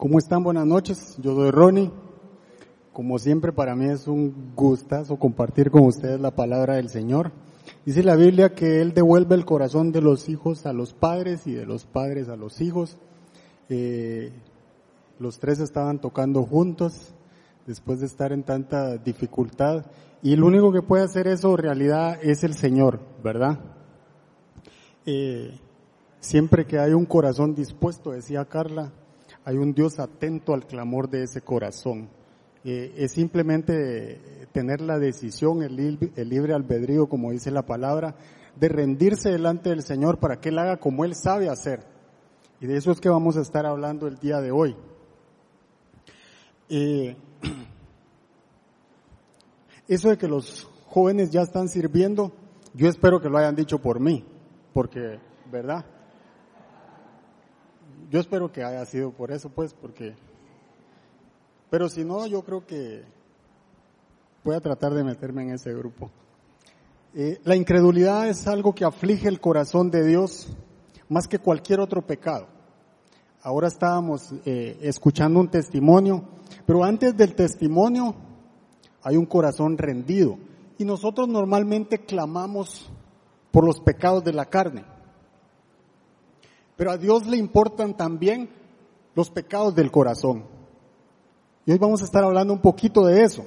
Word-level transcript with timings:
¿Cómo 0.00 0.18
están? 0.18 0.42
Buenas 0.42 0.64
noches. 0.64 1.18
Yo 1.18 1.34
soy 1.34 1.50
Ronnie. 1.50 1.90
Como 2.90 3.18
siempre, 3.18 3.52
para 3.52 3.76
mí 3.76 3.84
es 3.84 4.08
un 4.08 4.54
gustazo 4.56 5.18
compartir 5.18 5.70
con 5.70 5.82
ustedes 5.82 6.18
la 6.18 6.30
palabra 6.30 6.76
del 6.76 6.88
Señor. 6.88 7.32
Dice 7.84 8.02
la 8.02 8.16
Biblia 8.16 8.54
que 8.54 8.80
Él 8.80 8.94
devuelve 8.94 9.34
el 9.34 9.44
corazón 9.44 9.92
de 9.92 10.00
los 10.00 10.30
hijos 10.30 10.64
a 10.64 10.72
los 10.72 10.94
padres 10.94 11.46
y 11.46 11.52
de 11.52 11.66
los 11.66 11.84
padres 11.84 12.30
a 12.30 12.36
los 12.36 12.62
hijos. 12.62 12.96
Eh, 13.68 14.32
los 15.18 15.38
tres 15.38 15.60
estaban 15.60 16.00
tocando 16.00 16.44
juntos 16.44 17.12
después 17.66 18.00
de 18.00 18.06
estar 18.06 18.32
en 18.32 18.42
tanta 18.42 18.96
dificultad 18.96 19.84
y 20.22 20.32
el 20.32 20.42
único 20.42 20.72
que 20.72 20.80
puede 20.80 21.04
hacer 21.04 21.26
eso 21.26 21.50
en 21.50 21.58
realidad 21.58 22.18
es 22.22 22.42
el 22.42 22.54
Señor, 22.54 23.00
¿verdad? 23.22 23.60
Eh, 25.04 25.60
siempre 26.20 26.64
que 26.64 26.78
hay 26.78 26.94
un 26.94 27.04
corazón 27.04 27.54
dispuesto, 27.54 28.12
decía 28.12 28.46
Carla, 28.46 28.94
hay 29.44 29.56
un 29.56 29.72
Dios 29.72 29.98
atento 29.98 30.54
al 30.54 30.66
clamor 30.66 31.08
de 31.08 31.24
ese 31.24 31.40
corazón. 31.40 32.08
Eh, 32.62 32.92
es 32.96 33.12
simplemente 33.12 34.46
tener 34.52 34.80
la 34.80 34.98
decisión, 34.98 35.62
el, 35.62 35.98
libre 36.28 36.54
albedrío, 36.54 37.08
como 37.08 37.32
dice 37.32 37.50
la 37.50 37.64
palabra, 37.64 38.16
de 38.56 38.68
rendirse 38.68 39.30
delante 39.30 39.70
del 39.70 39.82
Señor 39.82 40.18
para 40.18 40.40
que 40.40 40.50
Él 40.50 40.58
haga 40.58 40.76
como 40.76 41.04
Él 41.04 41.14
sabe 41.14 41.48
hacer. 41.48 41.84
Y 42.60 42.66
de 42.66 42.76
eso 42.76 42.90
es 42.90 43.00
que 43.00 43.08
vamos 43.08 43.36
a 43.36 43.40
estar 43.40 43.64
hablando 43.64 44.06
el 44.06 44.18
día 44.18 44.40
de 44.40 44.50
hoy. 44.50 44.76
Eh, 46.68 47.16
eso 49.88 50.10
de 50.10 50.18
que 50.18 50.28
los 50.28 50.68
jóvenes 50.86 51.30
ya 51.30 51.40
están 51.40 51.68
sirviendo, 51.68 52.32
yo 52.74 52.88
espero 52.88 53.20
que 53.20 53.30
lo 53.30 53.38
hayan 53.38 53.56
dicho 53.56 53.78
por 53.78 54.00
mí, 54.00 54.24
porque, 54.74 55.18
¿verdad? 55.50 55.86
Yo 58.10 58.18
espero 58.18 58.50
que 58.50 58.64
haya 58.64 58.84
sido 58.86 59.12
por 59.12 59.30
eso, 59.30 59.48
pues, 59.48 59.72
porque, 59.72 60.14
pero 61.70 61.88
si 61.88 62.04
no, 62.04 62.26
yo 62.26 62.42
creo 62.42 62.66
que 62.66 63.04
voy 64.42 64.56
a 64.56 64.60
tratar 64.60 64.92
de 64.94 65.04
meterme 65.04 65.42
en 65.44 65.54
ese 65.54 65.72
grupo. 65.72 66.10
Eh, 67.14 67.40
la 67.44 67.54
incredulidad 67.54 68.28
es 68.28 68.46
algo 68.46 68.74
que 68.74 68.84
aflige 68.84 69.28
el 69.28 69.40
corazón 69.40 69.90
de 69.90 70.04
Dios 70.04 70.48
más 71.08 71.28
que 71.28 71.38
cualquier 71.38 71.80
otro 71.80 72.04
pecado. 72.04 72.46
Ahora 73.42 73.68
estábamos 73.68 74.32
eh, 74.44 74.78
escuchando 74.82 75.40
un 75.40 75.48
testimonio, 75.48 76.24
pero 76.66 76.84
antes 76.84 77.16
del 77.16 77.34
testimonio 77.34 78.14
hay 79.02 79.16
un 79.16 79.26
corazón 79.26 79.78
rendido 79.78 80.36
y 80.78 80.84
nosotros 80.84 81.28
normalmente 81.28 81.98
clamamos 81.98 82.90
por 83.50 83.64
los 83.64 83.80
pecados 83.80 84.24
de 84.24 84.32
la 84.32 84.46
carne. 84.46 84.84
Pero 86.80 86.92
a 86.92 86.96
Dios 86.96 87.26
le 87.26 87.36
importan 87.36 87.94
también 87.94 88.48
los 89.14 89.28
pecados 89.28 89.74
del 89.74 89.90
corazón. 89.90 90.46
Y 91.66 91.72
hoy 91.72 91.76
vamos 91.76 92.00
a 92.00 92.06
estar 92.06 92.24
hablando 92.24 92.54
un 92.54 92.62
poquito 92.62 93.04
de 93.04 93.22
eso. 93.22 93.44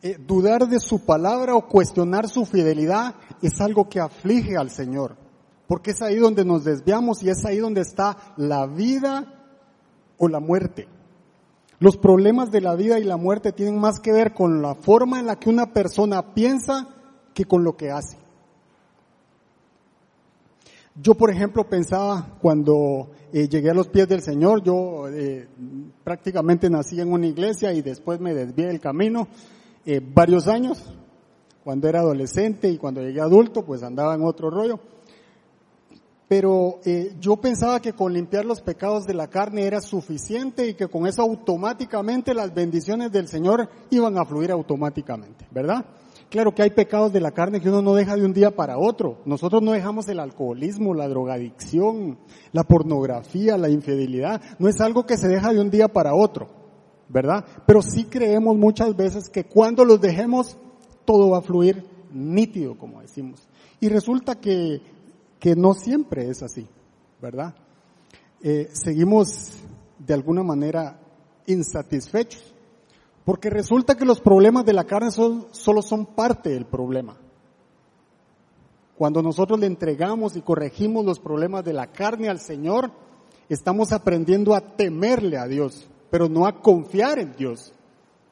Eh, 0.00 0.16
dudar 0.16 0.68
de 0.68 0.78
su 0.78 1.04
palabra 1.04 1.56
o 1.56 1.66
cuestionar 1.66 2.28
su 2.28 2.46
fidelidad 2.46 3.16
es 3.42 3.60
algo 3.60 3.88
que 3.88 3.98
aflige 3.98 4.56
al 4.56 4.70
Señor, 4.70 5.16
porque 5.66 5.90
es 5.90 6.02
ahí 6.02 6.18
donde 6.18 6.44
nos 6.44 6.62
desviamos 6.62 7.20
y 7.24 7.30
es 7.30 7.44
ahí 7.44 7.58
donde 7.58 7.80
está 7.80 8.16
la 8.36 8.68
vida 8.68 9.24
o 10.16 10.28
la 10.28 10.38
muerte. 10.38 10.86
Los 11.80 11.96
problemas 11.96 12.52
de 12.52 12.60
la 12.60 12.76
vida 12.76 13.00
y 13.00 13.02
la 13.02 13.16
muerte 13.16 13.50
tienen 13.50 13.80
más 13.80 13.98
que 13.98 14.12
ver 14.12 14.34
con 14.34 14.62
la 14.62 14.76
forma 14.76 15.18
en 15.18 15.26
la 15.26 15.40
que 15.40 15.50
una 15.50 15.72
persona 15.72 16.32
piensa 16.32 16.86
que 17.34 17.44
con 17.44 17.64
lo 17.64 17.76
que 17.76 17.90
hace. 17.90 18.18
Yo, 21.02 21.14
por 21.14 21.30
ejemplo, 21.30 21.68
pensaba 21.68 22.38
cuando 22.40 23.10
eh, 23.30 23.48
llegué 23.48 23.70
a 23.70 23.74
los 23.74 23.88
pies 23.88 24.08
del 24.08 24.22
Señor, 24.22 24.62
yo 24.62 25.08
eh, 25.08 25.46
prácticamente 26.02 26.70
nací 26.70 26.98
en 26.98 27.12
una 27.12 27.26
iglesia 27.26 27.70
y 27.74 27.82
después 27.82 28.18
me 28.18 28.32
desvié 28.32 28.66
del 28.66 28.80
camino 28.80 29.28
eh, 29.84 30.00
varios 30.02 30.48
años. 30.48 30.82
Cuando 31.62 31.86
era 31.88 32.00
adolescente 32.00 32.70
y 32.70 32.78
cuando 32.78 33.02
llegué 33.02 33.20
adulto, 33.20 33.62
pues 33.62 33.82
andaba 33.82 34.14
en 34.14 34.24
otro 34.24 34.48
rollo. 34.48 34.80
Pero 36.28 36.80
yo 37.20 37.36
pensaba 37.36 37.80
que 37.80 37.92
con 37.92 38.12
limpiar 38.12 38.44
los 38.44 38.60
pecados 38.60 39.04
de 39.06 39.14
la 39.14 39.28
carne 39.28 39.64
era 39.64 39.80
suficiente 39.80 40.66
y 40.66 40.74
que 40.74 40.88
con 40.88 41.06
eso 41.06 41.22
automáticamente 41.22 42.34
las 42.34 42.52
bendiciones 42.52 43.12
del 43.12 43.28
Señor 43.28 43.68
iban 43.90 44.18
a 44.18 44.24
fluir 44.24 44.50
automáticamente, 44.50 45.46
¿verdad? 45.52 45.84
Claro 46.28 46.54
que 46.54 46.62
hay 46.62 46.70
pecados 46.70 47.12
de 47.12 47.20
la 47.20 47.30
carne 47.30 47.60
que 47.60 47.68
uno 47.68 47.82
no 47.82 47.94
deja 47.94 48.16
de 48.16 48.24
un 48.24 48.32
día 48.32 48.50
para 48.50 48.78
otro. 48.78 49.18
Nosotros 49.24 49.62
no 49.62 49.72
dejamos 49.72 50.08
el 50.08 50.18
alcoholismo, 50.18 50.92
la 50.92 51.08
drogadicción, 51.08 52.18
la 52.52 52.64
pornografía, 52.64 53.56
la 53.56 53.68
infidelidad. 53.68 54.40
No 54.58 54.68
es 54.68 54.80
algo 54.80 55.06
que 55.06 55.16
se 55.16 55.28
deja 55.28 55.52
de 55.52 55.60
un 55.60 55.70
día 55.70 55.86
para 55.86 56.14
otro, 56.14 56.48
¿verdad? 57.08 57.44
Pero 57.64 57.80
sí 57.80 58.04
creemos 58.04 58.56
muchas 58.56 58.96
veces 58.96 59.28
que 59.28 59.44
cuando 59.44 59.84
los 59.84 60.00
dejemos, 60.00 60.58
todo 61.04 61.30
va 61.30 61.38
a 61.38 61.42
fluir 61.42 61.84
nítido, 62.12 62.76
como 62.76 63.02
decimos. 63.02 63.48
Y 63.78 63.88
resulta 63.88 64.40
que, 64.40 64.80
que 65.38 65.54
no 65.54 65.74
siempre 65.74 66.28
es 66.28 66.42
así, 66.42 66.66
¿verdad? 67.22 67.54
Eh, 68.42 68.68
seguimos 68.72 69.60
de 69.98 70.14
alguna 70.14 70.42
manera 70.42 70.98
insatisfechos 71.46 72.55
porque 73.26 73.50
resulta 73.50 73.96
que 73.96 74.04
los 74.04 74.20
problemas 74.20 74.64
de 74.64 74.72
la 74.72 74.84
carne 74.84 75.10
solo 75.10 75.82
son 75.82 76.06
parte 76.06 76.50
del 76.50 76.64
problema. 76.64 77.16
Cuando 78.96 79.20
nosotros 79.20 79.58
le 79.58 79.66
entregamos 79.66 80.36
y 80.36 80.42
corregimos 80.42 81.04
los 81.04 81.18
problemas 81.18 81.64
de 81.64 81.72
la 81.72 81.88
carne 81.88 82.28
al 82.28 82.38
Señor, 82.38 82.92
estamos 83.48 83.90
aprendiendo 83.90 84.54
a 84.54 84.60
temerle 84.76 85.38
a 85.38 85.48
Dios, 85.48 85.88
pero 86.08 86.28
no 86.28 86.46
a 86.46 86.62
confiar 86.62 87.18
en 87.18 87.34
Dios. 87.34 87.72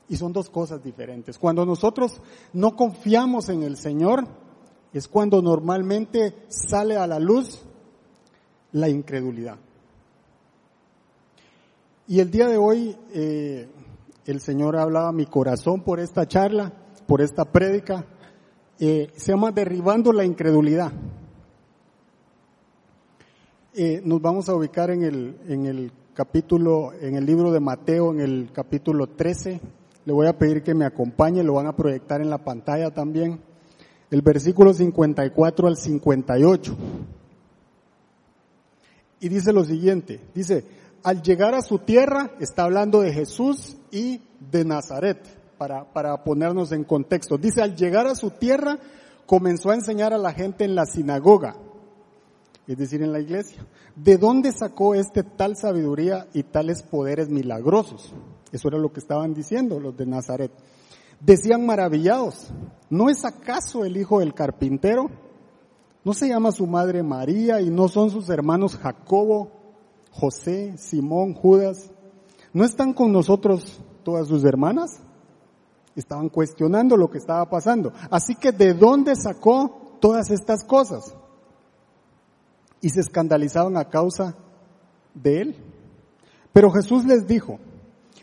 Y 0.08 0.16
son 0.16 0.32
dos 0.32 0.48
cosas 0.48 0.80
diferentes. 0.84 1.40
Cuando 1.40 1.66
nosotros 1.66 2.20
no 2.52 2.76
confiamos 2.76 3.48
en 3.48 3.64
el 3.64 3.76
Señor, 3.76 4.28
es 4.92 5.08
cuando 5.08 5.42
normalmente 5.42 6.36
sale 6.46 6.96
a 6.96 7.08
la 7.08 7.18
luz 7.18 7.64
la 8.70 8.88
incredulidad. 8.88 9.56
Y 12.06 12.20
el 12.20 12.30
día 12.30 12.46
de 12.46 12.58
hoy 12.58 12.96
eh, 13.12 13.68
el 14.26 14.40
Señor 14.40 14.76
hablaba 14.76 15.12
mi 15.12 15.26
corazón 15.26 15.82
por 15.82 16.00
esta 16.00 16.26
charla, 16.26 16.72
por 17.06 17.20
esta 17.20 17.44
prédica. 17.44 18.06
Eh, 18.78 19.10
se 19.14 19.32
llama 19.32 19.52
Derribando 19.52 20.12
la 20.12 20.24
Incredulidad. 20.24 20.92
Eh, 23.74 24.00
nos 24.04 24.22
vamos 24.22 24.48
a 24.48 24.54
ubicar 24.54 24.90
en 24.90 25.02
el, 25.02 25.36
en 25.48 25.66
el 25.66 25.92
capítulo, 26.14 26.92
en 27.00 27.16
el 27.16 27.26
libro 27.26 27.52
de 27.52 27.60
Mateo, 27.60 28.12
en 28.12 28.20
el 28.20 28.50
capítulo 28.52 29.08
13. 29.08 29.60
Le 30.04 30.12
voy 30.12 30.26
a 30.26 30.38
pedir 30.38 30.62
que 30.62 30.74
me 30.74 30.84
acompañe, 30.84 31.42
lo 31.42 31.54
van 31.54 31.66
a 31.66 31.76
proyectar 31.76 32.20
en 32.20 32.30
la 32.30 32.38
pantalla 32.38 32.92
también. 32.92 33.40
El 34.10 34.22
versículo 34.22 34.72
54 34.72 35.66
al 35.66 35.76
58. 35.76 36.76
Y 39.20 39.28
dice 39.28 39.52
lo 39.52 39.64
siguiente, 39.64 40.20
dice, 40.34 40.64
al 41.04 41.22
llegar 41.22 41.54
a 41.54 41.62
su 41.62 41.78
tierra, 41.78 42.32
está 42.40 42.64
hablando 42.64 43.02
de 43.02 43.12
Jesús 43.12 43.76
y 43.90 44.22
de 44.50 44.64
Nazaret, 44.64 45.18
para, 45.58 45.92
para 45.92 46.24
ponernos 46.24 46.72
en 46.72 46.82
contexto. 46.82 47.36
Dice, 47.36 47.62
al 47.62 47.76
llegar 47.76 48.06
a 48.06 48.14
su 48.14 48.30
tierra, 48.30 48.78
comenzó 49.26 49.70
a 49.70 49.74
enseñar 49.74 50.14
a 50.14 50.18
la 50.18 50.32
gente 50.32 50.64
en 50.64 50.74
la 50.74 50.86
sinagoga, 50.86 51.56
es 52.66 52.78
decir, 52.78 53.02
en 53.02 53.12
la 53.12 53.20
iglesia. 53.20 53.66
¿De 53.94 54.16
dónde 54.16 54.50
sacó 54.52 54.94
este 54.94 55.22
tal 55.22 55.56
sabiduría 55.56 56.26
y 56.32 56.42
tales 56.42 56.82
poderes 56.82 57.28
milagrosos? 57.28 58.14
Eso 58.50 58.68
era 58.68 58.78
lo 58.78 58.90
que 58.92 59.00
estaban 59.00 59.34
diciendo 59.34 59.78
los 59.78 59.94
de 59.96 60.06
Nazaret. 60.06 60.52
Decían 61.20 61.66
maravillados, 61.66 62.50
¿no 62.88 63.10
es 63.10 63.24
acaso 63.26 63.84
el 63.84 63.98
hijo 63.98 64.20
del 64.20 64.32
carpintero? 64.32 65.10
¿No 66.02 66.14
se 66.14 66.28
llama 66.28 66.50
su 66.50 66.66
madre 66.66 67.02
María 67.02 67.60
y 67.60 67.68
no 67.68 67.88
son 67.88 68.10
sus 68.10 68.28
hermanos 68.30 68.76
Jacobo, 68.76 69.50
José, 70.14 70.76
Simón, 70.78 71.34
Judas, 71.34 71.90
¿no 72.52 72.64
están 72.64 72.92
con 72.92 73.12
nosotros 73.12 73.80
todas 74.04 74.28
sus 74.28 74.44
hermanas? 74.44 75.00
Estaban 75.96 76.28
cuestionando 76.28 76.96
lo 76.96 77.10
que 77.10 77.18
estaba 77.18 77.48
pasando. 77.50 77.92
Así 78.10 78.36
que 78.36 78.52
¿de 78.52 78.74
dónde 78.74 79.16
sacó 79.16 79.96
todas 80.00 80.30
estas 80.30 80.64
cosas? 80.64 81.16
Y 82.80 82.90
se 82.90 83.00
escandalizaban 83.00 83.76
a 83.76 83.88
causa 83.88 84.36
de 85.14 85.40
él. 85.40 85.56
Pero 86.52 86.70
Jesús 86.70 87.04
les 87.04 87.26
dijo, 87.26 87.58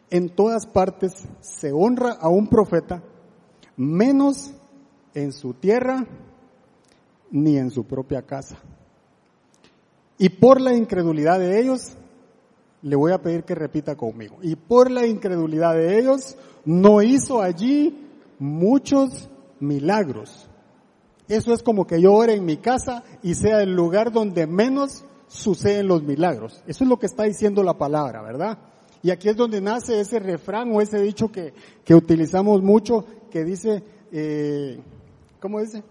en 0.10 0.30
todas 0.33 0.65
partes 0.65 1.27
se 1.42 1.74
honra 1.74 2.13
a 2.13 2.30
un 2.30 2.48
profeta, 2.48 3.04
menos 3.75 4.54
en 5.13 5.33
su 5.33 5.54
tierra 5.54 6.07
ni 7.31 7.57
en 7.57 7.69
su 7.69 7.83
propia 7.83 8.21
casa. 8.21 8.57
Y 10.21 10.29
por 10.29 10.62
la 10.62 10.75
incredulidad 10.75 11.39
de 11.39 11.59
ellos, 11.59 11.94
le 12.83 12.95
voy 12.95 13.12
a 13.12 13.23
pedir 13.23 13.44
que 13.44 13.56
repita 13.56 13.95
conmigo. 13.95 14.38
Y 14.44 14.56
por 14.56 14.91
la 14.91 15.07
incredulidad 15.07 15.73
de 15.73 15.97
ellos, 15.97 16.38
no 16.63 17.01
hizo 17.01 17.41
allí 17.41 18.07
muchos 18.38 19.31
milagros. 19.59 20.47
Eso 21.27 21.56
es 21.56 21.63
como 21.63 21.88
que 21.88 22.00
yo 22.00 22.13
ore 22.13 22.35
en 22.35 22.45
mi 22.45 22.57
casa 22.57 23.03
y 23.23 23.33
sea 23.33 23.63
el 23.63 23.73
lugar 23.73 24.12
donde 24.12 24.45
menos 24.45 25.03
suceden 25.27 25.88
los 25.88 26.03
milagros. 26.03 26.62
Eso 26.67 26.83
es 26.83 26.89
lo 26.91 27.00
que 27.00 27.07
está 27.07 27.24
diciendo 27.24 27.63
la 27.63 27.79
palabra, 27.79 28.21
¿verdad? 28.21 28.59
Y 29.01 29.09
aquí 29.09 29.27
es 29.27 29.35
donde 29.35 29.59
nace 29.59 30.00
ese 30.00 30.19
refrán 30.19 30.71
o 30.71 30.81
ese 30.81 31.01
dicho 31.01 31.31
que, 31.31 31.51
que 31.83 31.95
utilizamos 31.95 32.62
mucho, 32.62 33.06
que 33.31 33.44
dice, 33.44 33.83
eh, 34.12 34.79
¿cómo 35.39 35.59
dice? 35.62 35.83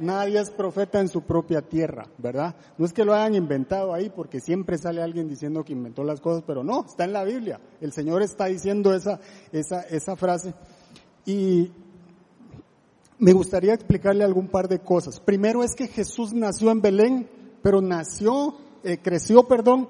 Nadie 0.00 0.40
es 0.40 0.50
profeta 0.50 1.00
en 1.00 1.08
su 1.08 1.22
propia 1.22 1.62
tierra, 1.62 2.06
¿verdad? 2.18 2.54
No 2.76 2.86
es 2.86 2.92
que 2.92 3.04
lo 3.04 3.14
hayan 3.14 3.34
inventado 3.34 3.92
ahí 3.92 4.10
porque 4.10 4.40
siempre 4.40 4.78
sale 4.78 5.02
alguien 5.02 5.28
diciendo 5.28 5.64
que 5.64 5.72
inventó 5.72 6.04
las 6.04 6.20
cosas, 6.20 6.44
pero 6.46 6.62
no, 6.62 6.84
está 6.86 7.04
en 7.04 7.12
la 7.12 7.24
Biblia. 7.24 7.60
El 7.80 7.92
Señor 7.92 8.22
está 8.22 8.46
diciendo 8.46 8.94
esa, 8.94 9.20
esa, 9.52 9.82
esa 9.82 10.16
frase. 10.16 10.54
Y 11.26 11.70
me 13.18 13.32
gustaría 13.32 13.74
explicarle 13.74 14.24
algún 14.24 14.48
par 14.48 14.68
de 14.68 14.78
cosas. 14.78 15.20
Primero 15.20 15.64
es 15.64 15.74
que 15.74 15.88
Jesús 15.88 16.32
nació 16.32 16.70
en 16.70 16.80
Belén, 16.80 17.28
pero 17.62 17.80
nació, 17.80 18.56
eh, 18.84 18.98
creció, 19.02 19.48
perdón, 19.48 19.88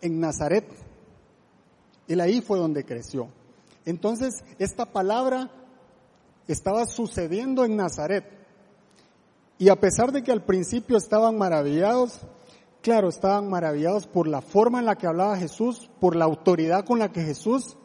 en 0.00 0.20
Nazaret. 0.20 0.66
Él 2.08 2.20
ahí 2.20 2.40
fue 2.40 2.58
donde 2.58 2.84
creció. 2.84 3.28
Entonces, 3.84 4.44
esta 4.58 4.86
palabra 4.86 5.50
estaba 6.48 6.86
sucediendo 6.86 7.64
en 7.64 7.76
Nazaret. 7.76 8.24
Y 9.58 9.68
a 9.68 9.76
pesar 9.76 10.12
de 10.12 10.22
que 10.22 10.32
al 10.32 10.44
principio 10.44 10.96
estaban 10.96 11.38
maravillados, 11.38 12.20
claro, 12.82 13.08
estaban 13.08 13.48
maravillados 13.48 14.06
por 14.06 14.28
la 14.28 14.42
forma 14.42 14.80
en 14.80 14.86
la 14.86 14.96
que 14.96 15.06
hablaba 15.06 15.36
Jesús, 15.36 15.90
por 16.00 16.14
la 16.14 16.26
autoridad 16.26 16.84
con 16.84 16.98
la 16.98 17.10
que 17.10 17.22
Jesús 17.22 17.76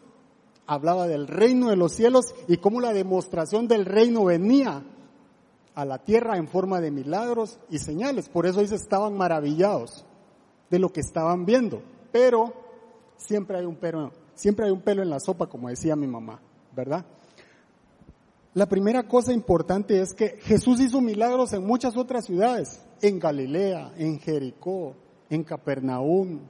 hablaba 0.68 1.08
del 1.08 1.28
reino 1.28 1.70
de 1.70 1.76
los 1.76 1.94
cielos 1.94 2.34
y 2.48 2.58
cómo 2.58 2.82
la 2.82 2.94
demostración 2.94 3.68
del 3.68 3.86
reino 3.86 4.26
venía 4.26 4.84
a 5.76 5.86
la 5.86 6.00
tierra 6.00 6.38
en 6.38 6.48
forma 6.48 6.82
de 6.82 6.92
milagros 6.92 7.60
y 7.70 7.80
señales. 7.80 8.30
Por 8.30 8.46
eso 8.46 8.62
dice, 8.62 8.76
estaban 8.76 9.16
maravillados 9.16 10.06
de 10.70 10.80
lo 10.80 10.90
que 10.90 11.00
estaban 11.00 11.46
viendo. 11.46 11.82
Pero 12.12 12.54
siempre 13.18 13.58
hay 13.58 13.66
un 13.66 13.76
pero, 13.76 14.12
siempre 14.36 14.66
hay 14.66 14.72
un 14.72 14.82
pelo 14.82 15.02
en 15.02 15.10
la 15.10 15.20
sopa, 15.20 15.48
como 15.48 15.70
decía 15.70 15.96
mi 15.96 16.08
mamá, 16.08 16.42
¿verdad? 16.76 17.06
La 18.54 18.66
primera 18.66 19.08
cosa 19.08 19.32
importante 19.32 20.02
es 20.02 20.14
que 20.14 20.38
Jesús 20.42 20.82
hizo 20.82 21.00
milagros 21.00 21.54
en 21.54 21.66
muchas 21.66 21.96
otras 21.96 22.26
ciudades, 22.26 22.84
en 23.02 23.18
Galilea, 23.18 23.94
en 23.98 24.20
Jericó, 24.20 24.94
en 25.30 25.44
Capernaum. 25.46 26.42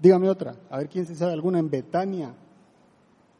Dígame 0.00 0.28
otra, 0.28 0.56
a 0.68 0.78
ver 0.78 0.88
quién 0.88 1.06
se 1.06 1.14
sabe 1.14 1.32
alguna, 1.32 1.60
en 1.60 1.70
Betania, 1.70 2.34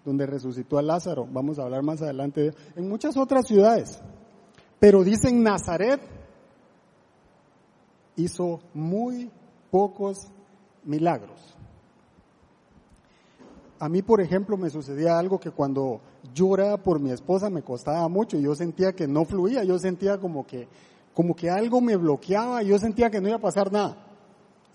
donde 0.04 0.24
resucitó 0.24 0.78
a 0.78 0.82
Lázaro, 0.82 1.26
vamos 1.28 1.58
a 1.58 1.62
hablar 1.62 1.82
más 1.82 2.00
adelante, 2.00 2.42
de, 2.42 2.54
en 2.76 2.88
muchas 2.88 3.16
otras 3.16 3.46
ciudades. 3.48 4.00
Pero 4.78 5.02
dicen 5.02 5.42
Nazaret 5.42 6.00
hizo 8.14 8.60
muy 8.72 9.32
pocos 9.72 10.28
milagros. 10.84 11.56
A 13.78 13.88
mí, 13.88 14.02
por 14.02 14.20
ejemplo, 14.20 14.56
me 14.56 14.70
sucedía 14.70 15.18
algo 15.18 15.40
que 15.40 15.50
cuando 15.50 16.00
yo 16.32 16.48
oraba 16.48 16.76
por 16.76 17.00
mi 17.00 17.10
esposa 17.10 17.50
me 17.50 17.62
costaba 17.62 18.08
mucho. 18.08 18.38
Yo 18.38 18.54
sentía 18.54 18.92
que 18.92 19.08
no 19.08 19.24
fluía, 19.24 19.64
yo 19.64 19.78
sentía 19.78 20.18
como 20.18 20.46
que, 20.46 20.68
como 21.12 21.34
que 21.34 21.50
algo 21.50 21.80
me 21.80 21.96
bloqueaba, 21.96 22.62
yo 22.62 22.78
sentía 22.78 23.10
que 23.10 23.20
no 23.20 23.28
iba 23.28 23.36
a 23.38 23.40
pasar 23.40 23.72
nada. 23.72 23.96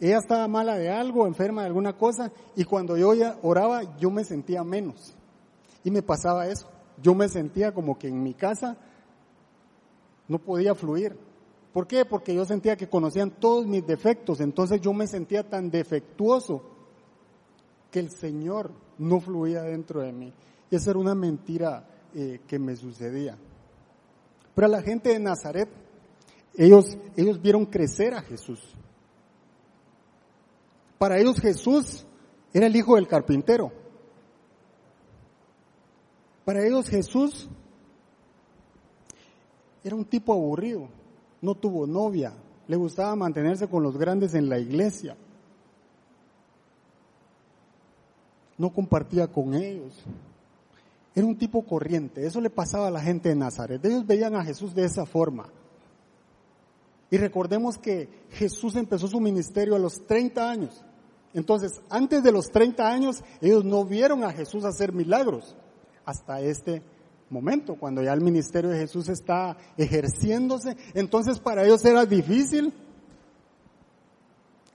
Ella 0.02 0.18
estaba 0.18 0.48
mala 0.48 0.78
de 0.78 0.90
algo, 0.90 1.28
enferma 1.28 1.62
de 1.62 1.68
alguna 1.68 1.98
cosa, 1.98 2.32
y 2.56 2.64
cuando 2.64 2.98
yo 2.98 3.14
oraba 3.42 3.98
yo 3.98 4.10
me 4.12 4.24
sentía 4.24 4.64
menos. 4.64 5.16
Y 5.84 5.92
me 5.92 6.02
pasaba 6.02 6.48
eso. 6.48 6.68
Yo 7.02 7.16
me 7.16 7.30
sentía 7.30 7.74
como 7.74 7.98
que 7.98 8.08
en 8.08 8.22
mi 8.22 8.34
casa 8.34 8.78
no 10.28 10.40
podía 10.40 10.76
fluir. 10.76 11.18
¿Por 11.74 11.88
qué? 11.88 12.04
Porque 12.04 12.34
yo 12.34 12.46
sentía 12.46 12.76
que 12.76 12.90
conocían 12.90 13.32
todos 13.32 13.66
mis 13.66 13.86
defectos, 13.86 14.42
entonces 14.42 14.82
yo 14.82 14.92
me 14.92 15.08
sentía 15.08 15.48
tan 15.48 15.70
defectuoso 15.70 16.79
que 17.92 18.00
el 18.00 18.12
Señor 18.12 18.72
no 18.98 19.20
fluía 19.20 19.64
dentro 19.64 20.02
de 20.02 20.12
mí. 20.12 20.34
Y 20.70 20.76
esa 20.76 20.92
era 20.92 21.00
una 21.00 21.16
mentira 21.16 21.88
eh, 22.14 22.42
que 22.48 22.60
me 22.60 22.76
sucedía. 22.76 23.38
Pero 24.56 24.68
a 24.68 24.70
la 24.70 24.82
gente 24.82 25.10
de 25.10 25.20
Nazaret, 25.20 25.70
ellos, 26.56 26.98
ellos 27.16 27.42
vieron 27.42 27.66
crecer 27.66 28.14
a 28.14 28.22
Jesús. 28.22 28.60
Para 30.98 31.18
ellos 31.18 31.40
Jesús 31.40 32.06
era 32.54 32.68
el 32.68 32.76
hijo 32.76 32.96
del 32.96 33.08
carpintero. 33.08 33.72
Para 36.44 36.66
ellos 36.66 36.90
Jesús 36.90 37.48
era 39.84 39.96
un 39.96 40.06
tipo 40.06 40.34
aburrido, 40.34 40.90
no 41.42 41.56
tuvo 41.56 41.88
novia, 41.88 42.34
le 42.68 42.76
gustaba 42.76 43.16
mantenerse 43.16 43.68
con 43.68 43.82
los 43.82 43.98
grandes 43.98 44.34
en 44.34 44.50
la 44.50 44.60
iglesia. 44.60 45.16
No 48.60 48.72
compartía 48.72 49.26
con 49.28 49.56
ellos. 49.56 49.96
Era 51.16 51.26
un 51.26 51.38
tipo 51.38 51.66
corriente, 51.66 52.28
eso 52.28 52.40
le 52.40 52.52
pasaba 52.52 52.90
a 52.90 52.92
la 52.92 53.02
gente 53.02 53.30
de 53.30 53.36
Nazaret. 53.36 53.84
Ellos 53.84 54.06
veían 54.06 54.36
a 54.36 54.44
Jesús 54.44 54.76
de 54.76 54.86
esa 54.86 55.08
forma. 55.08 55.48
Y 57.10 57.18
recordemos 57.18 57.80
que 57.80 58.08
Jesús 58.30 58.76
empezó 58.76 59.08
su 59.08 59.20
ministerio 59.20 59.76
a 59.76 59.80
los 59.80 60.06
30 60.06 60.48
años. 60.48 60.84
Entonces, 61.34 61.82
antes 61.90 62.22
de 62.22 62.32
los 62.32 62.52
30 62.52 62.88
años, 62.88 63.24
ellos 63.42 63.64
no 63.66 63.86
vieron 63.86 64.24
a 64.24 64.32
Jesús 64.32 64.66
hacer 64.66 64.94
milagros 64.94 65.56
hasta 66.06 66.42
este 66.42 66.84
momento, 67.30 67.76
cuando 67.76 68.04
ya 68.04 68.14
el 68.14 68.22
ministerio 68.22 68.70
de 68.70 68.80
Jesús 68.80 69.08
está 69.10 69.56
ejerciéndose. 69.78 70.76
Entonces, 70.94 71.40
para 71.40 71.64
ellos 71.64 71.84
era 71.86 72.06
difícil 72.06 72.74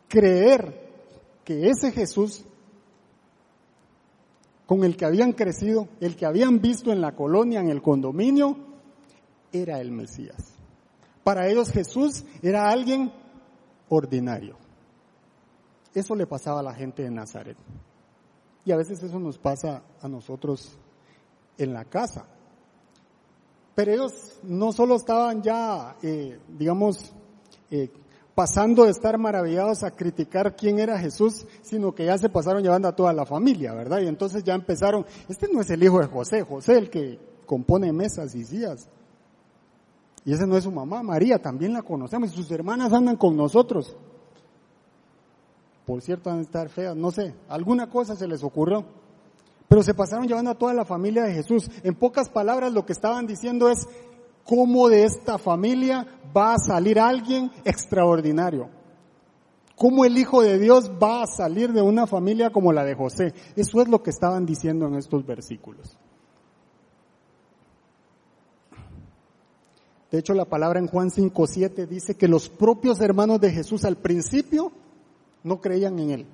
creer 0.08 0.82
que 1.44 1.68
ese 1.68 1.92
Jesús 1.92 2.46
con 4.66 4.84
el 4.84 4.96
que 4.96 5.04
habían 5.04 5.32
crecido, 5.32 5.88
el 6.00 6.16
que 6.16 6.26
habían 6.26 6.60
visto 6.60 6.92
en 6.92 7.00
la 7.00 7.14
colonia, 7.14 7.60
en 7.60 7.68
el 7.68 7.82
condominio, 7.82 8.56
era 9.52 9.80
el 9.80 9.90
Mesías. 9.90 10.54
Para 11.22 11.48
ellos 11.48 11.70
Jesús 11.70 12.24
era 12.42 12.68
alguien 12.68 13.12
ordinario. 13.88 14.56
Eso 15.94 16.14
le 16.14 16.26
pasaba 16.26 16.60
a 16.60 16.62
la 16.62 16.74
gente 16.74 17.02
de 17.02 17.10
Nazaret. 17.10 17.56
Y 18.64 18.72
a 18.72 18.76
veces 18.76 19.02
eso 19.02 19.18
nos 19.20 19.38
pasa 19.38 19.82
a 20.00 20.08
nosotros 20.08 20.76
en 21.58 21.72
la 21.72 21.84
casa. 21.84 22.26
Pero 23.74 23.92
ellos 23.92 24.40
no 24.42 24.72
solo 24.72 24.96
estaban 24.96 25.42
ya, 25.42 25.96
eh, 26.02 26.38
digamos, 26.48 27.12
eh, 27.70 27.90
pasando 28.34 28.84
de 28.84 28.90
estar 28.90 29.16
maravillados 29.18 29.84
a 29.84 29.92
criticar 29.92 30.56
quién 30.56 30.78
era 30.78 30.98
Jesús, 30.98 31.46
sino 31.62 31.94
que 31.94 32.06
ya 32.06 32.18
se 32.18 32.28
pasaron 32.28 32.62
llevando 32.62 32.88
a 32.88 32.96
toda 32.96 33.12
la 33.12 33.24
familia, 33.24 33.72
¿verdad? 33.72 34.00
Y 34.00 34.08
entonces 34.08 34.42
ya 34.42 34.54
empezaron, 34.54 35.06
este 35.28 35.48
no 35.52 35.60
es 35.60 35.70
el 35.70 35.82
hijo 35.82 36.00
de 36.00 36.06
José, 36.06 36.42
José 36.42 36.78
el 36.78 36.90
que 36.90 37.18
compone 37.46 37.92
mesas 37.92 38.34
y 38.34 38.44
sillas. 38.44 38.88
Y 40.24 40.32
ese 40.32 40.46
no 40.46 40.56
es 40.56 40.64
su 40.64 40.72
mamá, 40.72 41.02
María, 41.02 41.40
también 41.40 41.72
la 41.72 41.82
conocemos, 41.82 42.30
sus 42.30 42.50
hermanas 42.50 42.92
andan 42.92 43.16
con 43.16 43.36
nosotros. 43.36 43.94
Por 45.86 46.00
cierto, 46.00 46.30
van 46.30 46.38
a 46.40 46.42
estar 46.42 46.68
feas, 46.70 46.96
no 46.96 47.10
sé, 47.10 47.34
alguna 47.48 47.90
cosa 47.90 48.16
se 48.16 48.26
les 48.26 48.42
ocurrió. 48.42 48.84
Pero 49.68 49.82
se 49.82 49.94
pasaron 49.94 50.26
llevando 50.26 50.50
a 50.50 50.58
toda 50.58 50.74
la 50.74 50.84
familia 50.84 51.24
de 51.24 51.34
Jesús. 51.34 51.70
En 51.82 51.94
pocas 51.94 52.28
palabras, 52.28 52.72
lo 52.72 52.84
que 52.84 52.92
estaban 52.92 53.26
diciendo 53.26 53.68
es, 53.68 53.88
cómo 54.44 54.88
de 54.88 55.04
esta 55.04 55.38
familia 55.38 56.06
va 56.36 56.54
a 56.54 56.58
salir 56.58 56.98
alguien 56.98 57.50
extraordinario. 57.64 58.68
Cómo 59.76 60.04
el 60.04 60.16
Hijo 60.16 60.42
de 60.42 60.58
Dios 60.58 60.90
va 61.02 61.22
a 61.22 61.26
salir 61.26 61.72
de 61.72 61.82
una 61.82 62.06
familia 62.06 62.50
como 62.50 62.72
la 62.72 62.84
de 62.84 62.94
José. 62.94 63.34
Eso 63.56 63.82
es 63.82 63.88
lo 63.88 64.02
que 64.02 64.10
estaban 64.10 64.46
diciendo 64.46 64.86
en 64.86 64.94
estos 64.94 65.26
versículos. 65.26 65.98
De 70.12 70.20
hecho, 70.20 70.32
la 70.32 70.44
palabra 70.44 70.78
en 70.78 70.86
Juan 70.86 71.10
5.7 71.10 71.88
dice 71.88 72.14
que 72.14 72.28
los 72.28 72.48
propios 72.48 73.00
hermanos 73.00 73.40
de 73.40 73.50
Jesús 73.50 73.84
al 73.84 73.96
principio 73.96 74.70
no 75.42 75.60
creían 75.60 75.98
en 75.98 76.10
él. 76.10 76.26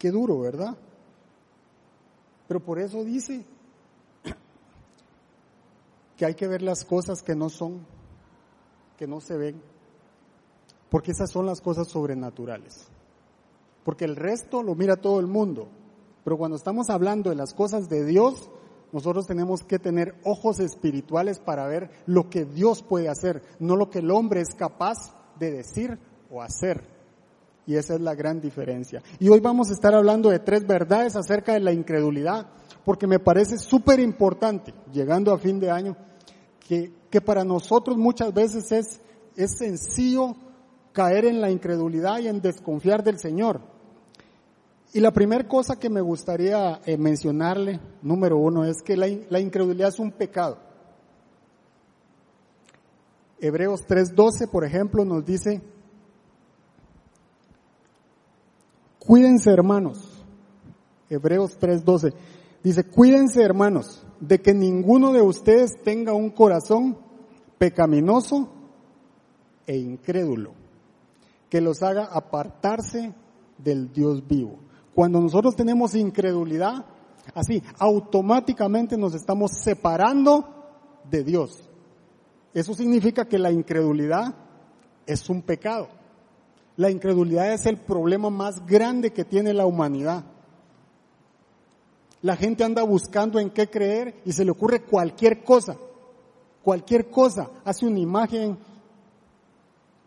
Qué 0.00 0.10
duro, 0.10 0.40
¿verdad? 0.40 0.76
Pero 2.48 2.58
por 2.58 2.80
eso 2.80 3.04
dice 3.04 3.44
que 6.16 6.24
hay 6.26 6.34
que 6.34 6.48
ver 6.48 6.62
las 6.62 6.84
cosas 6.84 7.22
que 7.22 7.34
no 7.34 7.48
son, 7.48 7.86
que 8.96 9.06
no 9.06 9.20
se 9.20 9.36
ven, 9.36 9.60
porque 10.88 11.12
esas 11.12 11.30
son 11.30 11.46
las 11.46 11.60
cosas 11.60 11.88
sobrenaturales. 11.88 12.88
Porque 13.84 14.04
el 14.04 14.16
resto 14.16 14.62
lo 14.62 14.74
mira 14.74 14.96
todo 14.96 15.20
el 15.20 15.26
mundo, 15.26 15.68
pero 16.24 16.38
cuando 16.38 16.56
estamos 16.56 16.90
hablando 16.90 17.30
de 17.30 17.36
las 17.36 17.54
cosas 17.54 17.88
de 17.88 18.04
Dios, 18.04 18.50
nosotros 18.92 19.26
tenemos 19.26 19.62
que 19.62 19.78
tener 19.78 20.14
ojos 20.24 20.58
espirituales 20.58 21.38
para 21.38 21.66
ver 21.66 21.90
lo 22.06 22.30
que 22.30 22.44
Dios 22.44 22.82
puede 22.82 23.08
hacer, 23.08 23.42
no 23.58 23.76
lo 23.76 23.90
que 23.90 23.98
el 23.98 24.10
hombre 24.10 24.40
es 24.40 24.54
capaz 24.54 25.14
de 25.38 25.50
decir 25.50 25.98
o 26.30 26.42
hacer. 26.42 26.82
Y 27.66 27.76
esa 27.76 27.94
es 27.94 28.00
la 28.00 28.14
gran 28.14 28.40
diferencia. 28.40 29.02
Y 29.18 29.28
hoy 29.28 29.40
vamos 29.40 29.70
a 29.70 29.72
estar 29.72 29.94
hablando 29.94 30.30
de 30.30 30.38
tres 30.38 30.66
verdades 30.66 31.16
acerca 31.16 31.52
de 31.52 31.60
la 31.60 31.72
incredulidad 31.72 32.46
porque 32.86 33.08
me 33.08 33.18
parece 33.18 33.58
súper 33.58 33.98
importante, 33.98 34.72
llegando 34.92 35.34
a 35.34 35.38
fin 35.38 35.58
de 35.58 35.72
año, 35.72 35.96
que, 36.68 36.92
que 37.10 37.20
para 37.20 37.44
nosotros 37.44 37.96
muchas 37.96 38.32
veces 38.32 38.70
es, 38.70 39.00
es 39.34 39.58
sencillo 39.58 40.36
caer 40.92 41.24
en 41.24 41.40
la 41.40 41.50
incredulidad 41.50 42.20
y 42.20 42.28
en 42.28 42.40
desconfiar 42.40 43.02
del 43.02 43.18
Señor. 43.18 43.60
Y 44.92 45.00
la 45.00 45.10
primera 45.10 45.48
cosa 45.48 45.80
que 45.80 45.90
me 45.90 46.00
gustaría 46.00 46.80
eh, 46.86 46.96
mencionarle, 46.96 47.80
número 48.02 48.38
uno, 48.38 48.64
es 48.64 48.80
que 48.82 48.96
la, 48.96 49.08
la 49.30 49.40
incredulidad 49.40 49.88
es 49.88 49.98
un 49.98 50.12
pecado. 50.12 50.58
Hebreos 53.40 53.84
3.12, 53.84 54.48
por 54.48 54.64
ejemplo, 54.64 55.04
nos 55.04 55.26
dice, 55.26 55.60
cuídense 59.00 59.50
hermanos, 59.50 60.24
Hebreos 61.10 61.58
3.12, 61.58 62.14
dice, 62.66 62.82
cuídense 62.82 63.42
hermanos 63.42 64.04
de 64.18 64.40
que 64.40 64.52
ninguno 64.52 65.12
de 65.12 65.22
ustedes 65.22 65.80
tenga 65.84 66.14
un 66.14 66.30
corazón 66.30 66.98
pecaminoso 67.58 68.48
e 69.68 69.76
incrédulo, 69.76 70.52
que 71.48 71.60
los 71.60 71.84
haga 71.84 72.06
apartarse 72.06 73.14
del 73.56 73.92
Dios 73.92 74.26
vivo. 74.26 74.58
Cuando 74.96 75.20
nosotros 75.20 75.54
tenemos 75.54 75.94
incredulidad, 75.94 76.84
así, 77.34 77.62
automáticamente 77.78 78.96
nos 78.96 79.14
estamos 79.14 79.52
separando 79.52 80.44
de 81.08 81.22
Dios. 81.22 81.70
Eso 82.52 82.74
significa 82.74 83.26
que 83.26 83.38
la 83.38 83.52
incredulidad 83.52 84.34
es 85.06 85.30
un 85.30 85.42
pecado. 85.42 85.86
La 86.76 86.90
incredulidad 86.90 87.52
es 87.52 87.64
el 87.66 87.76
problema 87.76 88.28
más 88.28 88.66
grande 88.66 89.12
que 89.12 89.24
tiene 89.24 89.54
la 89.54 89.66
humanidad. 89.66 90.24
La 92.26 92.34
gente 92.34 92.64
anda 92.64 92.82
buscando 92.82 93.38
en 93.38 93.50
qué 93.50 93.68
creer 93.68 94.20
y 94.24 94.32
se 94.32 94.44
le 94.44 94.50
ocurre 94.50 94.82
cualquier 94.82 95.44
cosa. 95.44 95.76
Cualquier 96.60 97.08
cosa. 97.08 97.48
Hace 97.64 97.86
una 97.86 98.00
imagen, 98.00 98.58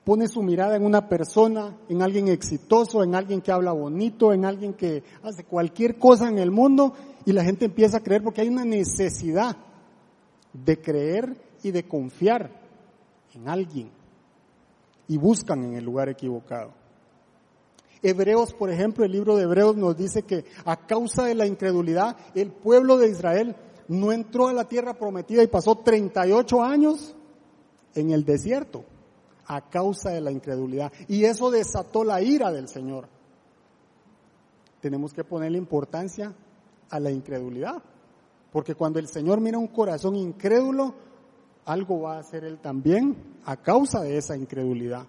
pone 0.03 0.27
su 0.27 0.43
mirada 0.43 0.75
en 0.75 0.83
una 0.83 1.07
persona, 1.07 1.77
en 1.87 2.01
alguien 2.01 2.27
exitoso, 2.27 3.05
en 3.05 3.15
alguien 3.15 3.39
que 3.39 3.53
habla 3.53 3.71
bonito, 3.71 4.33
en 4.33 4.43
alguien 4.43 4.73
que 4.73 5.01
hace 5.23 5.45
cualquier 5.45 5.97
cosa 5.97 6.27
en 6.27 6.39
el 6.39 6.51
mundo 6.51 6.93
y 7.25 7.31
la 7.31 7.45
gente 7.45 7.63
empieza 7.63 7.99
a 7.99 8.03
creer 8.03 8.21
porque 8.21 8.41
hay 8.41 8.49
una 8.49 8.65
necesidad 8.65 9.55
de 10.51 10.81
creer 10.81 11.37
y 11.63 11.71
de 11.71 11.87
confiar 11.87 12.51
en 13.33 13.47
alguien 13.47 13.91
y 15.07 15.15
buscan 15.15 15.63
en 15.63 15.75
el 15.75 15.85
lugar 15.85 16.09
equivocado. 16.09 16.78
Hebreos, 18.01 18.53
por 18.53 18.69
ejemplo, 18.69 19.03
el 19.03 19.11
libro 19.11 19.35
de 19.35 19.43
Hebreos 19.43 19.75
nos 19.75 19.97
dice 19.97 20.23
que 20.23 20.45
a 20.65 20.77
causa 20.85 21.25
de 21.25 21.35
la 21.35 21.45
incredulidad, 21.45 22.15
el 22.33 22.51
pueblo 22.51 22.97
de 22.97 23.09
Israel 23.09 23.55
no 23.89 24.11
entró 24.11 24.47
a 24.47 24.53
la 24.53 24.65
tierra 24.65 24.93
prometida 24.93 25.43
y 25.43 25.47
pasó 25.47 25.75
38 25.75 26.63
años 26.63 27.15
en 27.95 28.11
el 28.11 28.23
desierto 28.23 28.85
a 29.45 29.67
causa 29.67 30.11
de 30.11 30.21
la 30.21 30.31
incredulidad. 30.31 30.93
Y 31.07 31.25
eso 31.25 31.49
desató 31.49 32.03
la 32.03 32.21
ira 32.21 32.51
del 32.51 32.67
Señor. 32.67 33.07
Tenemos 34.79 35.13
que 35.13 35.23
ponerle 35.23 35.57
importancia 35.57 36.33
a 36.89 36.99
la 36.99 37.11
incredulidad, 37.11 37.81
porque 38.51 38.75
cuando 38.75 38.99
el 38.99 39.07
Señor 39.07 39.41
mira 39.41 39.57
un 39.57 39.67
corazón 39.67 40.15
incrédulo, 40.15 40.93
algo 41.65 42.01
va 42.01 42.15
a 42.15 42.19
hacer 42.19 42.45
él 42.45 42.59
también 42.59 43.15
a 43.45 43.57
causa 43.57 44.01
de 44.01 44.17
esa 44.17 44.37
incredulidad. 44.37 45.05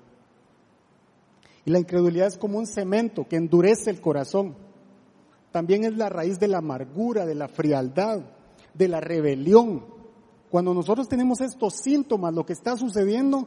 La 1.70 1.78
incredulidad 1.78 2.26
es 2.26 2.36
como 2.36 2.58
un 2.58 2.66
cemento 2.66 3.28
que 3.28 3.36
endurece 3.36 3.90
el 3.90 4.00
corazón. 4.00 4.56
También 5.52 5.84
es 5.84 5.96
la 5.96 6.08
raíz 6.08 6.40
de 6.40 6.48
la 6.48 6.58
amargura, 6.58 7.24
de 7.24 7.36
la 7.36 7.46
frialdad, 7.46 8.22
de 8.74 8.88
la 8.88 9.00
rebelión. 9.00 9.84
Cuando 10.50 10.74
nosotros 10.74 11.08
tenemos 11.08 11.40
estos 11.40 11.74
síntomas, 11.76 12.34
lo 12.34 12.44
que 12.44 12.54
está 12.54 12.76
sucediendo 12.76 13.46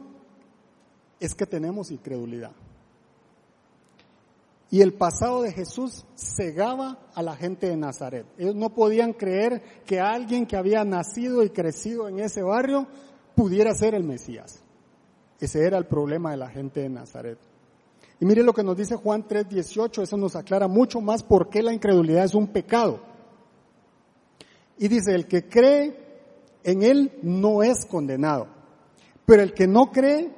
es 1.20 1.34
que 1.34 1.44
tenemos 1.44 1.90
incredulidad. 1.90 2.52
Y 4.70 4.80
el 4.80 4.94
pasado 4.94 5.42
de 5.42 5.52
Jesús 5.52 6.06
cegaba 6.16 7.10
a 7.14 7.22
la 7.22 7.36
gente 7.36 7.68
de 7.68 7.76
Nazaret. 7.76 8.26
Ellos 8.38 8.54
no 8.54 8.70
podían 8.70 9.12
creer 9.12 9.82
que 9.84 10.00
alguien 10.00 10.46
que 10.46 10.56
había 10.56 10.82
nacido 10.82 11.42
y 11.42 11.50
crecido 11.50 12.08
en 12.08 12.20
ese 12.20 12.42
barrio 12.42 12.86
pudiera 13.36 13.74
ser 13.74 13.94
el 13.94 14.04
Mesías. 14.04 14.62
Ese 15.40 15.66
era 15.66 15.76
el 15.76 15.84
problema 15.84 16.30
de 16.30 16.38
la 16.38 16.48
gente 16.48 16.80
de 16.80 16.88
Nazaret. 16.88 17.38
Y 18.20 18.24
mire 18.24 18.42
lo 18.42 18.52
que 18.52 18.62
nos 18.62 18.76
dice 18.76 18.96
Juan 18.96 19.26
3:18, 19.26 20.02
eso 20.02 20.16
nos 20.16 20.36
aclara 20.36 20.68
mucho 20.68 21.00
más 21.00 21.22
por 21.22 21.48
qué 21.48 21.62
la 21.62 21.72
incredulidad 21.72 22.24
es 22.24 22.34
un 22.34 22.46
pecado. 22.46 23.00
Y 24.78 24.88
dice, 24.88 25.14
el 25.14 25.26
que 25.26 25.48
cree 25.48 25.96
en 26.62 26.82
él 26.82 27.12
no 27.22 27.62
es 27.62 27.86
condenado, 27.86 28.48
pero 29.24 29.42
el 29.42 29.52
que 29.52 29.66
no 29.66 29.92
cree 29.92 30.32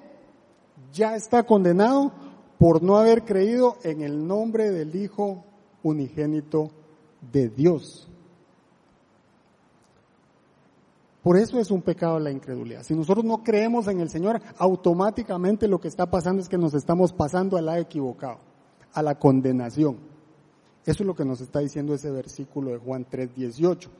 ya 0.92 1.14
está 1.14 1.44
condenado 1.44 2.12
por 2.58 2.82
no 2.82 2.96
haber 2.96 3.24
creído 3.24 3.76
en 3.82 4.02
el 4.02 4.26
nombre 4.26 4.70
del 4.70 4.94
Hijo 4.96 5.44
unigénito 5.82 6.70
de 7.32 7.48
Dios. 7.48 8.08
Por 11.26 11.36
eso 11.36 11.58
es 11.58 11.72
un 11.72 11.82
pecado 11.82 12.20
la 12.20 12.30
incredulidad. 12.30 12.84
Si 12.84 12.94
nosotros 12.94 13.24
no 13.24 13.42
creemos 13.42 13.88
en 13.88 13.98
el 13.98 14.08
Señor, 14.08 14.40
automáticamente 14.58 15.66
lo 15.66 15.80
que 15.80 15.88
está 15.88 16.08
pasando 16.08 16.40
es 16.40 16.48
que 16.48 16.56
nos 16.56 16.72
estamos 16.72 17.12
pasando 17.12 17.56
al 17.56 17.66
lado 17.66 17.80
equivocado, 17.80 18.38
a 18.92 19.02
la 19.02 19.18
condenación. 19.18 19.96
Eso 20.84 21.02
es 21.02 21.04
lo 21.04 21.16
que 21.16 21.24
nos 21.24 21.40
está 21.40 21.58
diciendo 21.58 21.94
ese 21.94 22.12
versículo 22.12 22.70
de 22.70 22.78
Juan 22.78 23.06
3:18. 23.10 23.90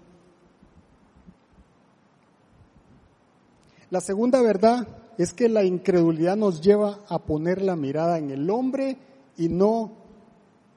La 3.91 4.01
segunda 4.01 4.41
verdad 4.41 4.87
es 5.19 5.33
que 5.33 5.49
la 5.49 5.65
incredulidad 5.65 6.37
nos 6.37 6.61
lleva 6.61 7.01
a 7.09 7.19
poner 7.19 7.61
la 7.61 7.75
mirada 7.75 8.19
en 8.19 8.31
el 8.31 8.49
hombre 8.49 8.99
y 9.37 9.49
no 9.49 9.91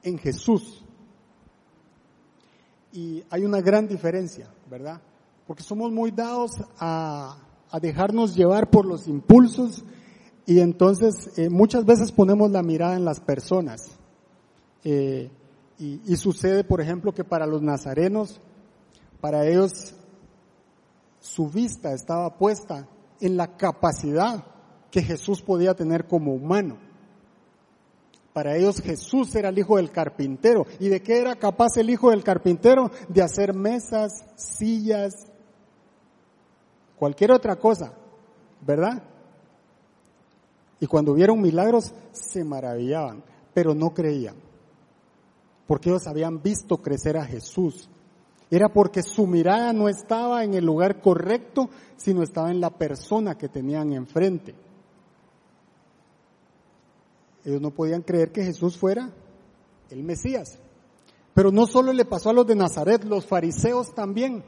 en 0.02 0.18
Jesús. 0.18 0.84
Y 2.92 3.22
hay 3.30 3.44
una 3.44 3.60
gran 3.60 3.86
diferencia, 3.86 4.52
¿verdad? 4.68 5.00
Porque 5.50 5.64
somos 5.64 5.90
muy 5.90 6.12
dados 6.12 6.52
a, 6.78 7.36
dejarnos 7.82 8.36
llevar 8.36 8.70
por 8.70 8.86
los 8.86 9.08
impulsos 9.08 9.82
y 10.46 10.60
entonces 10.60 11.36
eh, 11.36 11.50
muchas 11.50 11.84
veces 11.84 12.12
ponemos 12.12 12.52
la 12.52 12.62
mirada 12.62 12.94
en 12.94 13.04
las 13.04 13.18
personas. 13.18 13.98
Eh, 14.84 15.28
y, 15.76 16.00
y 16.06 16.16
sucede, 16.18 16.62
por 16.62 16.80
ejemplo, 16.80 17.12
que 17.12 17.24
para 17.24 17.48
los 17.48 17.62
nazarenos, 17.62 18.40
para 19.20 19.44
ellos 19.44 19.96
su 21.18 21.50
vista 21.50 21.94
estaba 21.94 22.38
puesta 22.38 22.86
en 23.20 23.36
la 23.36 23.56
capacidad 23.56 24.44
que 24.92 25.02
Jesús 25.02 25.42
podía 25.42 25.74
tener 25.74 26.06
como 26.06 26.32
humano. 26.32 26.78
Para 28.32 28.56
ellos 28.56 28.80
Jesús 28.80 29.34
era 29.34 29.48
el 29.48 29.58
hijo 29.58 29.78
del 29.78 29.90
carpintero. 29.90 30.64
¿Y 30.78 30.90
de 30.90 31.02
qué 31.02 31.18
era 31.18 31.34
capaz 31.34 31.76
el 31.76 31.90
hijo 31.90 32.10
del 32.10 32.22
carpintero? 32.22 32.92
De 33.08 33.20
hacer 33.20 33.52
mesas, 33.52 34.12
sillas, 34.36 35.29
cualquier 37.00 37.32
otra 37.32 37.56
cosa, 37.56 37.92
¿verdad? 38.60 39.02
Y 40.78 40.86
cuando 40.86 41.14
vieron 41.14 41.40
milagros 41.40 41.92
se 42.12 42.44
maravillaban, 42.44 43.24
pero 43.52 43.74
no 43.74 43.92
creían, 43.92 44.36
porque 45.66 45.90
ellos 45.90 46.06
habían 46.06 46.40
visto 46.40 46.76
crecer 46.76 47.16
a 47.16 47.24
Jesús 47.24 47.90
era 48.50 48.68
porque 48.68 49.02
su 49.02 49.26
mirada 49.28 49.72
no 49.72 49.88
estaba 49.88 50.42
en 50.42 50.54
el 50.54 50.64
lugar 50.64 51.00
correcto, 51.00 51.70
sino 51.96 52.22
estaba 52.22 52.50
en 52.50 52.60
la 52.60 52.70
persona 52.70 53.38
que 53.38 53.48
tenían 53.48 53.92
enfrente. 53.92 54.56
Ellos 57.44 57.60
no 57.60 57.70
podían 57.70 58.02
creer 58.02 58.32
que 58.32 58.44
Jesús 58.44 58.76
fuera 58.76 59.12
el 59.88 60.02
Mesías. 60.02 60.58
Pero 61.32 61.52
no 61.52 61.66
solo 61.66 61.92
le 61.92 62.04
pasó 62.04 62.30
a 62.30 62.32
los 62.32 62.46
de 62.46 62.56
Nazaret, 62.56 63.04
los 63.04 63.24
fariseos 63.24 63.94
también. 63.94 64.42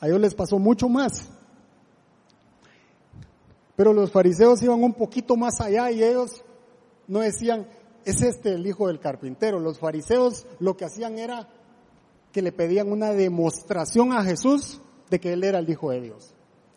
A 0.00 0.06
ellos 0.06 0.20
les 0.20 0.34
pasó 0.34 0.58
mucho 0.58 0.88
más. 0.88 1.28
Pero 3.76 3.92
los 3.92 4.10
fariseos 4.10 4.62
iban 4.62 4.82
un 4.82 4.94
poquito 4.94 5.36
más 5.36 5.60
allá 5.60 5.90
y 5.90 6.02
ellos 6.02 6.44
no 7.08 7.20
decían, 7.20 7.66
es 8.04 8.22
este 8.22 8.54
el 8.54 8.66
hijo 8.66 8.88
del 8.88 9.00
carpintero. 9.00 9.58
Los 9.58 9.78
fariseos 9.78 10.46
lo 10.60 10.76
que 10.76 10.84
hacían 10.84 11.18
era 11.18 11.48
que 12.32 12.42
le 12.42 12.52
pedían 12.52 12.90
una 12.90 13.12
demostración 13.12 14.12
a 14.12 14.24
Jesús 14.24 14.80
de 15.10 15.20
que 15.20 15.32
Él 15.32 15.44
era 15.44 15.58
el 15.60 15.70
Hijo 15.70 15.90
de 15.90 16.00
Dios. 16.00 16.34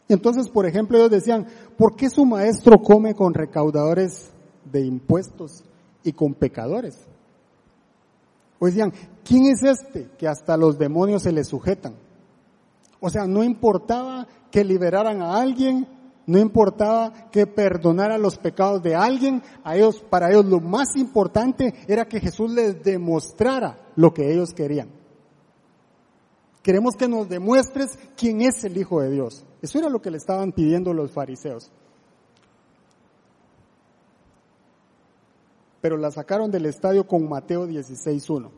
Entonces, 0.09 0.49
por 0.49 0.65
ejemplo, 0.65 0.97
ellos 0.97 1.11
decían, 1.11 1.47
¿por 1.77 1.95
qué 1.95 2.09
su 2.09 2.25
maestro 2.25 2.77
come 2.77 3.15
con 3.15 3.33
recaudadores 3.33 4.29
de 4.71 4.81
impuestos 4.81 5.63
y 6.03 6.13
con 6.13 6.33
pecadores? 6.33 6.99
O 8.59 8.67
decían, 8.67 8.93
¿quién 9.23 9.45
es 9.47 9.63
este 9.63 10.09
que 10.17 10.27
hasta 10.27 10.57
los 10.57 10.77
demonios 10.77 11.23
se 11.23 11.31
le 11.31 11.43
sujetan? 11.43 11.95
O 12.99 13.09
sea, 13.09 13.25
no 13.25 13.43
importaba 13.43 14.27
que 14.51 14.63
liberaran 14.63 15.21
a 15.21 15.39
alguien, 15.39 15.87
no 16.25 16.39
importaba 16.39 17.29
que 17.31 17.47
perdonara 17.47 18.17
los 18.17 18.37
pecados 18.37 18.81
de 18.83 18.95
alguien, 18.95 19.41
a 19.63 19.77
ellos, 19.77 20.03
para 20.09 20.29
ellos 20.29 20.45
lo 20.45 20.59
más 20.59 20.95
importante 20.95 21.73
era 21.87 22.05
que 22.05 22.19
Jesús 22.19 22.51
les 22.51 22.83
demostrara 22.83 23.79
lo 23.95 24.13
que 24.13 24.31
ellos 24.31 24.53
querían. 24.53 24.89
Queremos 26.61 26.95
que 26.95 27.07
nos 27.07 27.29
demuestres 27.29 27.97
quién 28.17 28.41
es 28.41 28.61
el 28.65 28.77
Hijo 28.77 28.99
de 28.99 29.09
Dios. 29.09 29.45
Eso 29.61 29.79
era 29.79 29.89
lo 29.89 30.01
que 30.01 30.11
le 30.11 30.17
estaban 30.17 30.51
pidiendo 30.51 30.93
los 30.93 31.11
fariseos. 31.11 31.71
Pero 35.79 35.95
la 35.95 36.11
sacaron 36.11 36.51
del 36.51 36.65
estadio 36.65 37.07
con 37.07 37.29
Mateo 37.29 37.67
16.1. 37.67 38.49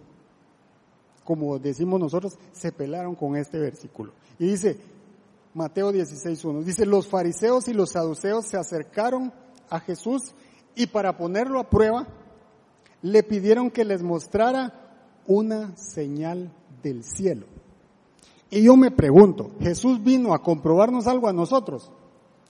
como 1.29 1.59
decimos 1.59 1.99
nosotros, 1.99 2.39
se 2.53 2.71
pelaron 2.71 3.13
con 3.13 3.35
este 3.35 3.59
versículo. 3.59 4.13
Y 4.39 4.47
dice, 4.47 4.79
Mateo 5.53 5.91
16.1, 5.91 6.63
dice, 6.63 6.87
los 6.87 7.07
fariseos 7.07 7.67
y 7.67 7.73
los 7.73 7.91
saduceos 7.91 8.47
se 8.47 8.57
acercaron 8.57 9.31
a 9.69 9.79
Jesús 9.79 10.33
y 10.73 10.87
para 10.87 11.17
ponerlo 11.17 11.59
a 11.59 11.69
prueba, 11.69 12.07
le 13.03 13.21
pidieron 13.21 13.69
que 13.69 13.85
les 13.85 14.01
mostrara 14.01 14.73
una 15.27 15.77
señal 15.77 16.51
del 16.81 17.03
cielo. 17.03 17.45
Y 18.49 18.63
yo 18.63 18.75
me 18.75 18.89
pregunto, 18.89 19.51
¿Jesús 19.59 20.03
vino 20.03 20.33
a 20.33 20.41
comprobarnos 20.41 21.05
algo 21.05 21.27
a 21.27 21.33
nosotros? 21.33 21.91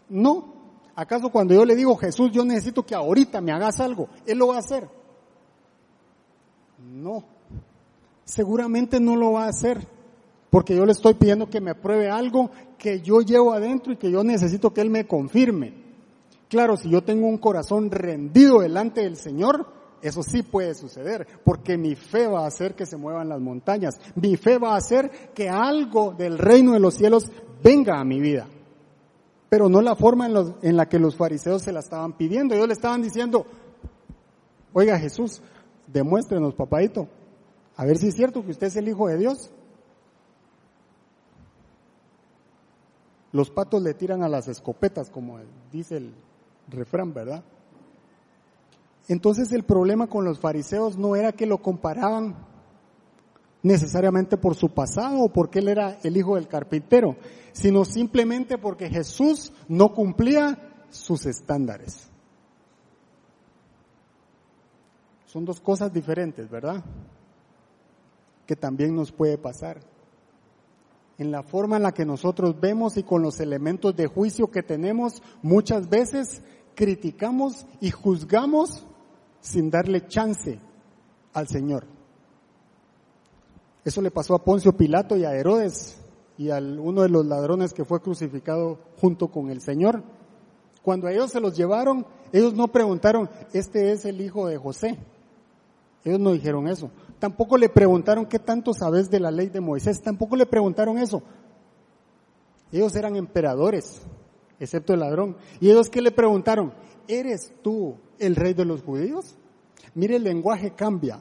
No. 0.07 0.53
¿Acaso 0.95 1.29
cuando 1.33 1.53
yo 1.53 1.65
le 1.65 1.75
digo, 1.75 1.97
Jesús, 1.97 2.31
yo 2.31 2.45
necesito 2.45 2.85
que 2.85 2.95
ahorita 2.95 3.41
me 3.41 3.51
hagas 3.51 3.81
algo, 3.81 4.07
Él 4.25 4.37
lo 4.37 4.47
va 4.47 4.55
a 4.55 4.59
hacer? 4.59 4.87
No. 6.77 7.38
Seguramente 8.29 8.99
no 8.99 9.15
lo 9.15 9.31
va 9.31 9.45
a 9.45 9.49
hacer, 9.49 9.87
porque 10.51 10.75
yo 10.75 10.85
le 10.85 10.91
estoy 10.91 11.15
pidiendo 11.15 11.49
que 11.49 11.61
me 11.61 11.73
pruebe 11.73 12.11
algo 12.11 12.51
que 12.77 13.01
yo 13.01 13.21
llevo 13.21 13.53
adentro 13.53 13.91
y 13.91 13.97
que 13.97 14.11
yo 14.11 14.23
necesito 14.23 14.71
que 14.71 14.81
Él 14.81 14.91
me 14.91 15.07
confirme. 15.07 15.73
Claro, 16.47 16.77
si 16.77 16.91
yo 16.91 17.01
tengo 17.01 17.27
un 17.27 17.39
corazón 17.39 17.89
rendido 17.89 18.59
delante 18.59 19.01
del 19.01 19.17
Señor, 19.17 19.65
eso 20.03 20.21
sí 20.21 20.43
puede 20.43 20.75
suceder, 20.75 21.25
porque 21.43 21.75
mi 21.75 21.95
fe 21.95 22.27
va 22.27 22.43
a 22.43 22.47
hacer 22.47 22.75
que 22.75 22.85
se 22.85 22.97
muevan 22.97 23.29
las 23.29 23.41
montañas. 23.41 23.99
Mi 24.13 24.37
fe 24.37 24.59
va 24.59 24.75
a 24.75 24.77
hacer 24.77 25.09
que 25.33 25.49
algo 25.49 26.13
del 26.15 26.37
reino 26.37 26.73
de 26.73 26.79
los 26.79 26.93
cielos 26.93 27.31
venga 27.63 27.99
a 27.99 28.05
mi 28.05 28.19
vida. 28.19 28.47
Pero 29.49 29.69
no 29.69 29.81
la 29.81 29.95
forma 29.95 30.27
en, 30.27 30.77
la 30.77 30.87
que 30.87 30.99
los 30.99 31.15
fariseos 31.15 31.63
se 31.63 31.71
la 31.71 31.79
estaban 31.79 32.13
pidiendo. 32.13 32.53
Ellos 32.53 32.67
le 32.67 32.73
estaban 32.73 33.01
diciendo, 33.01 33.47
oiga 34.71 34.99
Jesús, 34.99 35.41
demuéstrenos, 35.87 36.53
papadito, 36.53 37.07
a 37.79 37.85
ver 37.85 37.97
si 37.97 38.09
es 38.09 38.15
cierto 38.15 38.43
que 38.43 38.51
usted 38.51 38.67
es 38.67 38.75
el 38.75 38.89
Hijo 38.89 39.07
de 39.07 39.17
Dios. 39.17 39.51
Los 43.31 43.49
patos 43.51 43.81
le 43.81 43.93
tiran 43.93 44.21
a 44.21 44.27
las 44.27 44.49
escopetas, 44.49 45.09
como 45.09 45.39
dice 45.71 45.95
el 45.95 46.13
refrán, 46.67 47.13
¿verdad? 47.13 47.41
Entonces 49.07 49.53
el 49.53 49.63
problema 49.63 50.07
con 50.07 50.25
los 50.25 50.41
fariseos 50.41 50.97
no 50.97 51.15
era 51.15 51.31
que 51.31 51.45
lo 51.45 51.59
comparaban 51.59 52.35
necesariamente 53.63 54.35
por 54.35 54.55
su 54.55 54.73
pasado 54.73 55.21
o 55.21 55.29
porque 55.31 55.59
él 55.59 55.69
era 55.69 55.99
el 56.03 56.17
hijo 56.17 56.35
del 56.35 56.49
carpintero, 56.49 57.15
sino 57.53 57.85
simplemente 57.85 58.57
porque 58.57 58.89
Jesús 58.89 59.53
no 59.69 59.93
cumplía 59.93 60.83
sus 60.89 61.25
estándares. 61.25 62.09
Son 65.27 65.45
dos 65.45 65.61
cosas 65.61 65.93
diferentes, 65.93 66.49
¿verdad? 66.49 66.83
Que 68.49 68.55
también 68.55 68.95
nos 68.95 69.11
puede 69.11 69.37
pasar. 69.37 69.79
En 71.19 71.29
la 71.29 71.43
forma 71.43 71.77
en 71.77 71.83
la 71.83 71.91
que 71.91 72.03
nosotros 72.03 72.59
vemos 72.59 72.97
y 72.97 73.03
con 73.03 73.21
los 73.21 73.39
elementos 73.39 73.95
de 73.95 74.07
juicio 74.07 74.49
que 74.49 74.63
tenemos, 74.63 75.21
muchas 75.43 75.87
veces 75.87 76.41
criticamos 76.73 77.67
y 77.79 77.91
juzgamos 77.91 78.87
sin 79.39 79.69
darle 79.69 80.07
chance 80.07 80.57
al 81.31 81.47
Señor. 81.47 81.85
Eso 83.85 84.01
le 84.01 84.09
pasó 84.09 84.33
a 84.33 84.43
Poncio 84.43 84.75
Pilato 84.75 85.15
y 85.15 85.25
a 85.25 85.35
Herodes 85.35 86.01
y 86.35 86.49
a 86.49 86.57
uno 86.57 87.03
de 87.03 87.09
los 87.09 87.27
ladrones 87.27 87.71
que 87.71 87.85
fue 87.85 88.01
crucificado 88.01 88.79
junto 88.99 89.27
con 89.27 89.51
el 89.51 89.61
Señor. 89.61 90.01
Cuando 90.81 91.05
a 91.05 91.11
ellos 91.11 91.29
se 91.29 91.39
los 91.39 91.55
llevaron, 91.55 92.03
ellos 92.33 92.55
no 92.55 92.69
preguntaron, 92.69 93.29
este 93.53 93.91
es 93.91 94.05
el 94.05 94.19
hijo 94.21 94.47
de 94.47 94.57
José. 94.57 94.97
Ellos 96.03 96.19
no 96.19 96.31
dijeron 96.31 96.67
eso. 96.67 96.89
Tampoco 97.19 97.57
le 97.57 97.69
preguntaron 97.69 98.25
qué 98.25 98.39
tanto 98.39 98.73
sabes 98.73 99.09
de 99.09 99.19
la 99.19 99.29
ley 99.29 99.47
de 99.49 99.59
Moisés. 99.59 100.01
Tampoco 100.01 100.35
le 100.35 100.45
preguntaron 100.45 100.97
eso. 100.97 101.21
Ellos 102.71 102.95
eran 102.95 103.15
emperadores, 103.15 104.01
excepto 104.59 104.93
el 104.93 105.01
ladrón. 105.01 105.35
Y 105.59 105.69
ellos 105.69 105.89
qué 105.89 106.01
le 106.01 106.11
preguntaron, 106.11 106.73
¿eres 107.07 107.53
tú 107.61 107.97
el 108.19 108.35
rey 108.35 108.53
de 108.53 108.65
los 108.65 108.83
judíos? 108.83 109.35
Mire, 109.95 110.15
el 110.15 110.23
lenguaje 110.23 110.71
cambia. 110.71 111.19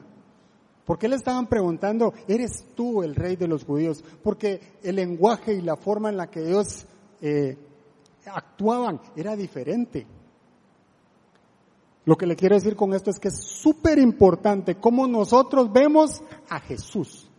¿Por 0.85 0.97
qué 0.97 1.07
le 1.07 1.17
estaban 1.17 1.47
preguntando, 1.47 2.13
eres 2.27 2.65
tú 2.75 3.03
el 3.03 3.13
rey 3.15 3.35
de 3.35 3.47
los 3.47 3.63
judíos? 3.63 4.03
Porque 4.23 4.59
el 4.81 4.95
lenguaje 4.95 5.53
y 5.53 5.61
la 5.61 5.75
forma 5.75 6.09
en 6.09 6.17
la 6.17 6.27
que 6.27 6.47
ellos 6.47 6.87
eh, 7.21 7.57
actuaban 8.25 8.99
era 9.15 9.35
diferente. 9.35 10.07
Lo 12.09 12.17
que 12.17 12.25
le 12.25 12.35
quiero 12.35 12.55
decir 12.55 12.75
con 12.75 12.95
esto 12.95 13.11
es 13.11 13.19
que 13.19 13.27
es 13.27 13.37
súper 13.37 13.99
importante 13.99 14.73
cómo 14.73 15.05
nosotros 15.05 15.71
vemos 15.71 16.23
a 16.49 16.59
Jesús. 16.59 17.29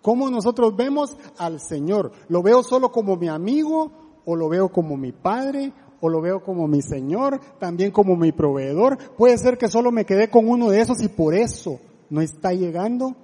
Cómo 0.00 0.30
nosotros 0.30 0.76
vemos 0.76 1.16
al 1.36 1.58
Señor. 1.58 2.12
¿Lo 2.28 2.44
veo 2.44 2.62
solo 2.62 2.92
como 2.92 3.16
mi 3.16 3.26
amigo 3.26 3.90
o 4.24 4.36
lo 4.36 4.48
veo 4.48 4.68
como 4.68 4.96
mi 4.96 5.10
padre 5.10 5.72
o 6.00 6.08
lo 6.08 6.20
veo 6.20 6.44
como 6.44 6.68
mi 6.68 6.80
Señor, 6.80 7.40
también 7.58 7.90
como 7.90 8.14
mi 8.14 8.30
proveedor. 8.30 8.98
Puede 9.16 9.36
ser 9.36 9.58
que 9.58 9.66
solo 9.66 9.90
me 9.90 10.04
quedé 10.04 10.30
con 10.30 10.48
uno 10.48 10.70
de 10.70 10.80
esos 10.80 11.02
y 11.02 11.08
por 11.08 11.34
eso 11.34 11.80
no 12.08 12.20
está 12.20 12.52
llegando 12.52 13.16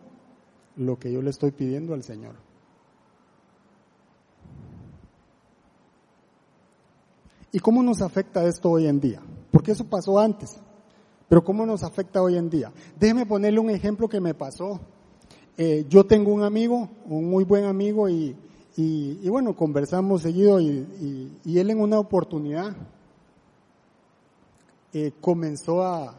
lo 0.75 0.99
que 0.99 1.12
yo 1.12 1.23
le 1.23 1.31
estoy 1.31 1.53
pidiendo 1.53 1.94
al 1.94 2.03
Señor. 2.03 2.35
¿Y 7.53 7.61
cómo 7.61 7.81
nos 7.81 8.03
afecta 8.03 8.44
esto 8.44 8.73
hoy 8.73 8.88
en 8.88 8.99
día? 8.99 9.23
Porque 9.50 9.72
eso 9.72 9.84
pasó 9.84 10.18
antes, 10.18 10.61
pero 11.28 11.42
¿cómo 11.42 11.64
nos 11.64 11.82
afecta 11.82 12.22
hoy 12.22 12.37
en 12.37 12.50
día? 12.50 12.72
Déjeme 12.98 13.26
ponerle 13.26 13.61
un 13.61 13.70
ejemplo 13.70 14.08
que 14.08 14.20
me 14.20 14.34
pasó. 14.34 14.80
Eh, 15.56 15.87
yo 15.88 16.04
tengo 16.04 16.32
un 16.32 16.42
amigo, 16.42 16.88
un 17.06 17.28
muy 17.28 17.44
buen 17.44 17.64
amigo, 17.64 18.08
y 18.08 18.37
y, 18.80 19.28
bueno, 19.28 19.56
conversamos 19.56 20.22
seguido 20.22 20.61
y, 20.61 21.28
él 21.44 21.70
en 21.70 21.80
una 21.80 21.98
oportunidad 21.98 22.76
eh, 24.92 25.11
comenzó 25.20 25.82
a, 25.82 26.14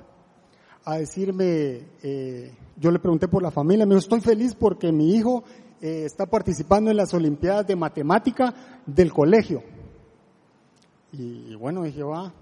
decirme, 0.98 1.86
eh, 2.04 2.52
yo 2.76 2.92
le 2.92 3.00
pregunté 3.00 3.30
por 3.30 3.44
la 3.44 3.50
familia, 3.50 3.86
me 3.86 3.96
dijo, 3.96 4.00
estoy 4.00 4.20
feliz 4.20 4.56
porque 4.56 4.92
mi 4.92 5.16
hijo 5.16 5.46
está 5.80 6.26
participando 6.26 6.92
en 6.92 6.98
las 6.98 7.14
Olimpiadas 7.14 7.66
de 7.66 7.78
Matemática 7.78 8.54
del 8.86 9.14
colegio. 9.14 9.64
Y, 11.14 11.56
bueno, 11.56 11.84
dije, 11.84 12.04
va, 12.04 12.34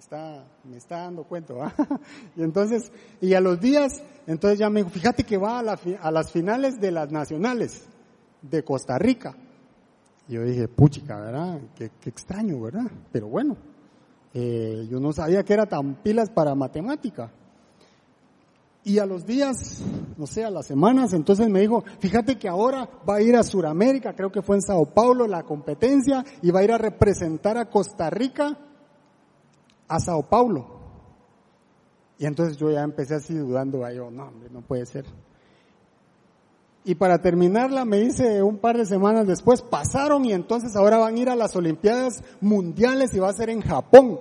está, 0.00 0.44
me 0.64 0.78
está 0.78 1.00
dando 1.00 1.24
cuenta, 1.24 1.54
¿va? 1.54 1.74
y 2.36 2.42
entonces, 2.42 2.90
y 3.20 3.34
a 3.34 3.40
los 3.40 3.60
días, 3.60 4.02
entonces 4.26 4.58
ya 4.58 4.70
me 4.70 4.80
dijo, 4.80 4.90
fíjate 4.90 5.24
que 5.24 5.36
va 5.36 5.60
a, 5.60 5.78
a 6.00 6.10
las 6.10 6.32
finales 6.32 6.80
de 6.80 6.90
las 6.90 7.12
nacionales 7.12 7.84
de 8.42 8.64
Costa 8.64 8.98
Rica. 8.98 9.36
Y 10.26 10.34
yo 10.34 10.42
dije, 10.42 10.68
puchica, 10.68 11.20
¿verdad? 11.20 11.60
Qué, 11.76 11.90
extraño, 12.06 12.60
¿verdad? 12.60 12.90
Pero 13.12 13.28
bueno, 13.28 13.56
eh, 14.32 14.86
yo 14.90 15.00
no 15.00 15.12
sabía 15.12 15.44
que 15.44 15.52
era 15.52 15.66
tan 15.66 15.96
pilas 15.96 16.30
para 16.30 16.54
matemática. 16.54 17.30
Y 18.82 18.98
a 18.98 19.04
los 19.04 19.26
días, 19.26 19.82
no 20.16 20.26
sé, 20.26 20.42
a 20.42 20.50
las 20.50 20.66
semanas, 20.66 21.12
entonces 21.12 21.50
me 21.50 21.60
dijo, 21.60 21.84
fíjate 21.98 22.38
que 22.38 22.48
ahora 22.48 22.88
va 23.06 23.16
a 23.16 23.22
ir 23.22 23.36
a 23.36 23.42
Sudamérica, 23.42 24.14
creo 24.14 24.32
que 24.32 24.40
fue 24.40 24.56
en 24.56 24.62
Sao 24.62 24.86
Paulo 24.86 25.26
la 25.26 25.42
competencia, 25.42 26.24
y 26.40 26.50
va 26.50 26.60
a 26.60 26.64
ir 26.64 26.72
a 26.72 26.78
representar 26.78 27.58
a 27.58 27.68
Costa 27.68 28.08
Rica 28.08 28.56
a 29.90 29.98
Sao 29.98 30.22
Paulo. 30.22 30.66
Y 32.16 32.26
entonces 32.26 32.56
yo 32.56 32.70
ya 32.70 32.82
empecé 32.82 33.16
así 33.16 33.34
dudando, 33.34 33.90
yo, 33.90 34.10
no, 34.10 34.28
hombre, 34.28 34.48
no 34.50 34.62
puede 34.62 34.86
ser. 34.86 35.04
Y 36.84 36.94
para 36.94 37.20
terminarla, 37.20 37.84
me 37.84 37.98
dice 37.98 38.42
un 38.42 38.58
par 38.58 38.76
de 38.76 38.86
semanas 38.86 39.26
después, 39.26 39.62
pasaron 39.62 40.24
y 40.24 40.32
entonces 40.32 40.76
ahora 40.76 40.98
van 40.98 41.16
a 41.16 41.18
ir 41.18 41.28
a 41.28 41.36
las 41.36 41.54
Olimpiadas 41.56 42.22
Mundiales 42.40 43.12
y 43.14 43.18
va 43.18 43.28
a 43.28 43.34
ser 43.34 43.50
en 43.50 43.60
Japón. 43.60 44.20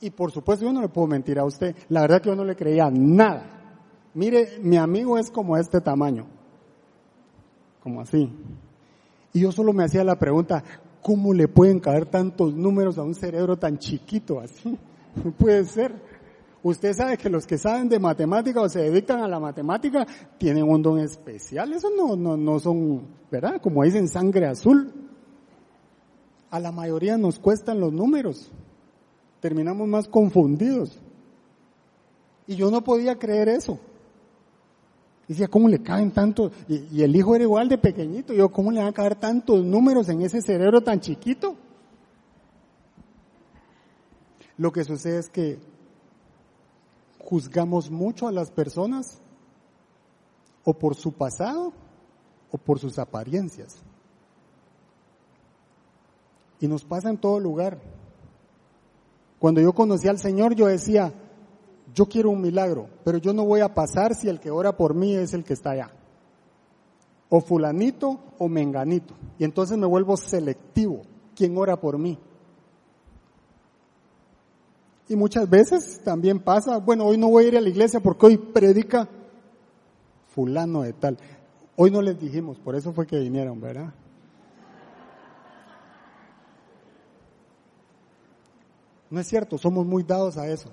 Y 0.00 0.10
por 0.10 0.30
supuesto 0.30 0.66
yo 0.66 0.72
no 0.72 0.82
le 0.82 0.88
puedo 0.88 1.06
mentir 1.06 1.38
a 1.38 1.44
usted, 1.44 1.74
la 1.88 2.02
verdad 2.02 2.20
que 2.20 2.28
yo 2.28 2.36
no 2.36 2.44
le 2.44 2.54
creía 2.54 2.90
nada. 2.90 3.80
Mire, 4.14 4.58
mi 4.60 4.76
amigo 4.76 5.18
es 5.18 5.30
como 5.30 5.56
este 5.56 5.80
tamaño, 5.80 6.26
como 7.82 8.02
así. 8.02 8.30
Y 9.32 9.40
yo 9.40 9.52
solo 9.52 9.72
me 9.72 9.84
hacía 9.84 10.04
la 10.04 10.18
pregunta, 10.18 10.62
¿cómo 11.06 11.32
le 11.32 11.46
pueden 11.46 11.78
caer 11.78 12.06
tantos 12.06 12.52
números 12.56 12.98
a 12.98 13.04
un 13.04 13.14
cerebro 13.14 13.56
tan 13.56 13.78
chiquito 13.78 14.40
así? 14.40 14.76
No 15.24 15.30
puede 15.30 15.64
ser. 15.64 15.94
Usted 16.62 16.92
sabe 16.92 17.16
que 17.16 17.30
los 17.30 17.46
que 17.46 17.56
saben 17.56 17.88
de 17.88 17.98
matemática 17.98 18.60
o 18.60 18.68
se 18.68 18.80
dedican 18.80 19.20
a 19.20 19.28
la 19.28 19.40
matemática 19.40 20.06
tienen 20.36 20.64
un 20.64 20.82
don 20.82 20.98
especial. 20.98 21.72
Eso 21.72 21.88
no, 21.96 22.16
no, 22.16 22.36
no 22.36 22.60
son, 22.60 23.06
¿verdad? 23.30 23.58
Como 23.62 23.82
dicen 23.82 24.08
sangre 24.08 24.46
azul. 24.46 24.92
A 26.50 26.60
la 26.60 26.70
mayoría 26.70 27.16
nos 27.16 27.38
cuestan 27.38 27.80
los 27.80 27.94
números. 27.94 28.50
Terminamos 29.40 29.88
más 29.88 30.06
confundidos. 30.06 31.00
Y 32.46 32.56
yo 32.56 32.70
no 32.70 32.84
podía 32.84 33.14
creer 33.14 33.48
eso. 33.48 33.78
Decía, 35.28 35.48
¿cómo 35.48 35.68
le 35.68 35.82
caben 35.82 36.12
tantos? 36.12 36.52
Y, 36.68 36.98
y, 36.98 37.02
el 37.02 37.16
hijo 37.16 37.34
era 37.34 37.44
igual 37.44 37.68
de 37.68 37.78
pequeñito. 37.78 38.32
Yo, 38.32 38.50
¿cómo 38.50 38.70
le 38.70 38.78
van 38.78 38.88
a 38.88 38.92
caer 38.92 39.16
tantos 39.16 39.64
números 39.64 40.08
en 40.08 40.22
ese 40.22 40.40
cerebro 40.40 40.80
tan 40.80 41.00
chiquito? 41.00 41.56
Lo 44.56 44.72
que 44.72 44.84
sucede 44.84 45.18
es 45.18 45.28
que 45.28 45.58
juzgamos 47.18 47.90
mucho 47.90 48.28
a 48.28 48.32
las 48.32 48.50
personas 48.52 49.20
o 50.64 50.72
por 50.74 50.94
su 50.94 51.12
pasado 51.12 51.72
o 52.50 52.58
por 52.58 52.78
sus 52.78 52.98
apariencias. 52.98 53.76
Y 56.60 56.68
nos 56.68 56.84
pasa 56.84 57.10
en 57.10 57.18
todo 57.18 57.40
lugar. 57.40 57.80
Cuando 59.38 59.60
yo 59.60 59.72
conocí 59.74 60.08
al 60.08 60.18
Señor, 60.18 60.54
yo 60.54 60.66
decía, 60.66 61.12
yo 61.96 62.04
quiero 62.06 62.28
un 62.28 62.42
milagro, 62.42 62.90
pero 63.04 63.16
yo 63.16 63.32
no 63.32 63.46
voy 63.46 63.60
a 63.60 63.72
pasar 63.72 64.14
si 64.14 64.28
el 64.28 64.38
que 64.38 64.50
ora 64.50 64.76
por 64.76 64.94
mí 64.94 65.16
es 65.16 65.32
el 65.32 65.44
que 65.44 65.54
está 65.54 65.70
allá. 65.70 65.90
O 67.30 67.40
fulanito 67.40 68.20
o 68.38 68.48
menganito. 68.48 69.14
Y 69.38 69.44
entonces 69.44 69.78
me 69.78 69.86
vuelvo 69.86 70.14
selectivo. 70.18 71.02
¿Quién 71.34 71.56
ora 71.56 71.80
por 71.80 71.96
mí? 71.96 72.18
Y 75.08 75.16
muchas 75.16 75.48
veces 75.48 76.02
también 76.04 76.38
pasa, 76.38 76.76
bueno, 76.76 77.06
hoy 77.06 77.16
no 77.16 77.30
voy 77.30 77.46
a 77.46 77.48
ir 77.48 77.56
a 77.56 77.62
la 77.62 77.70
iglesia 77.70 77.98
porque 78.00 78.26
hoy 78.26 78.36
predica 78.36 79.08
fulano 80.34 80.82
de 80.82 80.92
tal. 80.92 81.16
Hoy 81.76 81.90
no 81.90 82.02
les 82.02 82.20
dijimos, 82.20 82.58
por 82.58 82.76
eso 82.76 82.92
fue 82.92 83.06
que 83.06 83.18
vinieron, 83.18 83.58
¿verdad? 83.58 83.94
No 89.08 89.18
es 89.18 89.26
cierto, 89.26 89.56
somos 89.56 89.86
muy 89.86 90.02
dados 90.02 90.36
a 90.36 90.46
eso. 90.46 90.70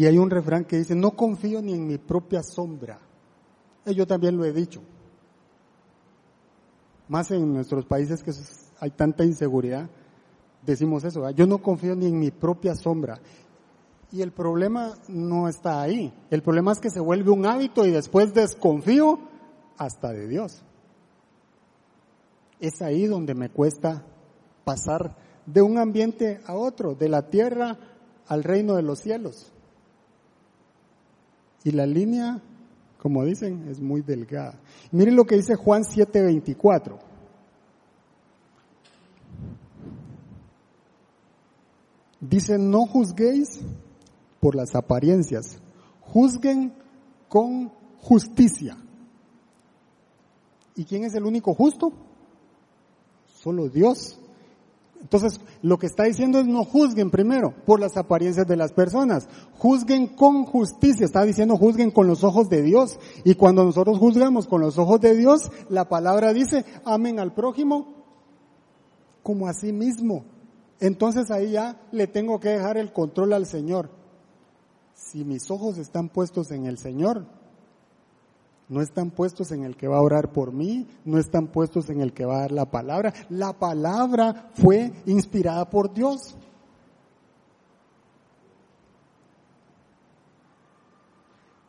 Y 0.00 0.06
hay 0.06 0.16
un 0.16 0.30
refrán 0.30 0.64
que 0.64 0.78
dice, 0.78 0.94
no 0.94 1.10
confío 1.10 1.60
ni 1.60 1.74
en 1.74 1.86
mi 1.86 1.98
propia 1.98 2.42
sombra. 2.42 2.98
Y 3.84 3.94
yo 3.94 4.06
también 4.06 4.34
lo 4.34 4.46
he 4.46 4.52
dicho. 4.54 4.80
Más 7.06 7.30
en 7.32 7.52
nuestros 7.52 7.84
países 7.84 8.22
que 8.22 8.32
hay 8.80 8.92
tanta 8.92 9.26
inseguridad, 9.26 9.90
decimos 10.64 11.04
eso. 11.04 11.28
Yo 11.32 11.46
no 11.46 11.58
confío 11.58 11.94
ni 11.96 12.06
en 12.06 12.18
mi 12.18 12.30
propia 12.30 12.74
sombra. 12.74 13.20
Y 14.10 14.22
el 14.22 14.32
problema 14.32 14.94
no 15.08 15.50
está 15.50 15.82
ahí. 15.82 16.10
El 16.30 16.40
problema 16.40 16.72
es 16.72 16.78
que 16.78 16.88
se 16.88 17.00
vuelve 17.00 17.30
un 17.30 17.44
hábito 17.44 17.84
y 17.84 17.90
después 17.90 18.32
desconfío 18.32 19.18
hasta 19.76 20.14
de 20.14 20.28
Dios. 20.28 20.62
Es 22.58 22.80
ahí 22.80 23.04
donde 23.04 23.34
me 23.34 23.50
cuesta 23.50 24.06
pasar 24.64 25.14
de 25.44 25.60
un 25.60 25.76
ambiente 25.76 26.40
a 26.46 26.54
otro, 26.54 26.94
de 26.94 27.10
la 27.10 27.28
tierra 27.28 27.76
al 28.28 28.44
reino 28.44 28.76
de 28.76 28.82
los 28.82 29.00
cielos. 29.00 29.52
Y 31.64 31.72
la 31.72 31.86
línea, 31.86 32.40
como 32.98 33.24
dicen, 33.24 33.68
es 33.68 33.80
muy 33.80 34.02
delgada. 34.02 34.58
Miren 34.92 35.16
lo 35.16 35.24
que 35.24 35.36
dice 35.36 35.56
Juan 35.56 35.82
7:24. 35.82 36.98
Dice, 42.20 42.58
no 42.58 42.86
juzguéis 42.86 43.60
por 44.40 44.54
las 44.54 44.74
apariencias, 44.74 45.58
juzguen 46.02 46.74
con 47.28 47.72
justicia. 47.98 48.76
¿Y 50.76 50.84
quién 50.84 51.04
es 51.04 51.14
el 51.14 51.24
único 51.24 51.54
justo? 51.54 51.92
Solo 53.26 53.68
Dios. 53.68 54.19
Entonces, 55.00 55.40
lo 55.62 55.78
que 55.78 55.86
está 55.86 56.04
diciendo 56.04 56.38
es 56.38 56.46
no 56.46 56.64
juzguen 56.64 57.10
primero 57.10 57.54
por 57.66 57.80
las 57.80 57.96
apariencias 57.96 58.46
de 58.46 58.56
las 58.56 58.72
personas, 58.72 59.28
juzguen 59.58 60.08
con 60.08 60.44
justicia, 60.44 61.06
está 61.06 61.24
diciendo 61.24 61.56
juzguen 61.56 61.90
con 61.90 62.06
los 62.06 62.22
ojos 62.22 62.48
de 62.48 62.62
Dios. 62.62 62.98
Y 63.24 63.34
cuando 63.34 63.64
nosotros 63.64 63.98
juzgamos 63.98 64.46
con 64.46 64.60
los 64.60 64.78
ojos 64.78 65.00
de 65.00 65.16
Dios, 65.16 65.50
la 65.68 65.88
palabra 65.88 66.32
dice, 66.32 66.64
amen 66.84 67.18
al 67.18 67.32
prójimo 67.32 68.04
como 69.22 69.46
a 69.46 69.54
sí 69.54 69.72
mismo. 69.72 70.24
Entonces 70.80 71.30
ahí 71.30 71.52
ya 71.52 71.80
le 71.92 72.06
tengo 72.06 72.38
que 72.38 72.50
dejar 72.50 72.76
el 72.76 72.92
control 72.92 73.32
al 73.32 73.46
Señor. 73.46 73.90
Si 74.94 75.24
mis 75.24 75.50
ojos 75.50 75.78
están 75.78 76.08
puestos 76.08 76.50
en 76.50 76.66
el 76.66 76.78
Señor, 76.78 77.26
no 78.70 78.80
están 78.80 79.10
puestos 79.10 79.50
en 79.50 79.64
el 79.64 79.76
que 79.76 79.88
va 79.88 79.98
a 79.98 80.02
orar 80.02 80.32
por 80.32 80.52
mí, 80.52 80.86
no 81.04 81.18
están 81.18 81.48
puestos 81.48 81.90
en 81.90 82.00
el 82.00 82.14
que 82.14 82.24
va 82.24 82.36
a 82.36 82.40
dar 82.42 82.52
la 82.52 82.70
palabra. 82.70 83.12
La 83.28 83.52
palabra 83.52 84.52
fue 84.54 84.92
inspirada 85.06 85.68
por 85.68 85.92
Dios. 85.92 86.36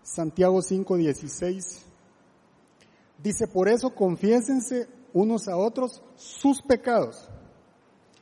Santiago 0.04 0.62
5:16 0.62 1.82
dice, 3.18 3.48
por 3.48 3.68
eso 3.68 3.96
confiésense 3.96 4.88
unos 5.12 5.48
a 5.48 5.58
otros 5.58 6.04
sus 6.16 6.62
pecados 6.62 7.28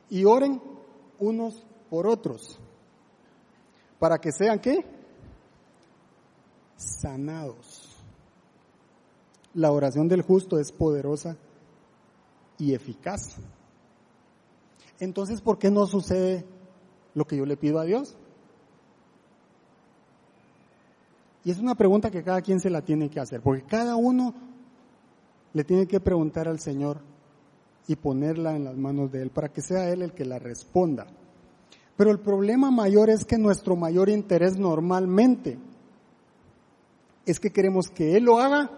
y 0.08 0.24
oren 0.24 0.60
unos 1.18 1.66
por 1.90 2.06
otros, 2.06 2.58
para 3.98 4.16
que 4.16 4.32
sean 4.32 4.58
qué? 4.58 4.86
Sanados. 6.76 7.69
La 9.54 9.72
oración 9.72 10.08
del 10.08 10.22
justo 10.22 10.58
es 10.58 10.72
poderosa 10.72 11.36
y 12.58 12.74
eficaz. 12.74 13.36
Entonces, 15.00 15.40
¿por 15.40 15.58
qué 15.58 15.70
no 15.70 15.86
sucede 15.86 16.44
lo 17.14 17.26
que 17.26 17.36
yo 17.36 17.46
le 17.46 17.56
pido 17.56 17.80
a 17.80 17.84
Dios? 17.84 18.16
Y 21.42 21.50
es 21.50 21.58
una 21.58 21.74
pregunta 21.74 22.10
que 22.10 22.22
cada 22.22 22.42
quien 22.42 22.60
se 22.60 22.70
la 22.70 22.82
tiene 22.82 23.08
que 23.08 23.18
hacer, 23.18 23.40
porque 23.40 23.62
cada 23.62 23.96
uno 23.96 24.34
le 25.52 25.64
tiene 25.64 25.86
que 25.86 26.00
preguntar 26.00 26.46
al 26.48 26.60
Señor 26.60 27.00
y 27.86 27.96
ponerla 27.96 28.54
en 28.54 28.64
las 28.64 28.76
manos 28.76 29.10
de 29.10 29.22
Él 29.22 29.30
para 29.30 29.48
que 29.48 29.62
sea 29.62 29.90
Él 29.90 30.02
el 30.02 30.12
que 30.12 30.26
la 30.26 30.38
responda. 30.38 31.06
Pero 31.96 32.10
el 32.10 32.20
problema 32.20 32.70
mayor 32.70 33.10
es 33.10 33.24
que 33.24 33.38
nuestro 33.38 33.74
mayor 33.74 34.10
interés 34.10 34.58
normalmente 34.58 35.58
es 37.26 37.40
que 37.40 37.50
queremos 37.50 37.88
que 37.88 38.16
Él 38.16 38.24
lo 38.24 38.38
haga 38.38 38.70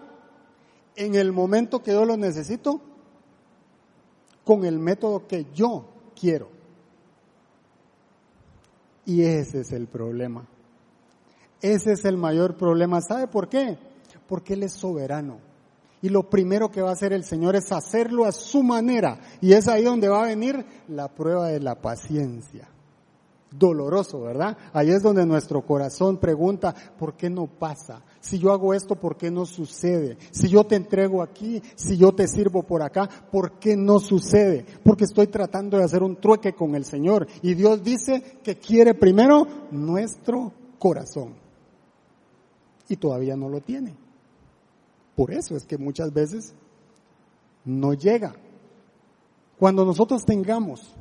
en 0.95 1.15
el 1.15 1.31
momento 1.31 1.81
que 1.81 1.91
yo 1.91 2.05
lo 2.05 2.17
necesito, 2.17 2.81
con 4.43 4.65
el 4.65 4.79
método 4.79 5.27
que 5.27 5.47
yo 5.53 5.85
quiero. 6.19 6.49
Y 9.05 9.23
ese 9.23 9.61
es 9.61 9.71
el 9.71 9.87
problema. 9.87 10.45
Ese 11.61 11.93
es 11.93 12.05
el 12.05 12.17
mayor 12.17 12.55
problema. 12.57 13.01
¿Sabe 13.01 13.27
por 13.27 13.47
qué? 13.49 13.77
Porque 14.27 14.53
Él 14.53 14.63
es 14.63 14.73
soberano. 14.73 15.39
Y 16.01 16.09
lo 16.09 16.29
primero 16.29 16.69
que 16.69 16.81
va 16.81 16.89
a 16.89 16.93
hacer 16.93 17.13
el 17.13 17.23
Señor 17.23 17.55
es 17.55 17.71
hacerlo 17.71 18.25
a 18.25 18.33
su 18.33 18.61
manera. 18.63 19.19
Y 19.39 19.53
es 19.53 19.67
ahí 19.67 19.83
donde 19.83 20.09
va 20.09 20.23
a 20.23 20.27
venir 20.27 20.65
la 20.89 21.07
prueba 21.07 21.47
de 21.47 21.61
la 21.61 21.81
paciencia 21.81 22.67
doloroso, 23.57 24.21
¿verdad? 24.21 24.57
Ahí 24.73 24.89
es 24.89 25.01
donde 25.01 25.25
nuestro 25.25 25.61
corazón 25.61 26.17
pregunta, 26.17 26.73
¿por 26.97 27.15
qué 27.15 27.29
no 27.29 27.47
pasa? 27.47 28.01
Si 28.23 28.39
yo 28.39 28.53
hago 28.53 28.73
esto, 28.73 28.95
¿por 28.95 29.17
qué 29.17 29.29
no 29.29 29.45
sucede? 29.45 30.17
Si 30.31 30.47
yo 30.47 30.63
te 30.63 30.77
entrego 30.77 31.21
aquí, 31.21 31.61
si 31.75 31.97
yo 31.97 32.13
te 32.13 32.25
sirvo 32.29 32.63
por 32.63 32.81
acá, 32.81 33.09
¿por 33.29 33.59
qué 33.59 33.75
no 33.75 33.99
sucede? 33.99 34.65
Porque 34.81 35.03
estoy 35.03 35.27
tratando 35.27 35.77
de 35.77 35.83
hacer 35.83 36.01
un 36.01 36.15
trueque 36.15 36.53
con 36.53 36.73
el 36.73 36.85
Señor. 36.85 37.27
Y 37.41 37.53
Dios 37.53 37.83
dice 37.83 38.39
que 38.41 38.55
quiere 38.55 38.93
primero 38.93 39.45
nuestro 39.71 40.53
corazón. 40.79 41.33
Y 42.87 42.95
todavía 42.95 43.35
no 43.35 43.49
lo 43.49 43.59
tiene. 43.59 43.93
Por 45.17 45.33
eso 45.33 45.57
es 45.57 45.65
que 45.65 45.77
muchas 45.77 46.13
veces 46.13 46.53
no 47.65 47.93
llega. 47.93 48.33
Cuando 49.59 49.83
nosotros 49.83 50.23
tengamos 50.23 50.93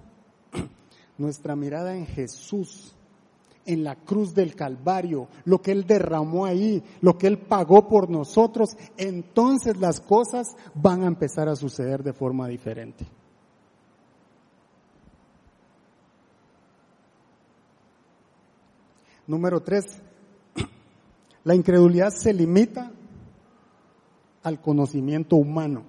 nuestra 1.19 1.55
mirada 1.55 1.97
en 1.97 2.05
Jesús, 2.05 2.97
en 3.67 3.85
la 3.85 3.97
cruz 3.97 4.35
del 4.35 4.55
Calvario, 4.55 5.29
lo 5.45 5.63
que 5.63 5.73
Él 5.73 5.87
derramó 5.87 6.45
ahí, 6.47 6.83
lo 7.01 7.17
que 7.17 7.27
Él 7.27 7.39
pagó 7.39 7.89
por 7.89 8.11
nosotros, 8.11 8.77
entonces 8.97 9.77
las 9.77 10.01
cosas 10.01 10.49
van 10.75 11.03
a 11.03 11.07
empezar 11.07 11.49
a 11.49 11.57
suceder 11.57 12.03
de 12.03 12.13
forma 12.13 12.49
diferente. 12.49 13.07
Número 19.27 19.61
tres, 19.61 19.85
la 21.45 21.55
incredulidad 21.55 22.11
se 22.11 22.33
limita 22.33 22.91
al 24.43 24.61
conocimiento 24.61 25.37
humano. 25.37 25.85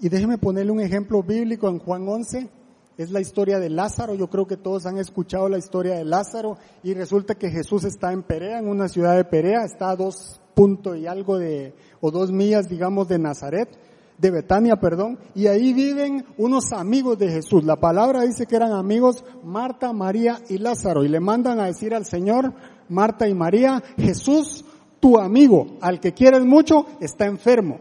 Y 0.00 0.08
déjeme 0.08 0.38
ponerle 0.38 0.72
un 0.72 0.80
ejemplo 0.80 1.22
bíblico 1.22 1.68
en 1.68 1.78
Juan 1.78 2.08
11. 2.08 2.48
Es 2.96 3.10
la 3.10 3.20
historia 3.20 3.58
de 3.58 3.70
Lázaro. 3.70 4.14
Yo 4.14 4.28
creo 4.28 4.46
que 4.46 4.56
todos 4.56 4.86
han 4.86 4.98
escuchado 4.98 5.48
la 5.48 5.58
historia 5.58 5.96
de 5.96 6.04
Lázaro. 6.04 6.58
Y 6.82 6.94
resulta 6.94 7.34
que 7.34 7.50
Jesús 7.50 7.84
está 7.84 8.12
en 8.12 8.22
Perea, 8.22 8.60
en 8.60 8.68
una 8.68 8.88
ciudad 8.88 9.16
de 9.16 9.24
Perea. 9.24 9.64
Está 9.64 9.90
a 9.90 9.96
dos 9.96 10.40
puntos 10.54 10.96
y 10.96 11.06
algo 11.06 11.38
de, 11.38 11.74
o 12.00 12.12
dos 12.12 12.30
millas, 12.30 12.68
digamos, 12.68 13.08
de 13.08 13.18
Nazaret, 13.18 13.68
de 14.16 14.30
Betania, 14.30 14.76
perdón. 14.76 15.18
Y 15.34 15.48
ahí 15.48 15.72
viven 15.72 16.24
unos 16.38 16.72
amigos 16.72 17.18
de 17.18 17.30
Jesús. 17.30 17.64
La 17.64 17.80
palabra 17.80 18.22
dice 18.22 18.46
que 18.46 18.54
eran 18.54 18.72
amigos 18.72 19.24
Marta, 19.42 19.92
María 19.92 20.38
y 20.48 20.58
Lázaro. 20.58 21.04
Y 21.04 21.08
le 21.08 21.18
mandan 21.18 21.58
a 21.58 21.66
decir 21.66 21.94
al 21.94 22.06
Señor, 22.06 22.54
Marta 22.88 23.26
y 23.26 23.34
María, 23.34 23.82
Jesús, 23.96 24.64
tu 25.00 25.18
amigo, 25.18 25.78
al 25.80 25.98
que 25.98 26.12
quieres 26.12 26.44
mucho, 26.44 26.86
está 27.00 27.26
enfermo. 27.26 27.80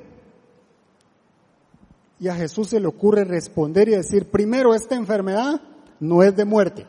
Y 2.24 2.30
a 2.30 2.36
Jesús 2.36 2.70
se 2.70 2.80
le 2.80 2.88
ocurre 2.88 3.26
responder 3.26 3.90
y 3.90 3.98
decir, 3.98 4.32
primero, 4.32 4.74
esta 4.74 4.96
enfermedad 4.96 5.60
no 6.00 6.24
es 6.24 6.34
de 6.34 6.46
muerte. 6.46 6.88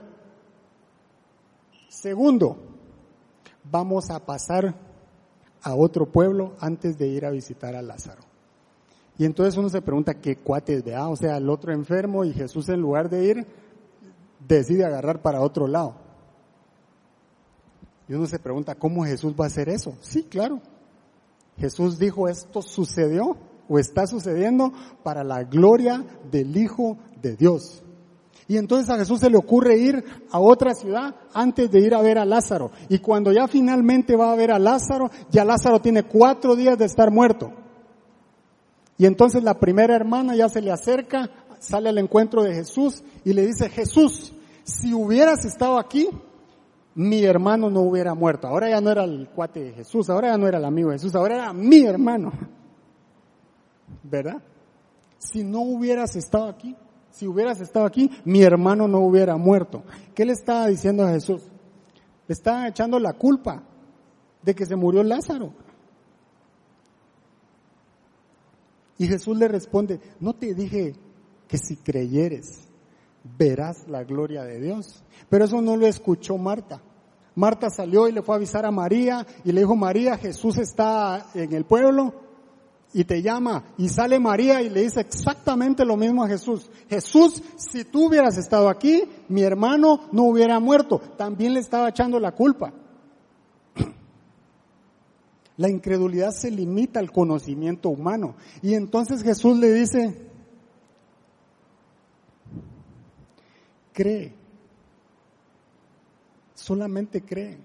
Segundo, 1.88 2.56
vamos 3.64 4.10
a 4.10 4.24
pasar 4.24 4.76
a 5.60 5.74
otro 5.74 6.06
pueblo 6.06 6.54
antes 6.60 6.96
de 6.98 7.08
ir 7.08 7.26
a 7.26 7.32
visitar 7.32 7.74
a 7.74 7.82
Lázaro. 7.82 8.22
Y 9.18 9.24
entonces 9.24 9.56
uno 9.56 9.68
se 9.68 9.82
pregunta 9.82 10.20
qué 10.20 10.36
cuates, 10.36 10.84
vea, 10.84 11.08
o 11.08 11.16
sea, 11.16 11.38
el 11.38 11.50
otro 11.50 11.72
enfermo 11.72 12.24
y 12.24 12.32
Jesús 12.32 12.68
en 12.68 12.80
lugar 12.80 13.10
de 13.10 13.24
ir, 13.24 13.46
decide 14.46 14.84
agarrar 14.84 15.20
para 15.20 15.40
otro 15.40 15.66
lado. 15.66 15.96
Y 18.06 18.14
uno 18.14 18.26
se 18.26 18.38
pregunta, 18.38 18.76
¿cómo 18.76 19.04
Jesús 19.04 19.34
va 19.34 19.46
a 19.46 19.48
hacer 19.48 19.68
eso? 19.68 19.98
Sí, 20.00 20.22
claro. 20.22 20.60
Jesús 21.58 21.98
dijo, 21.98 22.28
esto 22.28 22.62
sucedió 22.62 23.36
o 23.68 23.78
está 23.78 24.06
sucediendo 24.06 24.72
para 25.02 25.24
la 25.24 25.44
gloria 25.44 26.04
del 26.30 26.56
Hijo 26.56 26.98
de 27.20 27.36
Dios. 27.36 27.82
Y 28.46 28.58
entonces 28.58 28.90
a 28.90 28.98
Jesús 28.98 29.20
se 29.20 29.30
le 29.30 29.38
ocurre 29.38 29.78
ir 29.78 30.04
a 30.30 30.38
otra 30.38 30.74
ciudad 30.74 31.14
antes 31.32 31.70
de 31.70 31.80
ir 31.80 31.94
a 31.94 32.02
ver 32.02 32.18
a 32.18 32.26
Lázaro. 32.26 32.70
Y 32.88 32.98
cuando 32.98 33.32
ya 33.32 33.48
finalmente 33.48 34.16
va 34.16 34.32
a 34.32 34.36
ver 34.36 34.50
a 34.50 34.58
Lázaro, 34.58 35.10
ya 35.30 35.44
Lázaro 35.44 35.80
tiene 35.80 36.02
cuatro 36.02 36.54
días 36.54 36.76
de 36.76 36.84
estar 36.84 37.10
muerto. 37.10 37.52
Y 38.98 39.06
entonces 39.06 39.42
la 39.42 39.58
primera 39.58 39.96
hermana 39.96 40.36
ya 40.36 40.48
se 40.48 40.60
le 40.60 40.70
acerca, 40.70 41.30
sale 41.58 41.88
al 41.88 41.98
encuentro 41.98 42.42
de 42.42 42.54
Jesús 42.54 43.02
y 43.24 43.32
le 43.32 43.46
dice, 43.46 43.70
Jesús, 43.70 44.34
si 44.62 44.92
hubieras 44.92 45.44
estado 45.46 45.78
aquí, 45.78 46.08
mi 46.94 47.24
hermano 47.24 47.70
no 47.70 47.80
hubiera 47.80 48.14
muerto. 48.14 48.46
Ahora 48.46 48.68
ya 48.68 48.80
no 48.80 48.90
era 48.90 49.04
el 49.04 49.28
cuate 49.34 49.64
de 49.64 49.72
Jesús, 49.72 50.10
ahora 50.10 50.28
ya 50.28 50.38
no 50.38 50.46
era 50.46 50.58
el 50.58 50.64
amigo 50.64 50.90
de 50.90 50.96
Jesús, 50.96 51.14
ahora 51.14 51.36
era 51.36 51.52
mi 51.52 51.82
hermano. 51.84 52.32
¿Verdad? 54.04 54.42
Si 55.18 55.42
no 55.42 55.62
hubieras 55.62 56.14
estado 56.14 56.48
aquí, 56.48 56.76
si 57.10 57.26
hubieras 57.26 57.60
estado 57.60 57.86
aquí, 57.86 58.10
mi 58.24 58.42
hermano 58.42 58.86
no 58.86 59.00
hubiera 59.00 59.36
muerto. 59.36 59.82
¿Qué 60.14 60.24
le 60.24 60.32
estaba 60.32 60.66
diciendo 60.66 61.04
a 61.04 61.10
Jesús? 61.10 61.42
Le 62.28 62.32
estaba 62.32 62.68
echando 62.68 62.98
la 62.98 63.14
culpa 63.14 63.62
de 64.42 64.54
que 64.54 64.66
se 64.66 64.76
murió 64.76 65.02
Lázaro. 65.02 65.52
Y 68.98 69.06
Jesús 69.06 69.36
le 69.36 69.48
responde, 69.48 70.00
no 70.20 70.34
te 70.34 70.54
dije 70.54 70.94
que 71.48 71.58
si 71.58 71.76
creyeres 71.76 72.68
verás 73.38 73.88
la 73.88 74.04
gloria 74.04 74.44
de 74.44 74.60
Dios. 74.60 75.02
Pero 75.28 75.46
eso 75.46 75.60
no 75.62 75.76
lo 75.76 75.86
escuchó 75.86 76.36
Marta. 76.36 76.82
Marta 77.36 77.70
salió 77.70 78.06
y 78.08 78.12
le 78.12 78.22
fue 78.22 78.34
a 78.34 78.38
avisar 78.38 78.66
a 78.66 78.70
María 78.70 79.26
y 79.44 79.52
le 79.52 79.62
dijo, 79.62 79.74
María, 79.74 80.16
Jesús 80.16 80.58
está 80.58 81.26
en 81.34 81.52
el 81.52 81.64
pueblo 81.64 82.23
y 82.94 83.04
te 83.04 83.20
llama. 83.20 83.64
Y 83.76 83.88
sale 83.88 84.18
María 84.20 84.62
y 84.62 84.70
le 84.70 84.82
dice 84.82 85.00
exactamente 85.00 85.84
lo 85.84 85.96
mismo 85.96 86.22
a 86.22 86.28
Jesús. 86.28 86.70
Jesús, 86.88 87.42
si 87.56 87.84
tú 87.84 88.06
hubieras 88.06 88.38
estado 88.38 88.68
aquí, 88.68 89.02
mi 89.28 89.42
hermano 89.42 90.08
no 90.12 90.22
hubiera 90.22 90.60
muerto. 90.60 91.00
También 91.18 91.54
le 91.54 91.60
estaba 91.60 91.88
echando 91.88 92.20
la 92.20 92.32
culpa. 92.32 92.72
La 95.56 95.68
incredulidad 95.68 96.30
se 96.30 96.50
limita 96.50 97.00
al 97.00 97.10
conocimiento 97.10 97.88
humano. 97.88 98.36
Y 98.62 98.74
entonces 98.74 99.22
Jesús 99.24 99.58
le 99.58 99.72
dice, 99.72 100.30
cree, 103.92 104.32
solamente 106.54 107.22
cree. 107.22 107.58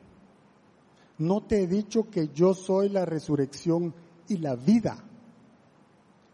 No 1.19 1.41
te 1.41 1.61
he 1.61 1.67
dicho 1.67 2.09
que 2.09 2.29
yo 2.29 2.55
soy 2.55 2.89
la 2.89 3.05
resurrección 3.05 3.93
y 4.27 4.37
la 4.37 4.55
vida. 4.55 5.03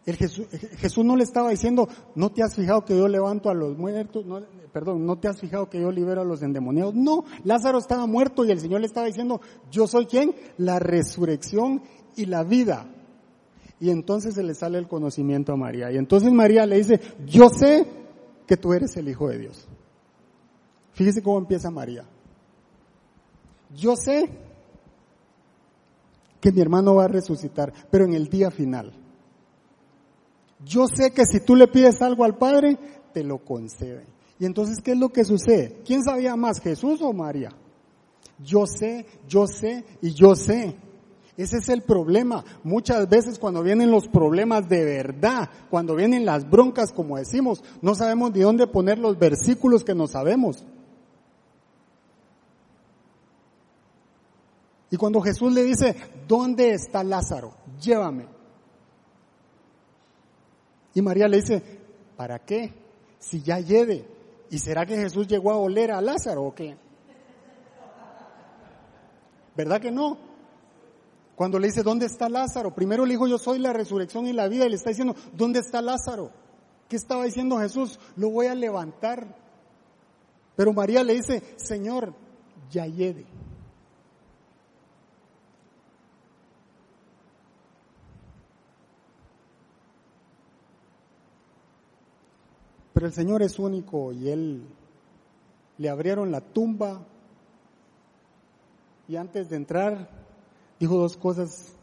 El 0.06 0.14
Jesús, 0.14 1.04
no 1.04 1.16
le 1.16 1.24
estaba 1.24 1.50
diciendo, 1.50 1.88
no 2.14 2.30
te 2.30 2.40
has 2.44 2.54
fijado 2.54 2.84
que 2.84 2.96
yo 2.96 3.08
levanto 3.08 3.50
a 3.50 3.54
los 3.54 3.76
muertos, 3.76 4.24
perdón, 4.72 5.04
no 5.04 5.18
te 5.18 5.26
has 5.26 5.40
fijado 5.40 5.68
que 5.68 5.80
yo 5.80 5.90
libero 5.90 6.20
a 6.20 6.24
los 6.24 6.42
endemoniados. 6.42 6.94
No, 6.94 7.24
Lázaro 7.42 7.78
estaba 7.78 8.06
muerto 8.06 8.44
y 8.44 8.52
el 8.52 8.60
Señor 8.60 8.80
le 8.80 8.86
estaba 8.86 9.08
diciendo, 9.08 9.40
yo 9.68 9.88
soy 9.88 10.06
quien? 10.06 10.32
La 10.58 10.78
resurrección 10.78 11.82
y 12.14 12.26
la 12.26 12.44
vida. 12.44 12.86
Y 13.80 13.90
entonces 13.90 14.34
se 14.34 14.44
le 14.44 14.54
sale 14.54 14.78
el 14.78 14.86
conocimiento 14.86 15.52
a 15.52 15.56
María. 15.56 15.90
Y 15.90 15.96
entonces 15.96 16.32
María 16.32 16.66
le 16.66 16.76
dice, 16.76 17.00
yo 17.26 17.48
sé 17.48 17.84
que 18.46 18.56
tú 18.56 18.72
eres 18.72 18.96
el 18.96 19.08
Hijo 19.08 19.28
de 19.28 19.38
Dios. 19.38 19.66
Fíjese 20.92 21.20
cómo 21.20 21.38
empieza 21.38 21.68
María. 21.68 22.04
Yo 23.74 23.96
sé 23.96 24.30
que 26.40 26.52
mi 26.52 26.60
hermano 26.60 26.94
va 26.94 27.06
a 27.06 27.08
resucitar, 27.08 27.72
pero 27.90 28.04
en 28.04 28.14
el 28.14 28.28
día 28.28 28.52
final. 28.52 28.92
Yo 30.64 30.86
sé 30.86 31.12
que 31.12 31.24
si 31.26 31.40
tú 31.40 31.54
le 31.54 31.68
pides 31.68 32.00
algo 32.02 32.24
al 32.24 32.36
Padre, 32.36 32.78
te 33.12 33.22
lo 33.22 33.38
concede. 33.38 34.06
Y 34.38 34.46
entonces, 34.46 34.78
¿qué 34.82 34.92
es 34.92 34.98
lo 34.98 35.10
que 35.10 35.24
sucede? 35.24 35.80
¿Quién 35.84 36.02
sabía 36.02 36.36
más, 36.36 36.60
Jesús 36.60 37.00
o 37.02 37.12
María? 37.12 37.50
Yo 38.38 38.66
sé, 38.66 39.06
yo 39.28 39.46
sé 39.46 39.84
y 40.02 40.12
yo 40.12 40.34
sé. 40.34 40.76
Ese 41.36 41.58
es 41.58 41.68
el 41.68 41.82
problema. 41.82 42.44
Muchas 42.64 43.08
veces 43.08 43.38
cuando 43.38 43.62
vienen 43.62 43.90
los 43.90 44.08
problemas 44.08 44.68
de 44.68 44.84
verdad, 44.84 45.50
cuando 45.70 45.94
vienen 45.94 46.24
las 46.24 46.48
broncas, 46.48 46.92
como 46.92 47.18
decimos, 47.18 47.62
no 47.82 47.94
sabemos 47.94 48.32
de 48.32 48.42
dónde 48.42 48.66
poner 48.66 48.98
los 48.98 49.18
versículos 49.18 49.84
que 49.84 49.94
no 49.94 50.06
sabemos. 50.06 50.64
Y 54.90 54.96
cuando 54.96 55.20
Jesús 55.20 55.52
le 55.52 55.64
dice, 55.64 55.96
¿dónde 56.26 56.70
está 56.70 57.02
Lázaro? 57.02 57.54
Llévame. 57.80 58.35
Y 60.96 61.02
María 61.02 61.28
le 61.28 61.36
dice, 61.36 61.62
¿para 62.16 62.38
qué? 62.38 62.72
Si 63.18 63.42
ya 63.42 63.60
lleve. 63.60 64.08
¿Y 64.48 64.58
será 64.58 64.86
que 64.86 64.96
Jesús 64.96 65.26
llegó 65.26 65.50
a 65.50 65.58
oler 65.58 65.90
a 65.92 66.00
Lázaro 66.00 66.44
o 66.44 66.54
qué? 66.54 66.74
¿Verdad 69.54 69.78
que 69.78 69.90
no? 69.90 70.16
Cuando 71.34 71.58
le 71.58 71.66
dice, 71.66 71.82
¿dónde 71.82 72.06
está 72.06 72.30
Lázaro? 72.30 72.74
Primero 72.74 73.04
le 73.04 73.12
dijo, 73.12 73.26
yo 73.26 73.36
soy 73.36 73.58
la 73.58 73.74
resurrección 73.74 74.26
y 74.26 74.32
la 74.32 74.48
vida. 74.48 74.64
Y 74.64 74.70
le 74.70 74.76
está 74.76 74.88
diciendo, 74.88 75.14
¿dónde 75.34 75.58
está 75.58 75.82
Lázaro? 75.82 76.30
¿Qué 76.88 76.96
estaba 76.96 77.26
diciendo 77.26 77.58
Jesús? 77.58 78.00
Lo 78.16 78.30
voy 78.30 78.46
a 78.46 78.54
levantar. 78.54 79.36
Pero 80.56 80.72
María 80.72 81.04
le 81.04 81.12
dice, 81.12 81.42
Señor, 81.56 82.14
ya 82.70 82.86
lleve. 82.86 83.26
Pero 92.96 93.08
el 93.08 93.12
Señor 93.12 93.42
es 93.42 93.58
único 93.58 94.10
y 94.10 94.30
Él 94.30 94.62
le 95.76 95.90
abrieron 95.90 96.32
la 96.32 96.40
tumba 96.40 97.02
y 99.06 99.16
antes 99.16 99.50
de 99.50 99.56
entrar 99.56 100.08
dijo 100.80 100.96
dos 100.96 101.18
cosas 101.18 101.74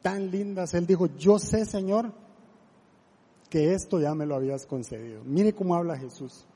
tan 0.00 0.30
lindas. 0.30 0.72
Él 0.74 0.86
dijo, 0.86 1.06
yo 1.18 1.40
sé 1.40 1.64
Señor 1.64 2.12
que 3.50 3.74
esto 3.74 3.98
ya 3.98 4.14
me 4.14 4.26
lo 4.26 4.36
habías 4.36 4.64
concedido. 4.64 5.24
Mire 5.24 5.52
cómo 5.54 5.74
habla 5.74 5.98
Jesús. 5.98 6.46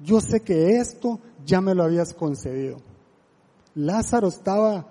Yo 0.00 0.20
sé 0.20 0.40
que 0.40 0.78
esto 0.78 1.20
ya 1.44 1.60
me 1.60 1.76
lo 1.76 1.84
habías 1.84 2.12
concedido. 2.12 2.78
Lázaro 3.76 4.26
estaba, 4.26 4.84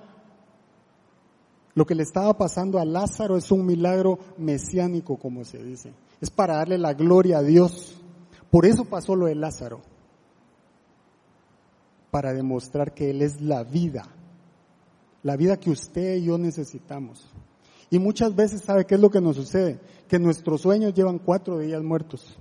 lo 1.73 1.85
que 1.85 1.95
le 1.95 2.03
estaba 2.03 2.37
pasando 2.37 2.79
a 2.79 2.85
Lázaro 2.85 3.35
es 3.35 3.51
un 3.51 3.65
milagro 3.65 4.19
mesiánico, 4.37 5.17
como 5.17 5.43
se 5.43 5.61
dice. 5.61 5.93
Es 6.21 6.29
para 6.29 6.55
darle 6.55 6.77
la 6.77 6.93
gloria 6.93 7.39
a 7.39 7.43
Dios. 7.43 8.03
Por 8.55 8.65
eso 8.65 8.85
pasó 8.85 9.17
lo 9.17 9.25
de 9.25 9.35
Lázaro, 9.35 9.81
para 12.09 12.31
demostrar 12.31 12.93
que 12.93 13.09
Él 13.09 13.21
es 13.21 13.41
la 13.41 13.65
vida, 13.65 14.07
la 15.23 15.35
vida 15.35 15.59
que 15.59 15.71
usted 15.71 16.15
y 16.15 16.23
yo 16.23 16.37
necesitamos. 16.37 17.29
Y 17.89 17.99
muchas 17.99 18.33
veces, 18.33 18.61
¿sabe 18.61 18.85
qué 18.85 18.95
es 18.95 19.01
lo 19.01 19.09
que 19.09 19.19
nos 19.19 19.35
sucede? 19.35 19.81
Que 20.07 20.19
nuestros 20.19 20.61
sueños 20.61 20.93
llevan 20.93 21.19
cuatro 21.19 21.59
días 21.59 21.83
muertos. 21.83 22.37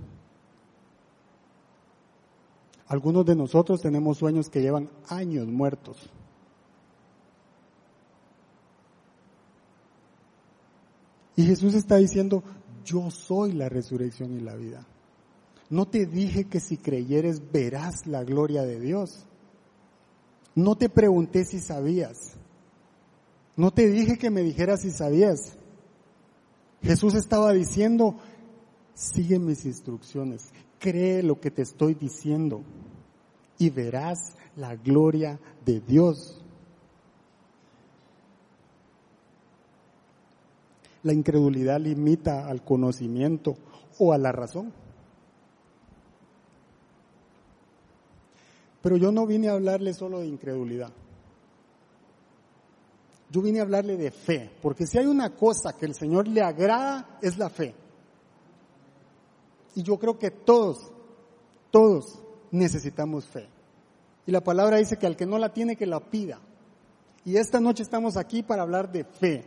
Algunos 2.87 3.25
de 3.25 3.35
nosotros 3.35 3.81
tenemos 3.81 4.17
sueños 4.17 4.49
que 4.49 4.61
llevan 4.61 4.89
años 5.09 5.47
muertos. 5.47 6.09
Y 11.35 11.43
Jesús 11.43 11.75
está 11.75 11.97
diciendo, 11.97 12.41
yo 12.85 13.11
soy 13.11 13.51
la 13.51 13.67
resurrección 13.67 14.31
y 14.37 14.39
la 14.39 14.55
vida. 14.55 14.87
No 15.69 15.87
te 15.87 16.05
dije 16.05 16.45
que 16.45 16.59
si 16.59 16.77
creyeres 16.77 17.51
verás 17.51 18.05
la 18.05 18.23
gloria 18.23 18.63
de 18.63 18.79
Dios. 18.79 19.25
No 20.53 20.75
te 20.75 20.89
pregunté 20.89 21.43
si 21.43 21.59
sabías. 21.59 22.33
No 23.55 23.71
te 23.71 23.87
dije 23.89 24.17
que 24.17 24.29
me 24.29 24.41
dijeras 24.41 24.81
si 24.81 24.91
sabías. 24.91 25.57
Jesús 26.81 27.15
estaba 27.15 27.51
diciendo, 27.51 28.17
sigue 28.93 29.39
mis 29.39 29.65
instrucciones, 29.65 30.51
cree 30.79 31.23
lo 31.23 31.39
que 31.39 31.51
te 31.51 31.63
estoy 31.63 31.95
diciendo 31.95 32.61
y 33.57 33.69
verás 33.69 34.35
la 34.55 34.75
gloria 34.75 35.39
de 35.65 35.79
Dios. 35.79 36.41
La 41.03 41.13
incredulidad 41.13 41.79
limita 41.79 42.47
al 42.47 42.63
conocimiento 42.63 43.55
o 43.99 44.13
a 44.13 44.17
la 44.17 44.31
razón. 44.31 44.73
Pero 48.85 48.97
yo 48.97 49.11
no 49.11 49.25
vine 49.25 49.49
a 49.49 49.53
hablarle 49.53 49.95
solo 49.95 50.19
de 50.19 50.27
incredulidad. 50.27 50.91
Yo 53.31 53.41
vine 53.41 53.57
a 53.57 53.63
hablarle 53.63 53.97
de 53.97 54.11
fe, 54.11 54.51
porque 54.61 54.85
si 54.85 54.99
hay 54.99 55.07
una 55.07 55.31
cosa 55.31 55.73
que 55.75 55.87
el 55.87 55.95
Señor 55.95 56.27
le 56.27 56.43
agrada 56.43 57.17
es 57.19 57.39
la 57.39 57.49
fe. 57.49 57.73
Y 59.73 59.81
yo 59.81 59.97
creo 59.97 60.19
que 60.19 60.29
todos, 60.29 60.91
todos 61.71 62.19
necesitamos 62.51 63.25
fe. 63.25 63.49
Y 64.27 64.31
la 64.31 64.41
palabra 64.41 64.77
dice 64.77 64.97
que 64.97 65.07
al 65.07 65.17
que 65.17 65.25
no 65.25 65.39
la 65.39 65.51
tiene, 65.51 65.75
que 65.75 65.87
la 65.87 65.99
pida. 65.99 66.39
Y 67.23 67.37
esta 67.37 67.59
noche 67.59 67.81
estamos 67.81 68.17
aquí 68.17 68.43
para 68.43 68.61
hablar 68.61 68.91
de 68.91 69.03
fe. 69.03 69.45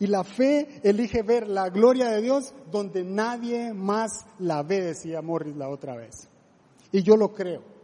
Y 0.00 0.08
la 0.08 0.24
fe 0.24 0.80
elige 0.82 1.22
ver 1.22 1.46
la 1.46 1.68
gloria 1.68 2.08
de 2.08 2.22
Dios 2.22 2.52
donde 2.72 3.04
nadie 3.04 3.72
más 3.72 4.26
la 4.40 4.64
ve, 4.64 4.80
decía 4.80 5.22
Morris 5.22 5.54
la 5.54 5.68
otra 5.68 5.94
vez. 5.94 6.28
Y 6.90 7.04
yo 7.04 7.16
lo 7.16 7.32
creo. 7.32 7.77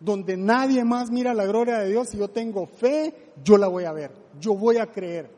Donde 0.00 0.38
nadie 0.38 0.82
más 0.82 1.10
mira 1.10 1.34
la 1.34 1.44
gloria 1.44 1.78
de 1.78 1.90
Dios, 1.90 2.08
si 2.08 2.18
yo 2.18 2.28
tengo 2.28 2.66
fe, 2.66 3.32
yo 3.44 3.58
la 3.58 3.68
voy 3.68 3.84
a 3.84 3.92
ver. 3.92 4.10
Yo 4.40 4.54
voy 4.54 4.78
a 4.78 4.86
creer. 4.86 5.30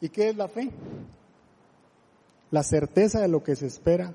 ¿Y 0.00 0.10
qué 0.10 0.28
es 0.28 0.36
la 0.36 0.46
fe? 0.46 0.70
La 2.50 2.62
certeza 2.62 3.20
de 3.20 3.28
lo 3.28 3.42
que 3.42 3.56
se 3.56 3.66
espera, 3.66 4.12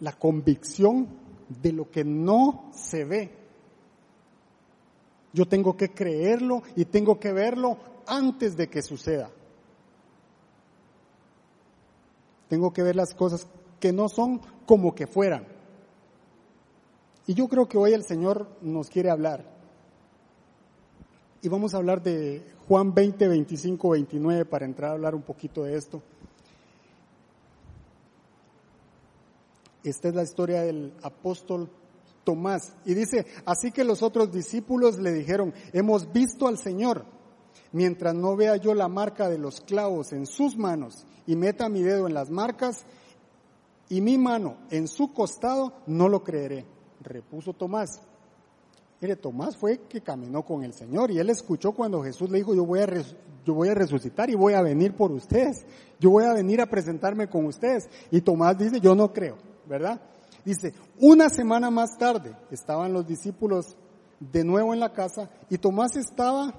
la 0.00 0.12
convicción 0.12 1.08
de 1.48 1.72
lo 1.72 1.90
que 1.90 2.04
no 2.04 2.70
se 2.74 3.04
ve. 3.04 3.30
Yo 5.32 5.46
tengo 5.46 5.76
que 5.76 5.92
creerlo 5.92 6.62
y 6.74 6.84
tengo 6.86 7.20
que 7.20 7.32
verlo 7.32 7.78
antes 8.06 8.56
de 8.56 8.68
que 8.68 8.82
suceda. 8.82 9.30
Tengo 12.48 12.72
que 12.72 12.82
ver 12.82 12.96
las 12.96 13.14
cosas 13.14 13.46
que 13.80 13.92
no 13.92 14.08
son 14.08 14.40
como 14.66 14.94
que 14.94 15.06
fueran. 15.06 15.46
Y 17.26 17.34
yo 17.34 17.48
creo 17.48 17.68
que 17.68 17.78
hoy 17.78 17.92
el 17.92 18.04
Señor 18.04 18.48
nos 18.62 18.88
quiere 18.88 19.10
hablar. 19.10 19.44
Y 21.42 21.48
vamos 21.48 21.74
a 21.74 21.78
hablar 21.78 22.02
de 22.02 22.44
Juan 22.68 22.94
20, 22.94 23.28
25, 23.28 23.90
29 23.90 24.44
para 24.44 24.64
entrar 24.64 24.90
a 24.90 24.94
hablar 24.94 25.14
un 25.14 25.22
poquito 25.22 25.64
de 25.64 25.76
esto. 25.76 26.02
Esta 29.82 30.08
es 30.08 30.14
la 30.14 30.22
historia 30.22 30.62
del 30.62 30.92
apóstol 31.02 31.70
Tomás. 32.24 32.74
Y 32.84 32.94
dice, 32.94 33.26
así 33.44 33.70
que 33.70 33.84
los 33.84 34.02
otros 34.02 34.32
discípulos 34.32 34.98
le 34.98 35.12
dijeron, 35.12 35.54
hemos 35.72 36.12
visto 36.12 36.48
al 36.48 36.58
Señor. 36.58 37.04
Mientras 37.72 38.14
no 38.14 38.36
vea 38.36 38.56
yo 38.56 38.74
la 38.74 38.88
marca 38.88 39.28
de 39.28 39.38
los 39.38 39.60
clavos 39.60 40.12
en 40.12 40.26
sus 40.26 40.56
manos 40.56 41.06
y 41.26 41.36
meta 41.36 41.68
mi 41.68 41.82
dedo 41.82 42.06
en 42.06 42.14
las 42.14 42.30
marcas 42.30 42.84
y 43.88 44.00
mi 44.00 44.18
mano 44.18 44.56
en 44.70 44.88
su 44.88 45.12
costado, 45.12 45.72
no 45.86 46.08
lo 46.08 46.22
creeré. 46.22 46.66
Repuso 47.00 47.52
Tomás. 47.52 48.00
Mire, 49.00 49.16
Tomás 49.16 49.56
fue 49.56 49.78
que 49.88 50.00
caminó 50.00 50.42
con 50.42 50.64
el 50.64 50.72
Señor 50.72 51.10
y 51.10 51.18
él 51.18 51.30
escuchó 51.30 51.72
cuando 51.72 52.02
Jesús 52.02 52.30
le 52.30 52.38
dijo, 52.38 52.54
yo 52.54 52.64
voy, 52.64 52.80
a 52.80 52.86
yo 53.44 53.54
voy 53.54 53.68
a 53.68 53.74
resucitar 53.74 54.30
y 54.30 54.34
voy 54.34 54.54
a 54.54 54.62
venir 54.62 54.94
por 54.94 55.12
ustedes, 55.12 55.66
yo 56.00 56.10
voy 56.10 56.24
a 56.24 56.32
venir 56.32 56.60
a 56.60 56.66
presentarme 56.66 57.28
con 57.28 57.44
ustedes. 57.44 57.88
Y 58.10 58.22
Tomás 58.22 58.56
dice, 58.58 58.80
yo 58.80 58.94
no 58.94 59.12
creo. 59.12 59.36
¿verdad? 59.66 60.00
Dice, 60.44 60.72
una 61.00 61.28
semana 61.28 61.70
más 61.70 61.98
tarde 61.98 62.36
estaban 62.50 62.92
los 62.92 63.06
discípulos 63.06 63.76
de 64.20 64.44
nuevo 64.44 64.72
en 64.72 64.80
la 64.80 64.92
casa 64.92 65.28
y 65.50 65.58
Tomás 65.58 65.96
estaba 65.96 66.54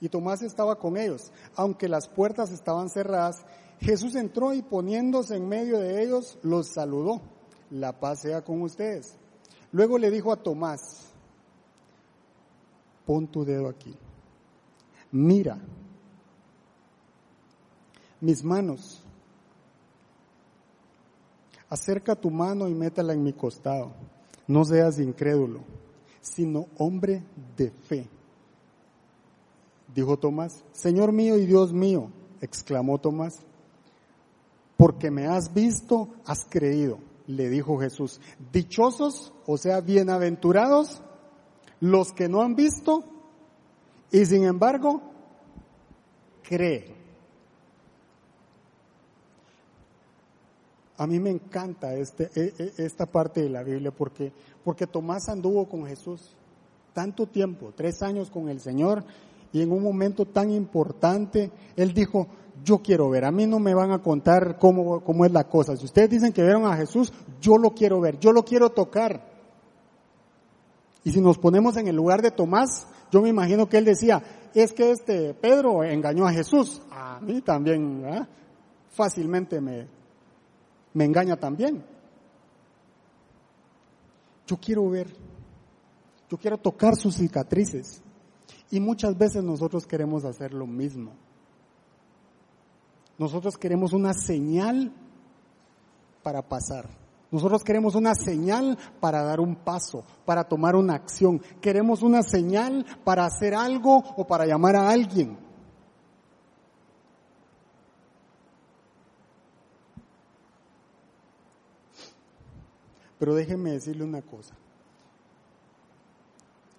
y 0.00 0.08
Tomás 0.08 0.42
estaba 0.42 0.78
con 0.78 0.96
ellos. 0.96 1.30
Aunque 1.54 1.88
las 1.88 2.08
puertas 2.08 2.50
estaban 2.50 2.90
cerradas, 2.90 3.44
Jesús 3.82 4.14
entró 4.14 4.54
y 4.54 4.62
poniéndose 4.62 5.36
en 5.36 5.48
medio 5.48 5.78
de 5.78 6.04
ellos 6.04 6.38
los 6.42 6.68
saludó. 6.68 7.20
La 7.70 7.98
paz 7.98 8.20
sea 8.20 8.42
con 8.42 8.62
ustedes. 8.62 9.16
Luego 9.72 9.98
le 9.98 10.10
dijo 10.10 10.32
a 10.32 10.36
Tomás, 10.36 11.12
pon 13.04 13.26
tu 13.26 13.44
dedo 13.44 13.68
aquí. 13.68 13.96
Mira 15.10 15.58
mis 18.20 18.44
manos 18.44 19.02
acerca 21.68 22.14
tu 22.14 22.30
mano 22.30 22.68
y 22.68 22.74
métela 22.74 23.14
en 23.14 23.22
mi 23.24 23.32
costado. 23.32 23.92
No 24.46 24.64
seas 24.64 25.00
incrédulo, 25.00 25.60
sino 26.20 26.68
hombre 26.78 27.24
de 27.56 27.70
fe. 27.70 28.08
Dijo 29.92 30.18
Tomás, 30.18 30.62
Señor 30.72 31.10
mío 31.12 31.36
y 31.36 31.46
Dios 31.46 31.72
mío, 31.72 32.10
exclamó 32.40 32.98
Tomás, 32.98 33.44
porque 34.82 35.12
me 35.12 35.28
has 35.28 35.54
visto, 35.54 36.08
has 36.26 36.44
creído, 36.44 36.98
le 37.28 37.48
dijo 37.48 37.78
Jesús. 37.78 38.20
Dichosos, 38.50 39.32
o 39.46 39.56
sea, 39.56 39.80
bienaventurados, 39.80 41.00
los 41.78 42.12
que 42.12 42.28
no 42.28 42.42
han 42.42 42.56
visto 42.56 43.04
y 44.10 44.26
sin 44.26 44.42
embargo 44.42 45.00
creen. 46.42 46.96
A 50.96 51.06
mí 51.06 51.20
me 51.20 51.30
encanta 51.30 51.94
este, 51.94 52.28
e, 52.34 52.52
e, 52.58 52.84
esta 52.84 53.06
parte 53.06 53.40
de 53.40 53.50
la 53.50 53.62
Biblia 53.62 53.92
porque, 53.92 54.32
porque 54.64 54.88
Tomás 54.88 55.28
anduvo 55.28 55.68
con 55.68 55.86
Jesús 55.86 56.34
tanto 56.92 57.28
tiempo, 57.28 57.72
tres 57.76 58.02
años 58.02 58.32
con 58.32 58.48
el 58.48 58.58
Señor, 58.58 59.04
y 59.52 59.60
en 59.60 59.70
un 59.70 59.82
momento 59.82 60.24
tan 60.24 60.50
importante, 60.50 61.52
él 61.76 61.92
dijo, 61.92 62.26
yo 62.64 62.78
quiero 62.78 63.10
ver, 63.10 63.24
a 63.24 63.32
mí 63.32 63.46
no 63.46 63.58
me 63.58 63.74
van 63.74 63.90
a 63.90 64.02
contar 64.02 64.58
cómo, 64.58 65.02
cómo 65.02 65.24
es 65.24 65.32
la 65.32 65.44
cosa. 65.44 65.76
Si 65.76 65.84
ustedes 65.84 66.10
dicen 66.10 66.32
que 66.32 66.42
vieron 66.42 66.64
a 66.66 66.76
Jesús, 66.76 67.12
yo 67.40 67.56
lo 67.56 67.70
quiero 67.70 68.00
ver, 68.00 68.18
yo 68.18 68.32
lo 68.32 68.44
quiero 68.44 68.70
tocar. 68.70 69.30
Y 71.04 71.10
si 71.10 71.20
nos 71.20 71.38
ponemos 71.38 71.76
en 71.76 71.88
el 71.88 71.96
lugar 71.96 72.22
de 72.22 72.30
Tomás, 72.30 72.86
yo 73.10 73.20
me 73.20 73.28
imagino 73.28 73.68
que 73.68 73.78
él 73.78 73.84
decía, 73.84 74.22
es 74.54 74.72
que 74.72 74.90
este 74.90 75.34
Pedro 75.34 75.82
engañó 75.82 76.26
a 76.26 76.32
Jesús. 76.32 76.80
A 76.90 77.20
mí 77.20 77.40
también, 77.40 78.26
fácilmente 78.90 79.60
me, 79.60 79.88
me 80.94 81.04
engaña 81.04 81.36
también. 81.36 81.84
Yo 84.46 84.56
quiero 84.58 84.88
ver, 84.88 85.08
yo 86.28 86.38
quiero 86.38 86.58
tocar 86.58 86.96
sus 86.96 87.16
cicatrices. 87.16 88.02
Y 88.70 88.80
muchas 88.80 89.16
veces 89.18 89.42
nosotros 89.42 89.86
queremos 89.86 90.24
hacer 90.24 90.54
lo 90.54 90.66
mismo. 90.66 91.12
Nosotros 93.22 93.56
queremos 93.56 93.92
una 93.92 94.14
señal 94.14 94.92
para 96.24 96.42
pasar. 96.42 96.88
Nosotros 97.30 97.62
queremos 97.62 97.94
una 97.94 98.16
señal 98.16 98.76
para 98.98 99.22
dar 99.22 99.38
un 99.38 99.54
paso, 99.54 100.02
para 100.24 100.42
tomar 100.42 100.74
una 100.74 100.96
acción. 100.96 101.40
Queremos 101.60 102.02
una 102.02 102.24
señal 102.24 102.84
para 103.04 103.24
hacer 103.24 103.54
algo 103.54 103.98
o 104.16 104.26
para 104.26 104.44
llamar 104.44 104.74
a 104.74 104.90
alguien. 104.90 105.38
Pero 113.20 113.36
déjenme 113.36 113.70
decirle 113.70 114.02
una 114.02 114.22
cosa. 114.22 114.56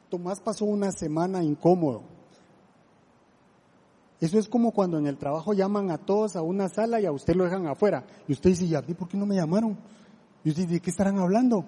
Tomás 0.10 0.42
pasó 0.42 0.66
una 0.66 0.92
semana 0.92 1.42
incómodo. 1.42 2.04
Eso 4.24 4.40
es 4.40 4.48
como 4.48 4.72
cuando 4.72 4.98
en 4.98 5.06
el 5.06 5.18
trabajo 5.18 5.52
llaman 5.52 5.92
a 5.92 5.98
todos 5.98 6.38
a 6.38 6.42
una 6.42 6.70
sala 6.70 7.02
y 7.02 7.06
a 7.06 7.12
usted 7.12 7.36
lo 7.36 7.44
dejan 7.44 7.68
afuera. 7.68 8.06
Y 8.26 8.32
usted 8.32 8.52
dice, 8.52 8.64
¿y 8.64 8.74
a 8.74 8.82
mí 8.82 8.94
por 8.94 9.10
qué 9.10 9.18
no 9.18 9.26
me 9.26 9.36
llamaron? 9.36 9.78
Y 10.46 10.50
usted 10.50 10.62
dice, 10.62 10.76
¿de 10.76 10.80
qué 10.80 10.92
estarán 10.92 11.20
hablando? 11.20 11.66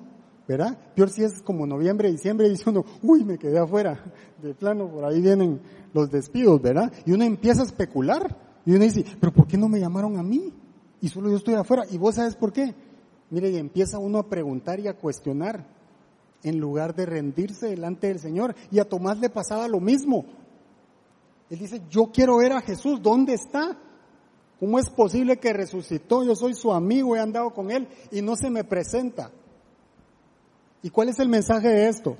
¿Verdad? 0.47 0.77
Peor 0.95 1.09
si 1.09 1.21
es 1.25 1.41
como 1.41 1.67
noviembre, 1.67 2.09
diciembre, 2.09 2.47
diciendo, 2.55 2.85
uy, 3.03 3.25
me 3.25 3.37
quedé 3.37 3.59
afuera. 3.59 4.01
De 4.41 4.53
plano, 4.53 4.87
por 4.87 5.03
ahí 5.03 5.19
vienen 5.19 5.59
los 5.93 6.09
despidos, 6.09 6.61
¿verdad? 6.61 6.93
Y 7.05 7.11
uno 7.11 7.25
empieza 7.25 7.61
a 7.61 7.65
especular. 7.65 8.37
Y 8.65 8.71
uno 8.71 8.85
dice, 8.85 9.03
¿pero 9.19 9.33
por 9.33 9.47
qué 9.47 9.57
no 9.57 9.67
me 9.67 9.81
llamaron 9.81 10.17
a 10.17 10.23
mí? 10.23 10.53
Y 11.01 11.09
solo 11.09 11.29
yo 11.29 11.35
estoy 11.35 11.55
afuera. 11.55 11.83
¿Y 11.91 11.97
vos 11.97 12.15
sabes 12.15 12.37
por 12.37 12.53
qué? 12.53 12.73
Mire, 13.31 13.49
y 13.49 13.57
empieza 13.57 13.99
uno 13.99 14.19
a 14.19 14.29
preguntar 14.29 14.79
y 14.79 14.87
a 14.87 14.93
cuestionar 14.93 15.67
en 16.41 16.57
lugar 16.57 16.95
de 16.95 17.05
rendirse 17.05 17.67
delante 17.67 18.07
del 18.07 18.19
Señor. 18.19 18.55
Y 18.71 18.79
a 18.79 18.87
Tomás 18.87 19.19
le 19.19 19.29
pasaba 19.29 19.67
lo 19.67 19.81
mismo. 19.81 20.23
Él 21.49 21.59
dice, 21.59 21.81
yo 21.89 22.11
quiero 22.11 22.37
ver 22.37 22.53
a 22.53 22.61
Jesús, 22.61 23.01
¿dónde 23.01 23.33
está? 23.33 23.77
¿Cómo 24.59 24.79
es 24.79 24.89
posible 24.89 25.37
que 25.37 25.53
resucitó? 25.53 26.23
Yo 26.23 26.35
soy 26.35 26.53
su 26.53 26.71
amigo, 26.71 27.15
he 27.15 27.19
andado 27.19 27.51
con 27.53 27.71
él 27.71 27.87
y 28.11 28.21
no 28.21 28.35
se 28.35 28.49
me 28.49 28.63
presenta. 28.63 29.31
¿Y 30.81 30.89
cuál 30.89 31.09
es 31.09 31.19
el 31.19 31.29
mensaje 31.29 31.67
de 31.67 31.87
esto? 31.87 32.15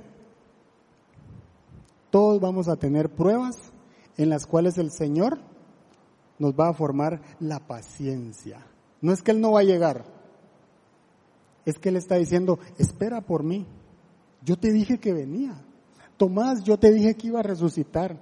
Todos 2.10 2.40
vamos 2.40 2.68
a 2.68 2.76
tener 2.76 3.10
pruebas 3.10 3.56
en 4.18 4.30
las 4.30 4.46
cuales 4.46 4.78
el 4.78 4.92
Señor 4.92 5.40
nos 6.40 6.54
va 6.54 6.70
a 6.70 6.74
formar 6.74 7.22
la 7.40 7.60
paciencia. 7.60 8.66
No 9.02 9.12
es 9.12 9.22
que 9.22 9.32
Él 9.32 9.42
no 9.42 9.54
va 9.54 9.62
a 9.62 9.64
llegar, 9.64 10.06
es 11.66 11.80
que 11.80 11.90
Él 11.90 11.96
está 11.96 12.16
diciendo, 12.16 12.60
espera 12.78 13.22
por 13.22 13.44
mí. 13.44 13.66
Yo 14.42 14.58
te 14.58 14.72
dije 14.72 15.00
que 15.00 15.14
venía. 15.14 15.64
Tomás, 16.18 16.64
yo 16.64 16.78
te 16.78 16.92
dije 16.92 17.16
que 17.16 17.28
iba 17.28 17.40
a 17.40 17.44
resucitar 17.44 18.20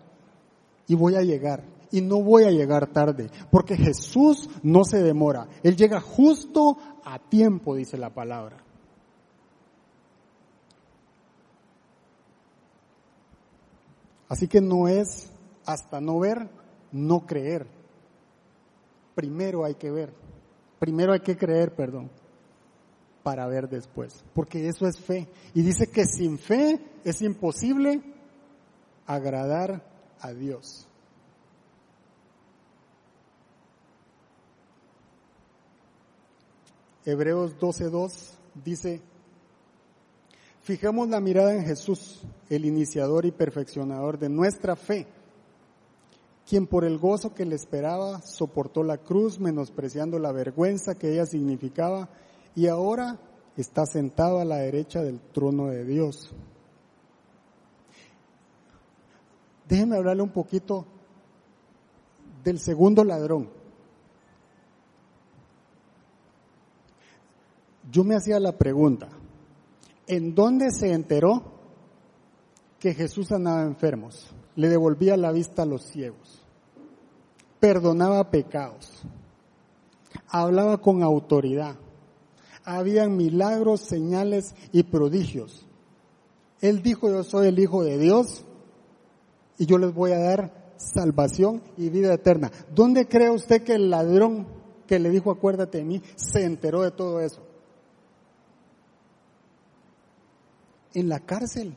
y 0.87 0.95
voy 0.95 1.15
a 1.15 1.21
llegar. 1.21 1.63
y 1.91 2.01
no 2.01 2.23
voy 2.23 2.45
a 2.45 2.49
llegar 2.49 2.87
tarde, 2.87 3.29
porque 3.51 3.77
Jesús 3.77 4.49
no 4.63 4.83
se 4.83 5.03
demora, 5.03 5.47
Él 5.61 5.75
llega 5.75 6.01
justo 6.01 6.77
a 7.05 7.19
tiempo, 7.19 7.75
dice 7.75 7.99
la 7.99 8.09
palabra. 8.09 8.57
Así 14.27 14.47
que 14.47 14.59
no 14.59 14.87
es 14.87 15.31
hasta 15.63 16.01
no 16.01 16.17
ver, 16.17 16.49
no 16.91 17.27
creer. 17.27 17.67
Primero 19.13 19.63
hay 19.63 19.75
que 19.75 19.91
ver, 19.91 20.11
primero 20.79 21.13
hay 21.13 21.19
que 21.19 21.37
creer, 21.37 21.75
perdón, 21.75 22.09
para 23.21 23.45
ver 23.45 23.69
después, 23.69 24.25
porque 24.33 24.67
eso 24.67 24.87
es 24.87 24.99
fe. 24.99 25.27
Y 25.53 25.61
dice 25.61 25.85
que 25.85 26.05
sin 26.05 26.39
fe 26.39 26.79
es 27.03 27.21
imposible 27.21 28.01
agradar 29.05 29.92
Dios. 30.31 30.87
Hebreos 37.05 37.57
12.2 37.59 38.31
dice, 38.63 39.01
fijemos 40.61 41.09
la 41.09 41.19
mirada 41.19 41.53
en 41.53 41.65
Jesús, 41.65 42.21
el 42.49 42.63
iniciador 42.63 43.25
y 43.25 43.31
perfeccionador 43.31 44.17
de 44.17 44.29
nuestra 44.29 44.77
fe, 44.77 45.05
quien 46.47 46.65
por 46.65 46.85
el 46.85 46.97
gozo 46.97 47.33
que 47.33 47.45
le 47.45 47.55
esperaba 47.55 48.21
soportó 48.21 48.83
la 48.83 48.99
cruz, 48.99 49.37
menospreciando 49.37 50.17
la 50.17 50.31
vergüenza 50.31 50.95
que 50.95 51.11
ella 51.11 51.25
significaba, 51.25 52.07
y 52.55 52.67
ahora 52.67 53.19
está 53.57 53.85
sentado 53.85 54.39
a 54.39 54.45
la 54.45 54.57
derecha 54.57 55.01
del 55.01 55.19
trono 55.19 55.67
de 55.67 55.83
Dios. 55.83 56.33
Déjenme 59.67 59.97
hablarle 59.97 60.23
un 60.23 60.31
poquito 60.31 60.85
del 62.43 62.59
segundo 62.59 63.03
ladrón. 63.03 63.49
Yo 67.91 68.03
me 68.03 68.15
hacía 68.15 68.39
la 68.39 68.57
pregunta, 68.57 69.09
¿en 70.07 70.33
dónde 70.33 70.71
se 70.71 70.93
enteró 70.93 71.43
que 72.79 72.93
Jesús 72.93 73.27
sanaba 73.27 73.63
enfermos? 73.63 74.33
Le 74.55 74.69
devolvía 74.69 75.15
la 75.17 75.31
vista 75.31 75.63
a 75.63 75.65
los 75.65 75.83
ciegos, 75.83 76.43
perdonaba 77.59 78.31
pecados, 78.31 79.03
hablaba 80.27 80.79
con 80.79 81.03
autoridad, 81.03 81.75
habían 82.63 83.15
milagros, 83.17 83.81
señales 83.81 84.55
y 84.71 84.83
prodigios. 84.83 85.65
Él 86.61 86.81
dijo, 86.81 87.09
yo 87.09 87.23
soy 87.23 87.47
el 87.47 87.59
Hijo 87.59 87.83
de 87.83 87.97
Dios 87.97 88.45
y 89.57 89.65
yo 89.65 89.77
les 89.77 89.93
voy 89.93 90.11
a 90.11 90.19
dar 90.19 90.73
salvación 90.77 91.61
y 91.77 91.89
vida 91.89 92.13
eterna. 92.13 92.51
¿Dónde 92.73 93.07
cree 93.07 93.29
usted 93.29 93.63
que 93.63 93.75
el 93.75 93.89
ladrón 93.89 94.47
que 94.87 94.99
le 94.99 95.09
dijo 95.09 95.31
acuérdate 95.31 95.79
de 95.79 95.85
mí 95.85 96.01
se 96.15 96.43
enteró 96.43 96.81
de 96.81 96.91
todo 96.91 97.21
eso? 97.21 97.41
en 100.93 101.09
la 101.09 101.19
cárcel. 101.19 101.75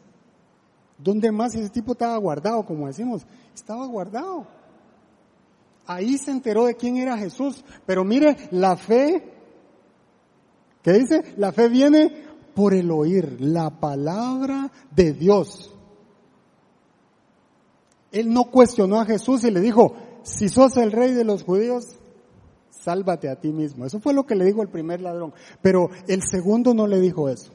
¿Dónde 0.99 1.31
más 1.31 1.55
ese 1.55 1.71
tipo 1.71 1.93
estaba 1.93 2.17
guardado, 2.17 2.65
como 2.65 2.87
decimos? 2.87 3.27
Estaba 3.55 3.87
guardado. 3.87 4.47
Ahí 5.87 6.19
se 6.19 6.31
enteró 6.31 6.67
de 6.67 6.75
quién 6.75 6.97
era 6.97 7.19
Jesús. 7.19 7.65
Pero 7.85 8.05
mire, 8.05 8.37
la 8.51 8.77
fe, 8.77 9.33
¿qué 10.83 10.93
dice? 10.93 11.35
La 11.37 11.53
fe 11.53 11.69
viene 11.69 12.25
por 12.55 12.75
el 12.75 12.91
oír 12.91 13.37
la 13.41 13.71
palabra 13.79 14.71
de 14.91 15.13
Dios. 15.13 15.76
Él 18.17 18.33
no 18.33 18.45
cuestionó 18.45 18.99
a 18.99 19.05
Jesús 19.05 19.45
y 19.45 19.51
le 19.51 19.61
dijo, 19.61 19.95
si 20.23 20.49
sos 20.49 20.79
el 20.79 20.91
rey 20.91 21.13
de 21.13 21.23
los 21.23 21.43
judíos, 21.43 21.85
sálvate 22.71 23.29
a 23.29 23.39
ti 23.39 23.53
mismo. 23.53 23.85
Eso 23.85 24.01
fue 24.01 24.15
lo 24.15 24.25
que 24.25 24.35
le 24.35 24.47
dijo 24.47 24.63
el 24.63 24.71
primer 24.71 25.03
ladrón. 25.03 25.35
Pero 25.61 25.91
el 26.09 26.23
segundo 26.23 26.73
no 26.73 26.87
le 26.87 26.99
dijo 26.99 27.29
eso. 27.29 27.53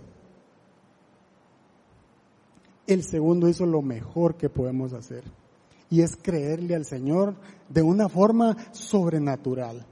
El 2.86 3.04
segundo 3.04 3.50
hizo 3.50 3.66
lo 3.66 3.82
mejor 3.82 4.36
que 4.36 4.50
podemos 4.50 4.94
hacer 4.94 5.24
y 5.90 6.04
es 6.04 6.16
creerle 6.16 6.76
al 6.76 6.86
Señor 6.86 7.34
de 7.68 7.82
una 7.82 8.08
forma 8.08 8.56
sobrenatural. 8.72 9.84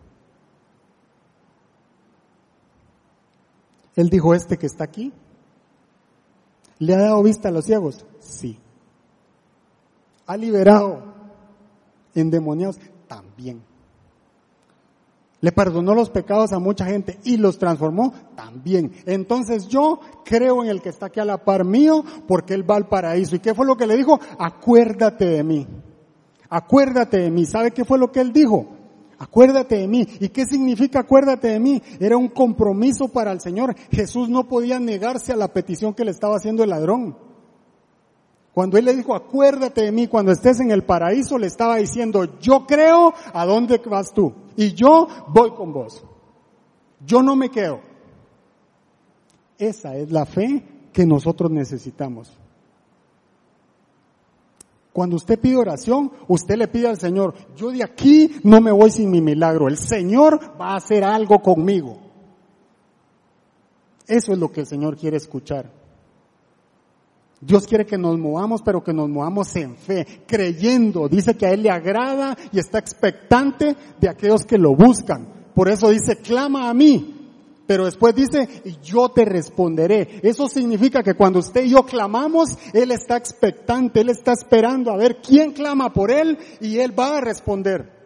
Él 3.95 4.09
dijo, 4.11 4.35
este 4.35 4.57
que 4.57 4.67
está 4.67 4.83
aquí, 4.83 5.11
¿le 6.77 6.93
ha 6.93 6.99
dado 6.99 7.23
vista 7.23 7.49
a 7.49 7.51
los 7.51 7.65
ciegos? 7.65 8.05
Sí. 8.19 8.59
¿Ha 10.29 10.37
liberado 10.37 11.01
endemoniados? 12.13 12.77
También. 13.07 13.63
Le 15.41 15.51
perdonó 15.51 15.95
los 15.95 16.11
pecados 16.11 16.53
a 16.53 16.59
mucha 16.59 16.85
gente 16.85 17.17
y 17.23 17.37
los 17.37 17.57
transformó 17.57 18.13
también. 18.35 18.91
Entonces 19.07 19.67
yo 19.67 19.99
creo 20.23 20.63
en 20.63 20.69
el 20.69 20.83
que 20.83 20.89
está 20.89 21.07
aquí 21.07 21.19
a 21.19 21.25
la 21.25 21.43
par 21.43 21.65
mío 21.65 22.03
porque 22.27 22.53
él 22.53 22.69
va 22.69 22.75
al 22.75 22.87
paraíso. 22.87 23.37
¿Y 23.37 23.39
qué 23.39 23.55
fue 23.55 23.65
lo 23.65 23.75
que 23.75 23.87
le 23.87 23.97
dijo? 23.97 24.19
Acuérdate 24.37 25.25
de 25.25 25.43
mí. 25.43 25.65
Acuérdate 26.47 27.17
de 27.17 27.31
mí. 27.31 27.47
¿Sabe 27.47 27.71
qué 27.71 27.83
fue 27.83 27.97
lo 27.97 28.11
que 28.11 28.21
él 28.21 28.31
dijo? 28.31 28.67
Acuérdate 29.17 29.77
de 29.77 29.87
mí. 29.87 30.07
¿Y 30.19 30.29
qué 30.29 30.45
significa 30.45 30.99
acuérdate 30.99 31.47
de 31.47 31.59
mí? 31.59 31.81
Era 31.99 32.17
un 32.17 32.27
compromiso 32.27 33.07
para 33.07 33.31
el 33.31 33.41
Señor. 33.41 33.75
Jesús 33.89 34.29
no 34.29 34.47
podía 34.47 34.79
negarse 34.79 35.33
a 35.33 35.37
la 35.37 35.47
petición 35.47 35.95
que 35.95 36.05
le 36.05 36.11
estaba 36.11 36.35
haciendo 36.35 36.63
el 36.63 36.69
ladrón. 36.69 37.28
Cuando 38.59 38.77
él 38.77 38.83
le 38.83 38.93
dijo, 38.93 39.15
acuérdate 39.15 39.83
de 39.83 39.91
mí 39.93 40.07
cuando 40.07 40.33
estés 40.33 40.59
en 40.59 40.69
el 40.69 40.83
paraíso, 40.83 41.37
le 41.37 41.47
estaba 41.47 41.77
diciendo, 41.77 42.37
yo 42.41 42.65
creo 42.67 43.13
a 43.31 43.45
dónde 43.45 43.77
vas 43.85 44.13
tú. 44.13 44.33
Y 44.57 44.73
yo 44.73 45.07
voy 45.29 45.51
con 45.51 45.71
vos. 45.71 46.03
Yo 47.05 47.23
no 47.23 47.37
me 47.37 47.47
quedo. 47.47 47.79
Esa 49.57 49.95
es 49.95 50.11
la 50.11 50.25
fe 50.25 50.61
que 50.91 51.05
nosotros 51.05 51.49
necesitamos. 51.51 52.37
Cuando 54.91 55.15
usted 55.15 55.39
pide 55.39 55.55
oración, 55.55 56.11
usted 56.27 56.57
le 56.57 56.67
pide 56.67 56.89
al 56.89 56.97
Señor, 56.99 57.35
yo 57.55 57.71
de 57.71 57.81
aquí 57.81 58.41
no 58.43 58.59
me 58.59 58.73
voy 58.73 58.91
sin 58.91 59.09
mi 59.09 59.21
milagro. 59.21 59.69
El 59.69 59.77
Señor 59.77 60.59
va 60.59 60.73
a 60.73 60.75
hacer 60.75 61.05
algo 61.05 61.39
conmigo. 61.39 61.97
Eso 64.05 64.33
es 64.33 64.37
lo 64.37 64.51
que 64.51 64.59
el 64.59 64.67
Señor 64.67 64.97
quiere 64.97 65.15
escuchar. 65.15 65.78
Dios 67.41 67.65
quiere 67.65 67.85
que 67.85 67.97
nos 67.97 68.17
movamos, 68.17 68.61
pero 68.61 68.83
que 68.83 68.93
nos 68.93 69.07
movamos 69.09 69.55
en 69.55 69.75
fe, 69.77 70.05
creyendo. 70.27 71.07
Dice 71.07 71.35
que 71.35 71.45
a 71.45 71.51
Él 71.51 71.63
le 71.63 71.69
agrada 71.69 72.37
y 72.51 72.59
está 72.59 72.79
expectante 72.79 73.75
de 73.99 74.09
aquellos 74.09 74.43
que 74.43 74.57
lo 74.57 74.75
buscan. 74.75 75.27
Por 75.55 75.69
eso 75.69 75.89
dice, 75.89 76.17
clama 76.17 76.69
a 76.69 76.73
mí. 76.73 77.15
Pero 77.65 77.85
después 77.85 78.15
dice, 78.15 78.49
y 78.65 78.77
yo 78.81 79.09
te 79.09 79.25
responderé. 79.25 80.19
Eso 80.23 80.49
significa 80.49 81.03
que 81.03 81.13
cuando 81.13 81.39
usted 81.39 81.65
y 81.65 81.69
yo 81.69 81.85
clamamos, 81.85 82.57
Él 82.73 82.91
está 82.91 83.15
expectante, 83.15 84.01
Él 84.01 84.09
está 84.09 84.33
esperando 84.33 84.91
a 84.91 84.97
ver 84.97 85.17
quién 85.21 85.51
clama 85.51 85.93
por 85.93 86.09
Él 86.09 86.37
y 86.61 86.79
Él 86.79 86.97
va 86.97 87.17
a 87.17 87.21
responder. 87.21 87.98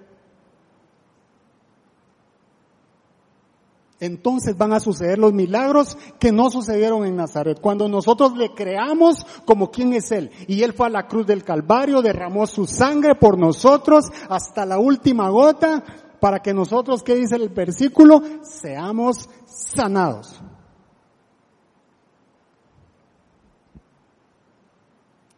Entonces 4.03 4.57
van 4.57 4.73
a 4.73 4.81
suceder 4.81 5.17
los 5.17 5.31
milagros 5.31 5.97
que 6.19 6.33
no 6.33 6.49
sucedieron 6.49 7.05
en 7.05 7.15
Nazaret. 7.15 7.61
Cuando 7.61 7.87
nosotros 7.87 8.35
le 8.35 8.53
creamos 8.53 9.25
como 9.45 9.71
quién 9.71 9.93
es 9.93 10.11
Él. 10.11 10.29
Y 10.47 10.61
Él 10.63 10.73
fue 10.73 10.87
a 10.87 10.89
la 10.89 11.07
cruz 11.07 11.25
del 11.25 11.45
Calvario, 11.45 12.01
derramó 12.01 12.45
su 12.45 12.65
sangre 12.65 13.15
por 13.15 13.39
nosotros 13.39 14.05
hasta 14.27 14.65
la 14.65 14.77
última 14.77 15.29
gota 15.29 15.83
para 16.19 16.41
que 16.41 16.53
nosotros, 16.53 17.01
¿qué 17.01 17.15
dice 17.15 17.37
el 17.37 17.47
versículo? 17.47 18.21
Seamos 18.41 19.29
sanados. 19.45 20.41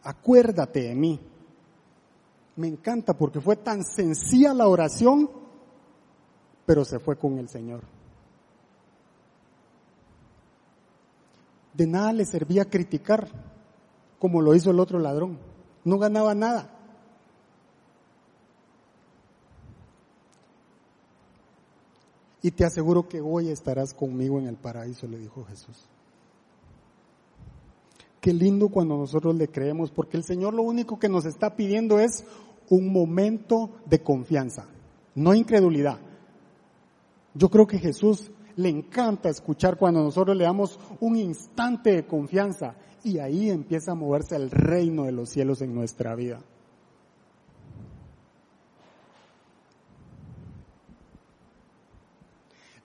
Acuérdate 0.01 0.81
de 0.81 0.95
mí. 0.95 1.19
Me 2.55 2.67
encanta 2.67 3.15
porque 3.15 3.41
fue 3.41 3.57
tan 3.57 3.83
sencilla 3.83 4.55
la 4.55 4.67
oración, 4.67 5.29
pero 6.65 6.83
se 6.83 6.97
fue 6.97 7.15
con 7.15 7.37
el 7.37 7.47
Señor. 7.47 7.94
De 11.75 11.87
nada 11.87 12.13
le 12.13 12.25
servía 12.25 12.65
criticar, 12.65 13.27
como 14.19 14.41
lo 14.41 14.55
hizo 14.55 14.71
el 14.71 14.79
otro 14.79 14.99
ladrón. 14.99 15.39
No 15.83 15.97
ganaba 15.97 16.33
nada. 16.33 16.71
Y 22.41 22.51
te 22.51 22.63
aseguro 22.63 23.07
que 23.07 23.21
hoy 23.21 23.49
estarás 23.49 23.93
conmigo 23.93 24.39
en 24.39 24.47
el 24.47 24.55
paraíso, 24.55 25.07
le 25.07 25.17
dijo 25.17 25.43
Jesús. 25.45 25.89
Qué 28.21 28.33
lindo 28.33 28.69
cuando 28.69 28.97
nosotros 28.97 29.35
le 29.35 29.47
creemos, 29.47 29.91
porque 29.91 30.17
el 30.17 30.23
Señor 30.23 30.53
lo 30.53 30.63
único 30.63 30.97
que 30.97 31.09
nos 31.09 31.25
está 31.25 31.55
pidiendo 31.55 31.99
es 31.99 32.23
un 32.69 32.91
momento 32.91 33.71
de 33.85 34.01
confianza, 34.01 34.67
no 35.13 35.33
incredulidad. 35.33 35.99
Yo 37.33 37.49
creo 37.49 37.67
que 37.67 37.79
Jesús 37.79 38.31
le 38.57 38.69
encanta 38.69 39.29
escuchar 39.29 39.77
cuando 39.77 40.01
nosotros 40.03 40.35
le 40.35 40.45
damos 40.45 40.79
un 41.01 41.17
instante 41.17 41.91
de 41.91 42.05
confianza 42.05 42.75
y 43.03 43.19
ahí 43.19 43.49
empieza 43.49 43.91
a 43.91 43.95
moverse 43.95 44.35
el 44.35 44.49
reino 44.49 45.03
de 45.03 45.11
los 45.11 45.29
cielos 45.29 45.61
en 45.61 45.73
nuestra 45.75 46.15
vida. 46.15 46.41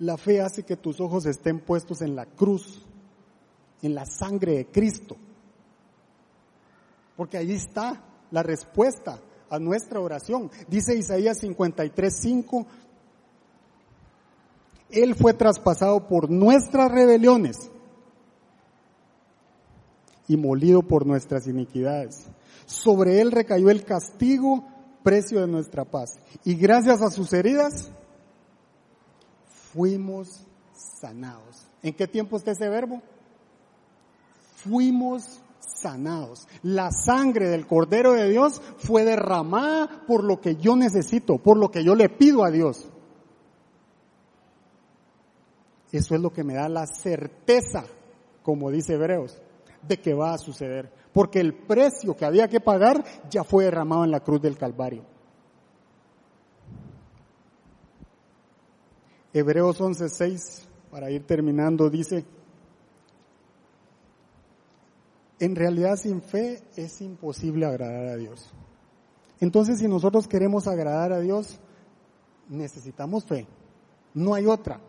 La 0.00 0.16
fe 0.16 0.40
hace 0.40 0.62
que 0.62 0.76
tus 0.76 0.98
ojos 1.00 1.26
estén 1.26 1.60
puestos 1.60 2.00
en 2.00 2.16
la 2.16 2.24
cruz, 2.24 2.82
en 3.82 3.94
la 3.94 4.06
sangre 4.06 4.56
de 4.56 4.66
Cristo. 4.66 5.16
Porque 7.16 7.36
ahí 7.36 7.52
está 7.52 8.02
la 8.30 8.42
respuesta 8.42 9.20
a 9.50 9.58
nuestra 9.58 10.00
oración. 10.00 10.50
Dice 10.68 10.96
Isaías 10.96 11.38
53, 11.40 12.14
5, 12.18 12.66
él 14.92 15.14
fue 15.14 15.34
traspasado 15.34 16.08
por 16.08 16.30
nuestras 16.30 16.90
rebeliones 16.90 17.70
y 20.28 20.36
molido 20.36 20.82
por 20.82 21.06
nuestras 21.06 21.46
iniquidades. 21.46 22.26
Sobre 22.66 23.20
Él 23.20 23.32
recayó 23.32 23.70
el 23.70 23.84
castigo, 23.84 24.64
precio 25.02 25.40
de 25.40 25.48
nuestra 25.48 25.84
paz. 25.84 26.20
Y 26.44 26.54
gracias 26.54 27.02
a 27.02 27.10
sus 27.10 27.32
heridas, 27.32 27.90
fuimos 29.72 30.46
sanados. 30.72 31.66
¿En 31.82 31.94
qué 31.94 32.06
tiempo 32.06 32.36
está 32.36 32.52
ese 32.52 32.68
verbo? 32.68 33.02
Fuimos 34.56 35.40
sanados. 35.58 36.46
La 36.62 36.90
sangre 36.90 37.48
del 37.48 37.66
Cordero 37.66 38.12
de 38.12 38.28
Dios 38.28 38.60
fue 38.78 39.04
derramada 39.04 40.04
por 40.06 40.24
lo 40.24 40.40
que 40.40 40.56
yo 40.56 40.76
necesito, 40.76 41.38
por 41.38 41.56
lo 41.56 41.70
que 41.70 41.84
yo 41.84 41.94
le 41.94 42.08
pido 42.08 42.44
a 42.44 42.50
Dios. 42.50 42.88
Eso 45.92 46.14
es 46.14 46.20
lo 46.20 46.32
que 46.32 46.44
me 46.44 46.54
da 46.54 46.68
la 46.68 46.86
certeza, 46.86 47.84
como 48.42 48.70
dice 48.70 48.94
Hebreos, 48.94 49.40
de 49.82 49.98
que 49.98 50.14
va 50.14 50.34
a 50.34 50.38
suceder. 50.38 50.92
Porque 51.12 51.40
el 51.40 51.54
precio 51.54 52.16
que 52.16 52.24
había 52.24 52.48
que 52.48 52.60
pagar 52.60 53.04
ya 53.28 53.42
fue 53.42 53.64
derramado 53.64 54.04
en 54.04 54.12
la 54.12 54.20
cruz 54.20 54.40
del 54.40 54.56
Calvario. 54.56 55.04
Hebreos 59.32 59.80
11:6, 59.80 60.66
para 60.90 61.10
ir 61.10 61.24
terminando, 61.26 61.88
dice, 61.88 62.24
en 65.38 65.56
realidad 65.56 65.96
sin 65.96 66.20
fe 66.20 66.62
es 66.76 67.00
imposible 67.00 67.66
agradar 67.66 68.08
a 68.08 68.16
Dios. 68.16 68.52
Entonces, 69.40 69.78
si 69.78 69.88
nosotros 69.88 70.28
queremos 70.28 70.66
agradar 70.66 71.12
a 71.12 71.20
Dios, 71.20 71.58
necesitamos 72.48 73.24
fe. 73.24 73.46
No 74.12 74.34
hay 74.34 74.46
otra. 74.46 74.80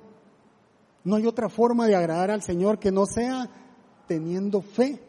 No 1.04 1.16
hay 1.16 1.26
otra 1.26 1.50
forma 1.50 1.88
de 1.88 1.96
agradar 1.96 2.32
al 2.32 2.42
Señor 2.42 2.80
que 2.80 2.92
no 2.92 3.06
sea 3.06 3.50
teniendo 4.08 4.62
fe. 4.62 5.02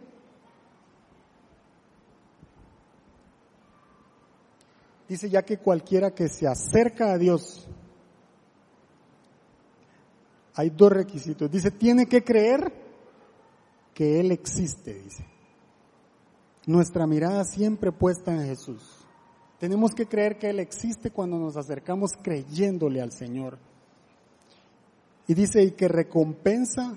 Dice 5.08 5.28
ya 5.28 5.42
que 5.42 5.58
cualquiera 5.58 6.14
que 6.14 6.28
se 6.28 6.46
acerca 6.46 7.12
a 7.12 7.18
Dios, 7.18 7.68
hay 10.54 10.70
dos 10.70 10.92
requisitos. 10.92 11.50
Dice, 11.50 11.70
tiene 11.70 12.06
que 12.06 12.24
creer 12.24 12.72
que 13.92 14.20
Él 14.20 14.30
existe, 14.30 14.94
dice 14.94 15.32
nuestra 16.66 17.06
mirada 17.06 17.44
siempre 17.44 17.92
puesta 17.92 18.32
en 18.32 18.46
Jesús. 18.46 18.82
Tenemos 19.58 19.92
que 19.94 20.06
creer 20.06 20.38
que 20.38 20.50
Él 20.50 20.60
existe 20.60 21.10
cuando 21.10 21.38
nos 21.38 21.56
acercamos 21.56 22.12
creyéndole 22.20 23.00
al 23.00 23.12
Señor. 23.12 23.58
Y 25.26 25.34
dice, 25.34 25.62
y 25.62 25.70
que 25.72 25.88
recompensa 25.88 26.96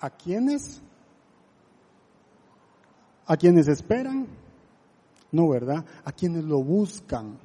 a 0.00 0.10
quienes, 0.10 0.80
a 3.26 3.36
quienes 3.36 3.68
esperan, 3.68 4.26
no, 5.32 5.48
¿verdad? 5.48 5.84
A 6.04 6.12
quienes 6.12 6.44
lo 6.44 6.62
buscan. 6.62 7.38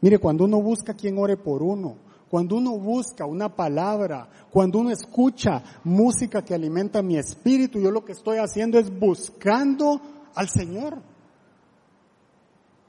Mire, 0.00 0.18
cuando 0.18 0.44
uno 0.44 0.60
busca 0.62 0.94
quien 0.94 1.18
ore 1.18 1.36
por 1.36 1.62
uno, 1.62 1.96
cuando 2.28 2.56
uno 2.56 2.78
busca 2.78 3.24
una 3.24 3.54
palabra, 3.54 4.28
cuando 4.50 4.78
uno 4.78 4.90
escucha 4.90 5.62
música 5.84 6.44
que 6.44 6.54
alimenta 6.54 7.02
mi 7.02 7.16
espíritu, 7.16 7.80
yo 7.80 7.90
lo 7.90 8.04
que 8.04 8.12
estoy 8.12 8.38
haciendo 8.38 8.78
es 8.78 8.96
buscando 8.96 10.00
al 10.34 10.48
Señor. 10.48 10.98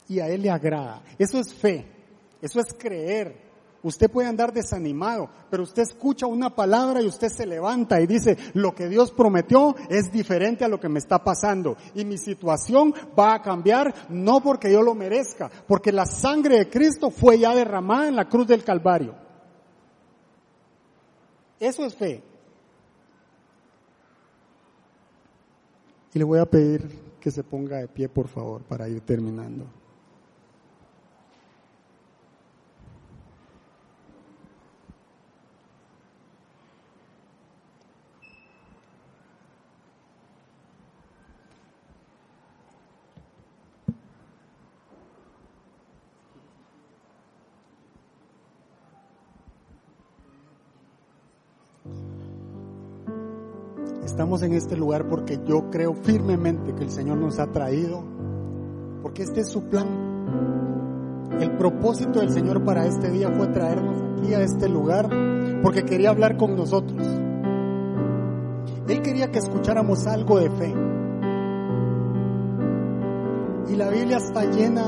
Y 0.07 0.20
a 0.20 0.28
Él 0.28 0.41
le 0.41 0.49
agrada. 0.49 1.01
Eso 1.18 1.39
es 1.39 1.53
fe, 1.53 1.86
eso 2.41 2.60
es 2.60 2.74
creer. 2.74 3.49
Usted 3.82 4.11
puede 4.11 4.27
andar 4.27 4.51
desanimado, 4.51 5.30
pero 5.49 5.63
usted 5.63 5.84
escucha 5.84 6.27
una 6.27 6.49
palabra 6.49 7.01
y 7.01 7.07
usted 7.07 7.30
se 7.30 7.45
levanta 7.45 8.01
y 8.01 8.07
dice, 8.07 8.38
lo 8.53 8.75
que 8.75 8.89
Dios 8.89 9.11
prometió 9.11 9.73
es 9.89 10.11
diferente 10.11 10.65
a 10.65 10.67
lo 10.67 10.80
que 10.80 10.89
me 10.89 10.99
está 10.99 11.23
pasando. 11.23 11.77
Y 11.95 12.03
mi 12.03 12.17
situación 12.17 12.93
va 13.17 13.36
a 13.36 13.41
cambiar 13.41 13.93
no 14.09 14.41
porque 14.41 14.71
yo 14.71 14.82
lo 14.82 14.95
merezca, 14.95 15.49
porque 15.65 15.93
la 15.93 16.05
sangre 16.05 16.57
de 16.57 16.69
Cristo 16.69 17.09
fue 17.09 17.39
ya 17.39 17.55
derramada 17.55 18.09
en 18.09 18.17
la 18.17 18.27
cruz 18.27 18.47
del 18.47 18.65
Calvario. 18.65 19.15
Eso 21.57 21.86
es 21.86 21.95
fe. 21.95 22.23
Y 26.13 26.19
le 26.19 26.25
voy 26.25 26.39
a 26.39 26.45
pedir 26.45 26.89
que 27.21 27.32
se 27.32 27.43
ponga 27.43 27.77
de 27.77 27.88
pie, 27.88 28.09
por 28.09 28.27
favor, 28.27 28.61
para 28.63 28.89
ir 28.89 29.01
terminando. 29.01 29.78
Estamos 54.20 54.43
en 54.43 54.51
este 54.51 54.76
lugar 54.76 55.07
porque 55.07 55.39
yo 55.47 55.72
creo 55.72 55.93
firmemente 55.93 56.76
que 56.76 56.84
el 56.84 56.91
Señor 56.91 57.20
nos 57.20 57.39
ha 57.39 57.47
traído, 57.53 58.03
porque 59.01 59.24
este 59.24 59.39
es 59.39 59.47
su 59.47 59.70
plan. 59.70 59.88
El 61.39 61.51
propósito 61.51 62.20
del 62.20 62.30
Señor 62.30 62.65
para 62.65 62.86
este 62.86 63.11
día 63.11 63.32
fue 63.32 63.47
traernos 63.47 63.95
aquí 64.17 64.34
a 64.34 64.41
este 64.41 64.67
lugar 64.67 65.09
porque 65.63 65.86
quería 65.86 66.09
hablar 66.09 66.36
con 66.36 66.57
nosotros. 66.57 67.01
Él 68.89 69.01
quería 69.01 69.32
que 69.32 69.39
escucháramos 69.39 70.05
algo 70.05 70.38
de 70.38 70.49
fe. 70.49 70.74
Y 73.70 73.78
la 73.78 73.88
Biblia 73.88 74.17
está 74.17 74.43
llena 74.43 74.84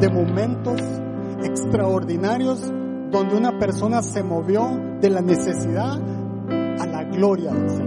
de 0.00 0.08
momentos 0.08 0.80
extraordinarios 1.44 2.62
donde 3.10 3.36
una 3.36 3.58
persona 3.58 4.00
se 4.00 4.22
movió 4.22 4.80
de 5.02 5.10
la 5.10 5.20
necesidad 5.20 6.00
a 6.80 6.86
la 6.86 7.04
gloria 7.04 7.52
del 7.52 7.68
Señor. 7.68 7.85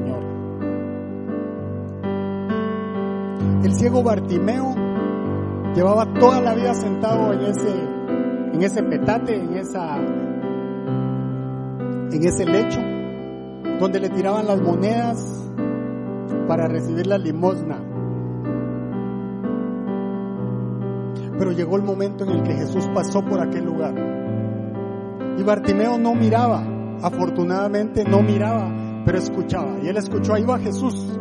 El 3.64 3.74
ciego 3.74 4.01
Bartimeo 4.03 4.74
llevaba 5.76 6.14
toda 6.14 6.39
la 6.39 6.53
vida 6.53 6.74
sentado 6.74 7.34
en 7.34 7.41
ese, 7.41 7.70
en 8.53 8.64
ese 8.64 8.84
petate, 8.84 9.36
en 9.36 9.57
esa, 9.57 9.97
en 12.12 12.24
ese 12.24 12.45
lecho, 12.45 12.80
donde 13.80 13.99
le 13.99 14.10
tiraban 14.12 14.47
las 14.47 14.62
monedas 14.62 15.51
para 16.47 16.70
recibir 16.70 17.05
la 17.05 17.18
limosna. 17.18 17.84
Pero 21.38 21.51
llegó 21.51 21.76
el 21.76 21.84
momento 21.84 22.24
en 22.24 22.30
el 22.30 22.43
que 22.43 22.53
Jesús 22.53 22.89
pasó 22.93 23.26
por 23.26 23.41
aquel 23.41 23.66
lugar. 23.66 23.93
Y 25.38 25.43
Bartimeo 25.43 25.97
no 25.97 26.16
miraba, 26.16 26.64
afortunadamente 27.01 28.05
no 28.05 28.22
miraba, 28.22 28.72
pero 29.05 29.18
escuchaba. 29.18 29.80
Y 29.84 29.89
él 29.89 29.97
escuchó, 29.97 30.34
ahí 30.34 30.45
va 30.45 30.60
Jesús. 30.60 31.20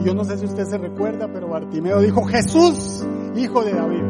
Y 0.00 0.04
yo 0.04 0.14
no 0.14 0.24
sé 0.24 0.38
si 0.38 0.46
usted 0.46 0.64
se 0.64 0.78
recuerda, 0.78 1.28
pero 1.32 1.48
Bartimeo 1.48 2.00
dijo, 2.00 2.24
Jesús, 2.24 3.06
hijo 3.36 3.62
de 3.64 3.74
David. 3.74 4.02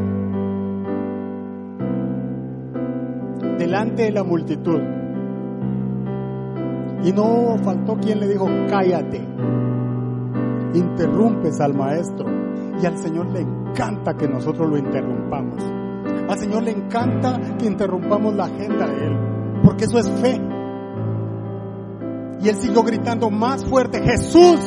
Delante 3.57 4.03
de 4.03 4.11
la 4.11 4.23
multitud. 4.23 4.79
Y 7.03 7.11
no 7.11 7.57
faltó 7.63 7.97
quien 7.97 8.19
le 8.19 8.27
dijo, 8.27 8.47
cállate. 8.69 9.21
Interrumpes 10.73 11.59
al 11.59 11.73
maestro. 11.73 12.25
Y 12.81 12.85
al 12.85 12.97
Señor 12.97 13.27
le 13.31 13.41
encanta 13.41 14.15
que 14.15 14.27
nosotros 14.27 14.69
lo 14.69 14.77
interrumpamos. 14.77 15.61
Al 16.29 16.39
Señor 16.39 16.63
le 16.63 16.71
encanta 16.71 17.39
que 17.57 17.65
interrumpamos 17.65 18.33
la 18.35 18.45
agenda 18.45 18.87
de 18.87 19.07
Él. 19.07 19.17
Porque 19.63 19.85
eso 19.85 19.99
es 19.99 20.09
fe. 20.21 20.39
Y 22.43 22.49
él 22.49 22.55
siguió 22.55 22.83
gritando 22.83 23.29
más 23.29 23.63
fuerte, 23.65 24.01
Jesús, 24.01 24.59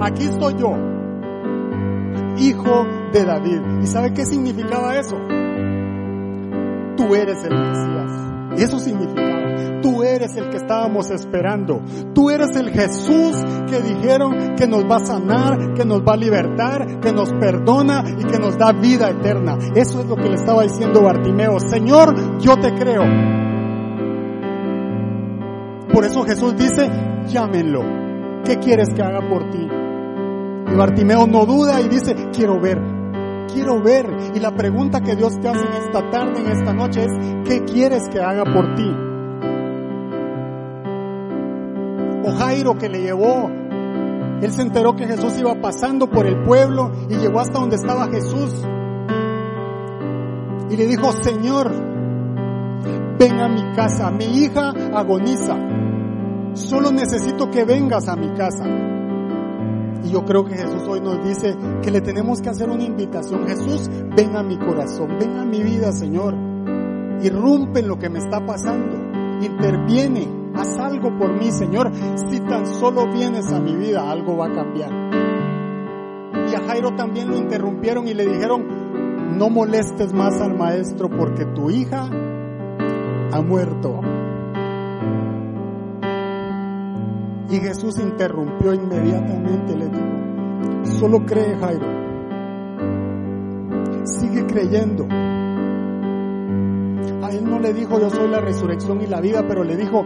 aquí 0.00 0.24
estoy 0.24 0.54
yo, 0.54 0.70
hijo 2.38 2.86
de 3.12 3.24
David. 3.24 3.60
¿Y 3.82 3.86
sabe 3.86 4.12
qué 4.12 4.24
significaba 4.24 4.96
eso? 4.96 5.16
Tú 6.96 7.14
eres 7.14 7.44
el 7.44 7.58
Mesías. 7.58 8.26
Eso 8.58 8.78
significaba, 8.78 9.80
tú 9.82 10.02
eres 10.02 10.34
el 10.36 10.48
que 10.50 10.56
estábamos 10.56 11.10
esperando. 11.10 11.82
Tú 12.14 12.30
eres 12.30 12.56
el 12.56 12.70
Jesús 12.70 13.36
que 13.68 13.80
dijeron 13.80 14.54
que 14.56 14.66
nos 14.66 14.84
va 14.84 14.96
a 14.96 15.04
sanar, 15.04 15.74
que 15.74 15.84
nos 15.84 16.00
va 16.00 16.14
a 16.14 16.16
libertar, 16.16 17.00
que 17.00 17.12
nos 17.12 17.30
perdona 17.32 18.04
y 18.18 18.24
que 18.24 18.38
nos 18.38 18.56
da 18.56 18.72
vida 18.72 19.10
eterna. 19.10 19.58
Eso 19.74 20.00
es 20.00 20.06
lo 20.06 20.16
que 20.16 20.28
le 20.28 20.36
estaba 20.36 20.62
diciendo 20.62 21.02
Bartimeo. 21.02 21.58
Señor, 21.60 22.38
yo 22.38 22.56
te 22.56 22.72
creo. 22.72 23.02
Por 25.92 26.04
eso 26.04 26.22
Jesús 26.24 26.56
dice, 26.56 26.90
llámenlo. 27.26 27.82
¿Qué 28.44 28.58
quieres 28.58 28.88
que 28.94 29.02
haga 29.02 29.28
por 29.28 29.50
ti? 29.50 29.68
Y 30.72 30.74
Bartimeo 30.74 31.26
no 31.26 31.46
duda 31.46 31.80
y 31.80 31.88
dice, 31.88 32.14
quiero 32.32 32.60
ver, 32.60 32.80
quiero 33.52 33.82
ver. 33.82 34.06
Y 34.34 34.40
la 34.40 34.54
pregunta 34.54 35.00
que 35.00 35.16
Dios 35.16 35.38
te 35.40 35.48
hace 35.48 35.64
en 35.64 35.72
esta 35.72 36.10
tarde, 36.10 36.40
en 36.40 36.48
esta 36.48 36.72
noche 36.72 37.04
es, 37.04 37.12
¿qué 37.48 37.64
quieres 37.64 38.08
que 38.08 38.20
haga 38.20 38.44
por 38.44 38.74
ti? 38.74 38.90
O 42.24 42.32
Jairo 42.32 42.76
que 42.76 42.88
le 42.88 43.02
llevó, 43.02 43.48
él 44.42 44.50
se 44.50 44.62
enteró 44.62 44.94
que 44.96 45.06
Jesús 45.06 45.38
iba 45.38 45.54
pasando 45.60 46.10
por 46.10 46.26
el 46.26 46.42
pueblo 46.42 46.92
y 47.08 47.16
llegó 47.16 47.40
hasta 47.40 47.58
donde 47.58 47.76
estaba 47.76 48.08
Jesús. 48.08 48.52
Y 50.68 50.76
le 50.76 50.86
dijo, 50.86 51.12
Señor, 51.22 51.70
ven 53.18 53.40
a 53.40 53.48
mi 53.48 53.62
casa, 53.74 54.10
mi 54.10 54.24
hija 54.24 54.70
agoniza, 54.92 55.56
solo 56.56 56.90
necesito 56.90 57.50
que 57.50 57.64
vengas 57.64 58.08
a 58.08 58.16
mi 58.16 58.28
casa. 58.34 58.64
Y 60.04 60.10
yo 60.10 60.24
creo 60.24 60.44
que 60.44 60.54
Jesús 60.54 60.86
hoy 60.88 61.00
nos 61.00 61.22
dice 61.24 61.56
que 61.82 61.90
le 61.90 62.00
tenemos 62.00 62.40
que 62.40 62.48
hacer 62.48 62.70
una 62.70 62.84
invitación. 62.84 63.46
Jesús, 63.46 63.90
ven 64.16 64.36
a 64.36 64.42
mi 64.42 64.56
corazón, 64.58 65.16
ven 65.18 65.36
a 65.36 65.44
mi 65.44 65.62
vida, 65.62 65.92
Señor. 65.92 66.34
Irrumpe 67.22 67.80
en 67.80 67.88
lo 67.88 67.98
que 67.98 68.08
me 68.08 68.18
está 68.18 68.44
pasando. 68.44 68.96
Interviene, 69.40 70.28
haz 70.54 70.78
algo 70.78 71.16
por 71.18 71.32
mí, 71.32 71.50
Señor. 71.50 71.90
Si 72.28 72.40
tan 72.40 72.66
solo 72.66 73.10
vienes 73.12 73.52
a 73.52 73.60
mi 73.60 73.74
vida, 73.76 74.10
algo 74.10 74.36
va 74.36 74.46
a 74.46 74.52
cambiar. 74.52 74.92
Y 76.50 76.54
a 76.54 76.60
Jairo 76.60 76.94
también 76.94 77.28
lo 77.28 77.36
interrumpieron 77.36 78.06
y 78.06 78.14
le 78.14 78.26
dijeron, 78.26 79.36
no 79.36 79.50
molestes 79.50 80.12
más 80.12 80.40
al 80.40 80.56
maestro 80.56 81.10
porque 81.10 81.44
tu 81.46 81.70
hija 81.70 82.08
ha 83.32 83.40
muerto. 83.42 84.00
Y 87.48 87.58
Jesús 87.60 87.98
interrumpió 88.00 88.74
inmediatamente 88.74 89.72
y 89.72 89.76
le 89.76 89.88
dijo, 89.88 90.98
solo 90.98 91.24
cree 91.24 91.56
Jairo, 91.56 91.86
sigue 94.04 94.46
creyendo. 94.46 95.06
A 97.24 97.30
él 97.30 97.44
no 97.44 97.58
le 97.60 97.72
dijo 97.72 98.00
yo 98.00 98.10
soy 98.10 98.28
la 98.28 98.40
resurrección 98.40 99.00
y 99.00 99.06
la 99.06 99.20
vida, 99.20 99.44
pero 99.46 99.62
le 99.62 99.76
dijo, 99.76 100.04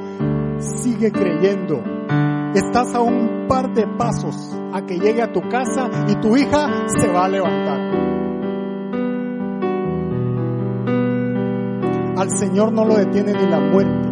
sigue 0.59 1.11
creyendo. 1.13 1.83
Estás 2.55 2.95
a 2.95 3.01
un 3.01 3.47
par 3.49 3.73
de 3.73 3.87
pasos 3.87 4.55
a 4.73 4.85
que 4.85 4.99
llegue 4.99 5.23
a 5.23 5.33
tu 5.33 5.41
casa 5.49 5.89
y 6.09 6.17
tu 6.17 6.37
hija 6.37 6.89
se 6.99 7.09
va 7.09 7.25
a 7.25 7.29
levantar. 7.29 7.81
Al 12.19 12.31
Señor 12.37 12.73
no 12.73 12.85
lo 12.85 12.97
detiene 12.97 13.33
ni 13.33 13.49
la 13.49 13.61
muerte. 13.61 14.10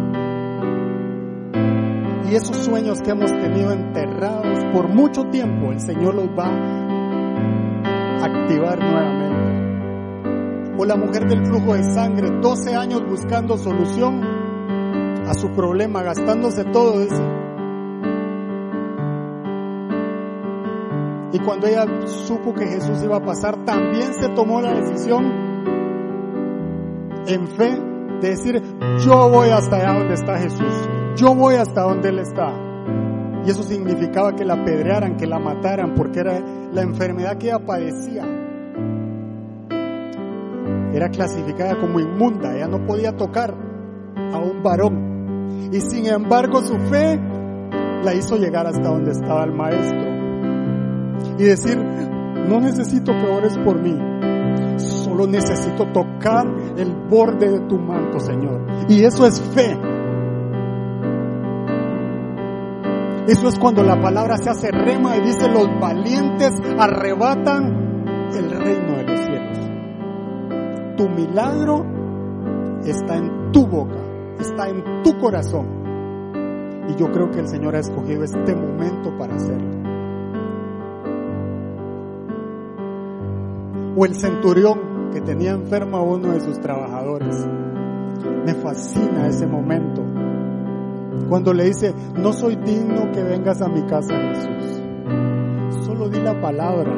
Y 2.29 2.35
esos 2.35 2.57
sueños 2.57 3.01
que 3.01 3.09
hemos 3.09 3.31
tenido 3.31 3.71
enterrados 3.71 4.63
por 4.71 4.87
mucho 4.87 5.23
tiempo, 5.31 5.71
el 5.71 5.79
Señor 5.79 6.13
los 6.13 6.27
va 6.27 6.45
a 6.45 8.23
activar 8.23 8.77
nuevamente. 8.77 10.77
O 10.77 10.85
la 10.85 10.95
mujer 10.95 11.27
del 11.27 11.43
flujo 11.47 11.73
de 11.73 11.91
sangre, 11.91 12.29
12 12.39 12.75
años 12.75 13.03
buscando 13.07 13.57
solución 13.57 14.23
a 15.27 15.33
su 15.33 15.49
problema, 15.53 16.03
gastándose 16.03 16.65
todo 16.65 17.01
eso. 17.01 17.23
Y 21.33 21.39
cuando 21.39 21.65
ella 21.65 21.87
supo 22.05 22.53
que 22.53 22.67
Jesús 22.67 23.01
iba 23.03 23.17
a 23.17 23.23
pasar, 23.23 23.65
también 23.65 24.13
se 24.13 24.29
tomó 24.29 24.61
la 24.61 24.73
decisión 24.73 25.25
en 27.25 27.47
fe 27.47 27.75
de 28.21 28.29
decir, 28.29 28.61
yo 28.99 29.29
voy 29.29 29.49
hasta 29.49 29.77
allá 29.77 29.97
donde 29.97 30.13
está 30.13 30.37
Jesús 30.37 30.88
yo 31.19 31.35
voy 31.35 31.55
hasta 31.55 31.81
donde 31.81 32.09
Él 32.09 32.19
está. 32.19 32.53
Y 33.45 33.49
eso 33.49 33.63
significaba 33.63 34.35
que 34.35 34.45
la 34.45 34.53
apedrearan, 34.53 35.17
que 35.17 35.27
la 35.27 35.39
mataran, 35.39 35.93
porque 35.93 36.19
era 36.19 36.39
la 36.73 36.81
enfermedad 36.81 37.37
que 37.37 37.47
ella 37.47 37.59
padecía. 37.59 38.23
Era 40.93 41.09
clasificada 41.09 41.79
como 41.79 41.99
inmunda, 41.99 42.55
ella 42.55 42.67
no 42.67 42.85
podía 42.85 43.15
tocar 43.15 43.53
a 43.53 44.37
un 44.37 44.63
varón. 44.63 45.69
Y 45.71 45.81
sin 45.81 46.07
embargo 46.07 46.61
su 46.61 46.77
fe 46.79 47.19
la 48.03 48.13
hizo 48.13 48.37
llegar 48.37 48.65
hasta 48.65 48.89
donde 48.89 49.11
estaba 49.11 49.43
el 49.43 49.53
maestro. 49.53 50.09
Y 51.37 51.43
decir, 51.43 51.77
no 51.77 52.59
necesito 52.59 53.11
que 53.11 53.27
ores 53.27 53.57
por 53.57 53.79
mí, 53.81 53.95
solo 54.77 55.27
necesito 55.27 55.85
tocar 55.91 56.47
el 56.77 56.93
borde 57.09 57.49
de 57.51 57.59
tu 57.67 57.77
manto, 57.77 58.19
Señor. 58.19 58.65
Y 58.87 59.03
eso 59.03 59.25
es 59.25 59.39
fe. 59.41 59.77
Eso 63.29 63.47
es 63.47 63.59
cuando 63.59 63.83
la 63.83 64.01
palabra 64.01 64.37
se 64.37 64.49
hace 64.49 64.71
rema 64.71 65.15
y 65.15 65.21
dice 65.21 65.47
los 65.49 65.67
valientes 65.79 66.51
arrebatan 66.79 68.25
el 68.33 68.49
reino 68.49 68.97
de 68.97 69.03
los 69.03 69.19
cielos. 69.19 69.59
Tu 70.97 71.09
milagro 71.09 71.85
está 72.83 73.17
en 73.17 73.51
tu 73.51 73.67
boca, 73.67 73.99
está 74.39 74.69
en 74.69 75.03
tu 75.03 75.15
corazón. 75.19 75.67
Y 76.89 76.95
yo 76.95 77.11
creo 77.11 77.29
que 77.29 77.41
el 77.41 77.47
Señor 77.47 77.75
ha 77.75 77.81
escogido 77.81 78.23
este 78.23 78.55
momento 78.55 79.15
para 79.19 79.35
hacerlo. 79.35 79.77
O 83.95 84.05
el 84.07 84.15
centurión 84.15 85.11
que 85.13 85.21
tenía 85.21 85.51
enfermo 85.51 85.97
a 85.97 86.01
uno 86.01 86.31
de 86.31 86.39
sus 86.39 86.59
trabajadores. 86.59 87.47
Me 88.43 88.55
fascina 88.55 89.27
ese 89.27 89.45
momento 89.45 90.08
cuando 91.27 91.53
le 91.53 91.65
dice, 91.65 91.93
no 92.15 92.33
soy 92.33 92.55
digno 92.55 93.11
que 93.11 93.23
vengas 93.23 93.61
a 93.61 93.67
mi 93.67 93.83
casa, 93.83 94.15
Jesús. 94.15 94.81
Solo 95.85 96.09
di 96.09 96.19
la 96.19 96.39
palabra. 96.39 96.91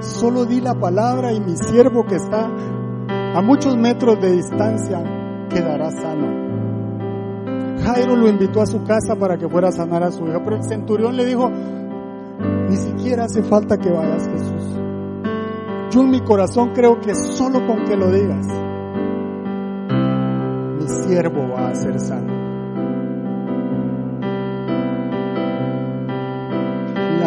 Solo 0.00 0.44
di 0.44 0.60
la 0.60 0.74
palabra 0.74 1.32
y 1.32 1.40
mi 1.40 1.56
siervo 1.56 2.04
que 2.04 2.16
está 2.16 2.50
a 3.34 3.42
muchos 3.42 3.76
metros 3.76 4.20
de 4.20 4.32
distancia 4.32 5.02
quedará 5.48 5.90
sano. 5.90 6.46
Jairo 7.82 8.16
lo 8.16 8.28
invitó 8.28 8.62
a 8.62 8.66
su 8.66 8.82
casa 8.84 9.16
para 9.16 9.36
que 9.36 9.48
fuera 9.48 9.68
a 9.68 9.72
sanar 9.72 10.02
a 10.02 10.10
su 10.10 10.26
hijo, 10.26 10.40
pero 10.44 10.56
el 10.56 10.64
centurión 10.64 11.16
le 11.16 11.24
dijo, 11.24 11.50
ni 12.68 12.76
siquiera 12.76 13.24
hace 13.24 13.42
falta 13.42 13.76
que 13.76 13.90
vayas 13.90 14.28
Jesús. 14.28 14.80
Yo 15.90 16.00
en 16.00 16.10
mi 16.10 16.20
corazón 16.20 16.72
creo 16.74 16.98
que 17.00 17.14
solo 17.14 17.66
con 17.66 17.84
que 17.84 17.96
lo 17.96 18.10
digas, 18.10 18.46
mi 20.80 20.88
siervo 20.88 21.48
va 21.54 21.68
a 21.68 21.74
ser 21.74 22.00
sano. 22.00 22.35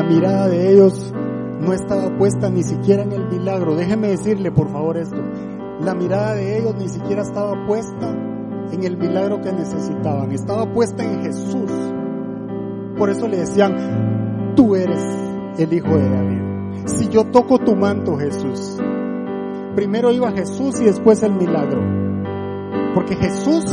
Mirada 0.10 0.47
de 0.47 0.74
ellos 0.74 1.14
no 1.62 1.72
estaba 1.72 2.18
puesta 2.18 2.49
ni 2.49 2.64
siquiera 2.64 3.03
en 3.03 3.12
el 3.12 3.28
milagro. 3.28 3.76
Déjeme 3.76 4.07
decirle 4.07 4.51
por 4.51 4.70
favor 4.70 4.97
esto. 4.97 5.22
La 5.82 5.93
mirada 5.93 6.34
de 6.34 6.57
ellos 6.57 6.76
ni 6.76 6.89
siquiera 6.89 7.22
estaba 7.22 7.66
puesta 7.68 8.10
en 8.72 8.84
el 8.84 8.97
milagro 8.97 9.39
que 9.41 9.53
necesitaban. 9.53 10.32
Estaba 10.32 10.72
puesta 10.74 11.03
en 11.03 11.22
Jesús. 11.22 11.72
Por 12.97 13.10
eso 13.10 13.28
le 13.28 13.38
decían, 13.38 14.55
tú 14.55 14.76
eres 14.76 15.01
el 15.57 15.72
Hijo 15.72 15.95
de 15.95 16.10
David. 16.10 16.41
Si 16.86 17.07
yo 17.10 17.26
toco 17.26 17.60
tu 17.60 17.76
manto, 17.76 18.18
Jesús. 18.18 18.78
Primero 19.76 20.12
iba 20.12 20.32
Jesús 20.32 20.82
y 20.82 20.86
después 20.86 21.22
el 21.22 21.34
milagro. 21.34 21.82
Porque 22.95 23.16
Jesús 23.16 23.64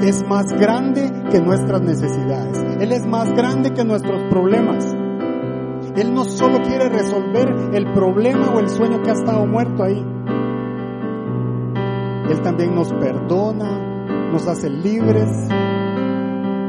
es 0.00 0.26
más 0.26 0.46
grande 0.58 1.12
que 1.30 1.40
nuestras 1.40 1.82
necesidades. 1.82 2.58
Él 2.80 2.92
es 2.92 3.06
más 3.06 3.30
grande 3.34 3.72
que 3.72 3.84
nuestros 3.84 4.22
problemas. 4.30 4.96
Él 5.96 6.14
no 6.14 6.24
solo 6.24 6.62
quiere 6.62 6.88
resolver 6.88 7.74
el 7.74 7.92
problema 7.92 8.50
o 8.50 8.60
el 8.60 8.68
sueño 8.70 9.02
que 9.02 9.10
ha 9.10 9.14
estado 9.14 9.46
muerto 9.46 9.82
ahí. 9.84 10.02
Él 12.30 12.40
también 12.40 12.74
nos 12.74 12.92
perdona, 12.94 14.30
nos 14.32 14.46
hace 14.46 14.70
libres. 14.70 15.28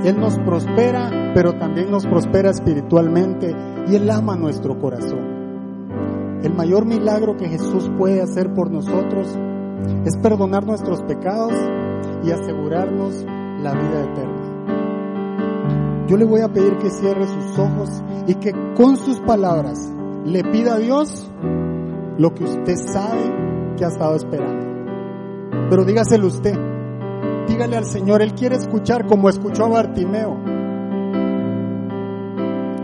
Él 0.04 0.20
nos 0.20 0.38
prospera, 0.40 1.32
pero 1.34 1.54
también 1.54 1.90
nos 1.90 2.06
prospera 2.06 2.50
espiritualmente 2.50 3.56
y 3.88 3.96
Él 3.96 4.10
ama 4.12 4.36
nuestro 4.36 4.78
corazón. 4.78 6.40
El 6.44 6.54
mayor 6.54 6.86
milagro 6.86 7.38
que 7.38 7.48
Jesús 7.48 7.90
puede 7.98 8.22
hacer 8.22 8.54
por 8.54 8.70
nosotros 8.70 9.40
es 10.06 10.18
perdonar 10.18 10.66
nuestros 10.66 11.02
pecados 11.04 11.54
y 12.26 12.32
asegurarnos 12.32 13.24
la 13.62 13.74
vida 13.74 14.04
eterna. 14.04 14.33
Yo 16.08 16.18
le 16.18 16.26
voy 16.26 16.42
a 16.42 16.50
pedir 16.50 16.78
que 16.78 16.90
cierre 16.90 17.26
sus 17.28 17.58
ojos 17.58 18.04
y 18.28 18.36
que 18.36 18.52
con 18.76 18.98
sus 18.98 19.20
palabras 19.22 19.92
le 20.26 20.44
pida 20.44 20.76
a 20.76 20.78
Dios 20.78 21.32
lo 22.18 22.34
que 22.34 22.44
usted 22.44 22.76
sabe 22.76 23.76
que 23.78 23.86
ha 23.86 23.88
estado 23.88 24.16
esperando. 24.16 24.66
Pero 25.70 25.86
dígaselo 25.86 26.28
usted. 26.28 26.58
Dígale 27.48 27.78
al 27.78 27.86
Señor, 27.86 28.22
Él 28.22 28.34
quiere 28.34 28.56
escuchar 28.56 29.06
como 29.06 29.30
escuchó 29.30 29.66
a 29.66 29.70
Bartimeo. 29.70 30.38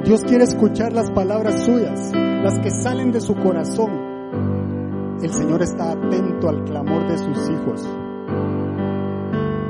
Dios 0.04 0.22
quiere 0.24 0.44
escuchar 0.44 0.94
las 0.94 1.12
palabras 1.12 1.66
suyas, 1.66 2.12
las 2.14 2.60
que 2.60 2.72
salen 2.72 3.12
de 3.12 3.22
su 3.22 3.36
corazón. 3.36 5.20
El 5.22 5.32
Señor 5.32 5.62
está 5.62 5.92
atento 5.92 6.50
al 6.50 6.64
clamor 6.64 7.08
de 7.08 7.18
sus 7.18 7.50
hijos. 7.50 7.88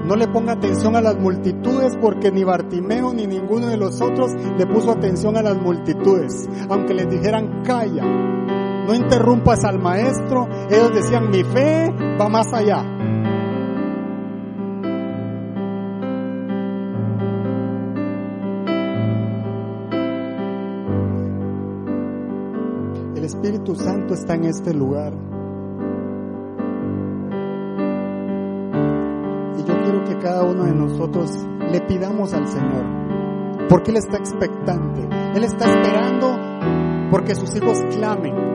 No 0.10 0.16
le 0.16 0.28
ponga 0.28 0.54
atención 0.54 0.96
a 0.96 1.02
las 1.02 1.20
multitudes 1.20 1.96
porque 2.02 2.32
ni 2.32 2.44
Bartimeo 2.44 3.14
ni 3.14 3.28
ninguno 3.28 3.68
de 3.68 3.78
los 3.78 4.02
otros 4.02 4.32
le 4.58 4.66
puso 4.66 4.90
atención 4.90 5.38
a 5.38 5.44
las 5.44 5.56
multitudes. 5.62 6.50
Aunque 6.68 6.96
les 6.96 7.08
dijeran 7.12 7.62
calla, 7.62 8.06
no 8.88 8.96
interrumpas 8.96 9.64
al 9.66 9.78
maestro, 9.78 10.48
ellos 10.68 10.96
decían 10.96 11.30
mi 11.30 11.44
fe 11.44 11.94
va 12.20 12.28
más 12.28 12.52
allá. 12.52 12.84
El 23.16 23.24
Espíritu 23.26 23.76
Santo 23.76 24.16
está 24.16 24.34
en 24.34 24.46
este 24.46 24.74
lugar. 24.74 25.14
Cada 30.20 30.44
uno 30.44 30.66
de 30.66 30.74
nosotros 30.74 31.32
le 31.72 31.82
pidamos 31.82 32.34
al 32.34 32.48
Señor, 32.48 33.68
porque 33.68 33.92
Él 33.92 33.98
está 33.98 34.18
expectante, 34.18 35.08
Él 35.36 35.44
está 35.44 35.66
esperando 35.66 36.38
porque 37.12 37.36
sus 37.36 37.56
hijos 37.56 37.82
clamen. 37.96 38.50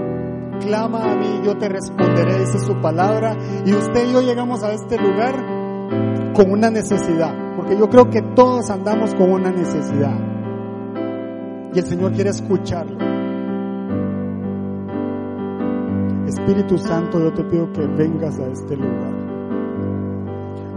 Clama 0.61 1.13
a 1.13 1.17
mí, 1.17 1.41
yo 1.45 1.59
te 1.59 1.69
responderé, 1.69 2.39
dice 2.39 2.59
su 2.59 2.81
palabra, 2.81 3.37
y 3.67 3.75
usted 3.75 4.09
y 4.09 4.13
yo 4.13 4.23
llegamos 4.23 4.63
a 4.63 4.73
este 4.73 4.97
lugar 4.97 5.35
con 6.35 6.51
una 6.51 6.71
necesidad, 6.71 7.35
porque 7.57 7.77
yo 7.77 7.89
creo 7.91 8.09
que 8.09 8.23
todos 8.35 8.71
andamos 8.71 9.15
con 9.15 9.33
una 9.33 9.51
necesidad, 9.51 10.17
y 11.75 11.79
el 11.79 11.85
Señor 11.85 12.13
quiere 12.13 12.31
escucharlo. 12.31 12.99
Espíritu 16.27 16.79
Santo, 16.79 17.21
yo 17.21 17.33
te 17.33 17.45
pido 17.45 17.71
que 17.73 17.87
vengas 17.87 18.39
a 18.39 18.47
este 18.47 18.77
lugar. 18.77 19.14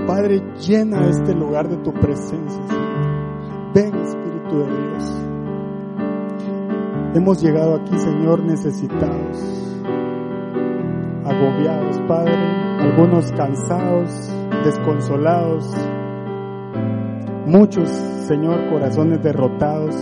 Padre, 0.07 0.41
llena 0.65 1.09
este 1.09 1.35
lugar 1.35 1.67
de 1.67 1.75
tu 1.83 1.91
presencia, 1.91 2.63
Señor. 2.65 3.73
Ven, 3.75 3.93
Espíritu 3.93 4.59
de 4.59 4.65
Dios. 4.65 5.23
Hemos 7.13 7.43
llegado 7.43 7.75
aquí, 7.75 7.99
Señor, 7.99 8.41
necesitados, 8.41 9.75
agobiados, 11.25 11.99
Padre, 12.07 12.37
algunos 12.79 13.33
cansados, 13.33 14.31
desconsolados, 14.63 15.75
muchos, 17.45 17.89
Señor, 17.89 18.69
corazones 18.69 19.21
derrotados. 19.21 19.93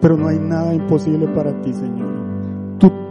Pero 0.00 0.16
no 0.16 0.28
hay 0.28 0.38
nada 0.38 0.72
imposible 0.74 1.26
para 1.26 1.60
ti, 1.60 1.72
Señor. 1.72 2.09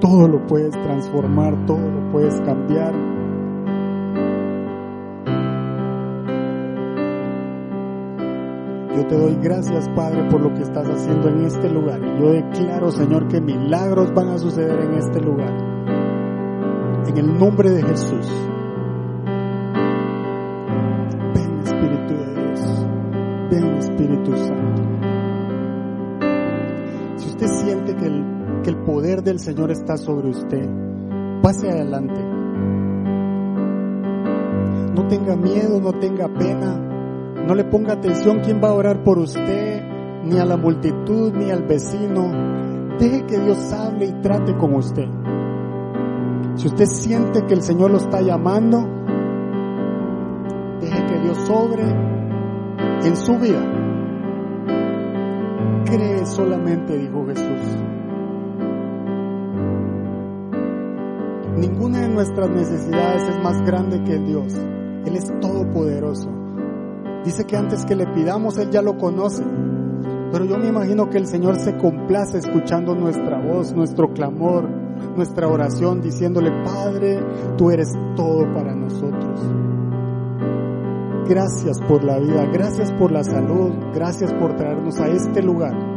Todo 0.02 0.30
lo 0.30 0.48
puedes 0.48 0.72
transformar, 0.72 1.66
todo 1.66 1.90
lo 1.90 2.12
puedes 2.12 2.40
cambiar. 2.42 2.94
Yo 8.96 9.08
te 9.08 9.18
doy 9.18 9.38
gracias, 9.42 9.90
Padre, 9.90 10.30
por 10.30 10.42
lo 10.42 10.54
que 10.54 10.62
estás 10.62 10.88
haciendo 10.88 11.28
en 11.28 11.44
este 11.44 11.70
lugar. 11.70 12.00
Yo 12.18 12.32
declaro, 12.32 12.92
Señor, 12.92 13.28
que 13.28 13.42
milagros 13.42 14.14
van 14.14 14.30
a 14.30 14.38
suceder 14.38 14.80
en 14.80 14.94
este 14.94 15.20
lugar. 15.20 15.54
En 17.08 17.18
el 17.18 17.38
nombre 17.38 17.70
de 17.70 17.84
Jesús. 17.84 18.28
Ven, 21.34 21.60
Espíritu 21.60 22.14
de 22.14 22.36
Dios. 22.36 22.86
Ven, 23.52 23.78
Espíritu 23.78 24.38
Santo. 24.38 24.82
Si 27.18 27.28
usted 27.28 27.48
siente 27.48 27.96
que 27.96 28.06
el 28.06 28.39
que 28.64 28.70
el 28.70 28.78
poder 28.84 29.24
del 29.24 29.40
Señor 29.40 29.72
está 29.72 29.98
sobre 29.98 30.30
usted. 30.30 30.70
Pase 31.42 31.70
adelante. 31.70 32.22
No 34.94 35.08
tenga 35.08 35.36
miedo, 35.36 35.80
no 35.80 35.94
tenga 35.94 36.28
pena. 36.28 36.76
No 37.48 37.56
le 37.56 37.64
ponga 37.64 37.94
atención 37.94 38.42
quién 38.44 38.62
va 38.62 38.70
a 38.70 38.74
orar 38.74 39.04
por 39.04 39.18
usted, 39.18 39.82
ni 40.26 40.38
a 40.38 40.46
la 40.46 40.58
multitud, 40.58 41.34
ni 41.34 41.50
al 41.50 41.64
vecino. 41.64 42.98
Deje 43.00 43.26
que 43.26 43.40
Dios 43.40 43.72
hable 43.72 44.08
y 44.08 44.12
trate 44.22 44.56
con 44.58 44.76
usted. 44.76 45.08
Si 46.56 46.68
usted 46.68 46.86
siente 46.86 47.46
que 47.46 47.54
el 47.54 47.62
Señor 47.62 47.92
lo 47.92 47.98
está 47.98 48.22
llamando, 48.22 48.86
deje 50.82 51.06
que 51.06 51.20
Dios 51.22 51.38
sobre 51.48 51.84
en 51.84 53.16
su 53.16 53.38
vida. 53.40 53.62
Cree 55.86 56.26
solamente, 56.26 56.98
dijo 56.98 57.26
Jesús. 57.26 57.78
Ninguna 61.60 62.00
de 62.00 62.08
nuestras 62.08 62.50
necesidades 62.50 63.28
es 63.28 63.44
más 63.44 63.62
grande 63.64 64.02
que 64.06 64.18
Dios. 64.18 64.54
Él 65.06 65.16
es 65.18 65.26
todopoderoso. 65.42 66.30
Dice 67.26 67.46
que 67.46 67.58
antes 67.58 67.86
que 67.86 67.98
le 67.98 68.08
pidamos, 68.08 68.58
Él 68.58 68.70
ya 68.70 68.82
lo 68.82 68.98
conoce. 68.98 69.44
Pero 70.32 70.46
yo 70.46 70.58
me 70.58 70.70
imagino 70.70 71.10
que 71.10 71.18
el 71.18 71.28
Señor 71.28 71.60
se 71.60 71.76
complace 71.76 72.38
escuchando 72.38 72.96
nuestra 72.96 73.42
voz, 73.42 73.74
nuestro 73.74 74.14
clamor, 74.14 74.70
nuestra 75.18 75.50
oración, 75.50 76.02
diciéndole, 76.02 76.50
Padre, 76.64 77.20
tú 77.58 77.72
eres 77.72 77.90
todo 78.16 78.54
para 78.54 78.74
nosotros. 78.74 79.42
Gracias 81.28 81.78
por 81.90 82.06
la 82.06 82.20
vida, 82.20 82.46
gracias 82.54 82.94
por 82.94 83.12
la 83.12 83.24
salud, 83.24 83.72
gracias 83.94 84.34
por 84.34 84.56
traernos 84.56 84.98
a 85.02 85.08
este 85.08 85.44
lugar 85.44 85.89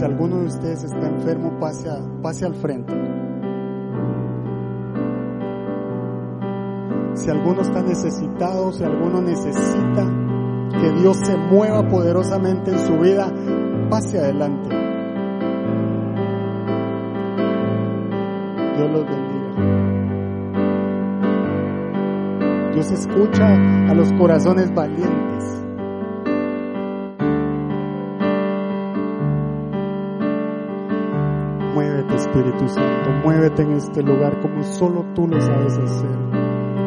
si 0.00 0.06
alguno 0.06 0.38
de 0.38 0.46
ustedes 0.46 0.82
está 0.84 1.08
enfermo, 1.08 1.60
pase, 1.60 1.90
pase 2.22 2.46
al 2.46 2.54
frente. 2.54 2.90
Si 7.12 7.28
alguno 7.30 7.60
está 7.60 7.82
necesitado, 7.82 8.72
si 8.72 8.82
alguno 8.82 9.20
necesita 9.20 10.10
que 10.80 10.90
Dios 11.02 11.18
se 11.18 11.36
mueva 11.36 11.86
poderosamente 11.86 12.70
en 12.70 12.78
su 12.78 12.98
vida, 12.98 13.30
pase 13.90 14.18
adelante. 14.18 14.70
Dios 18.78 18.90
los 18.92 19.04
bendiga. 19.04 19.50
Dios 22.72 22.90
escucha 22.90 23.54
a 23.90 23.94
los 23.94 24.10
corazones 24.14 24.74
valientes. 24.74 25.59
Muévete 33.24 33.62
en 33.62 33.72
este 33.72 34.02
lugar 34.02 34.40
como 34.40 34.62
solo 34.62 35.04
tú 35.14 35.26
lo 35.26 35.40
sabes 35.40 35.78
hacer. 35.78 36.10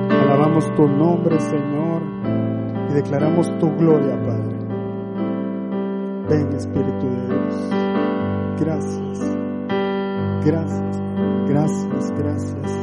Alabamos 0.09 0.73
tu 0.75 0.87
nombre, 0.87 1.39
Señor, 1.39 2.01
y 2.89 2.93
declaramos 2.93 3.47
tu 3.59 3.69
gloria, 3.75 4.19
Padre. 4.21 4.57
Ven, 6.29 6.53
Espíritu 6.53 7.07
de 7.07 7.27
Dios. 7.27 7.69
Gracias. 8.59 9.37
Gracias, 10.45 11.01
gracias. 11.47 12.11
Gracias. 12.17 12.82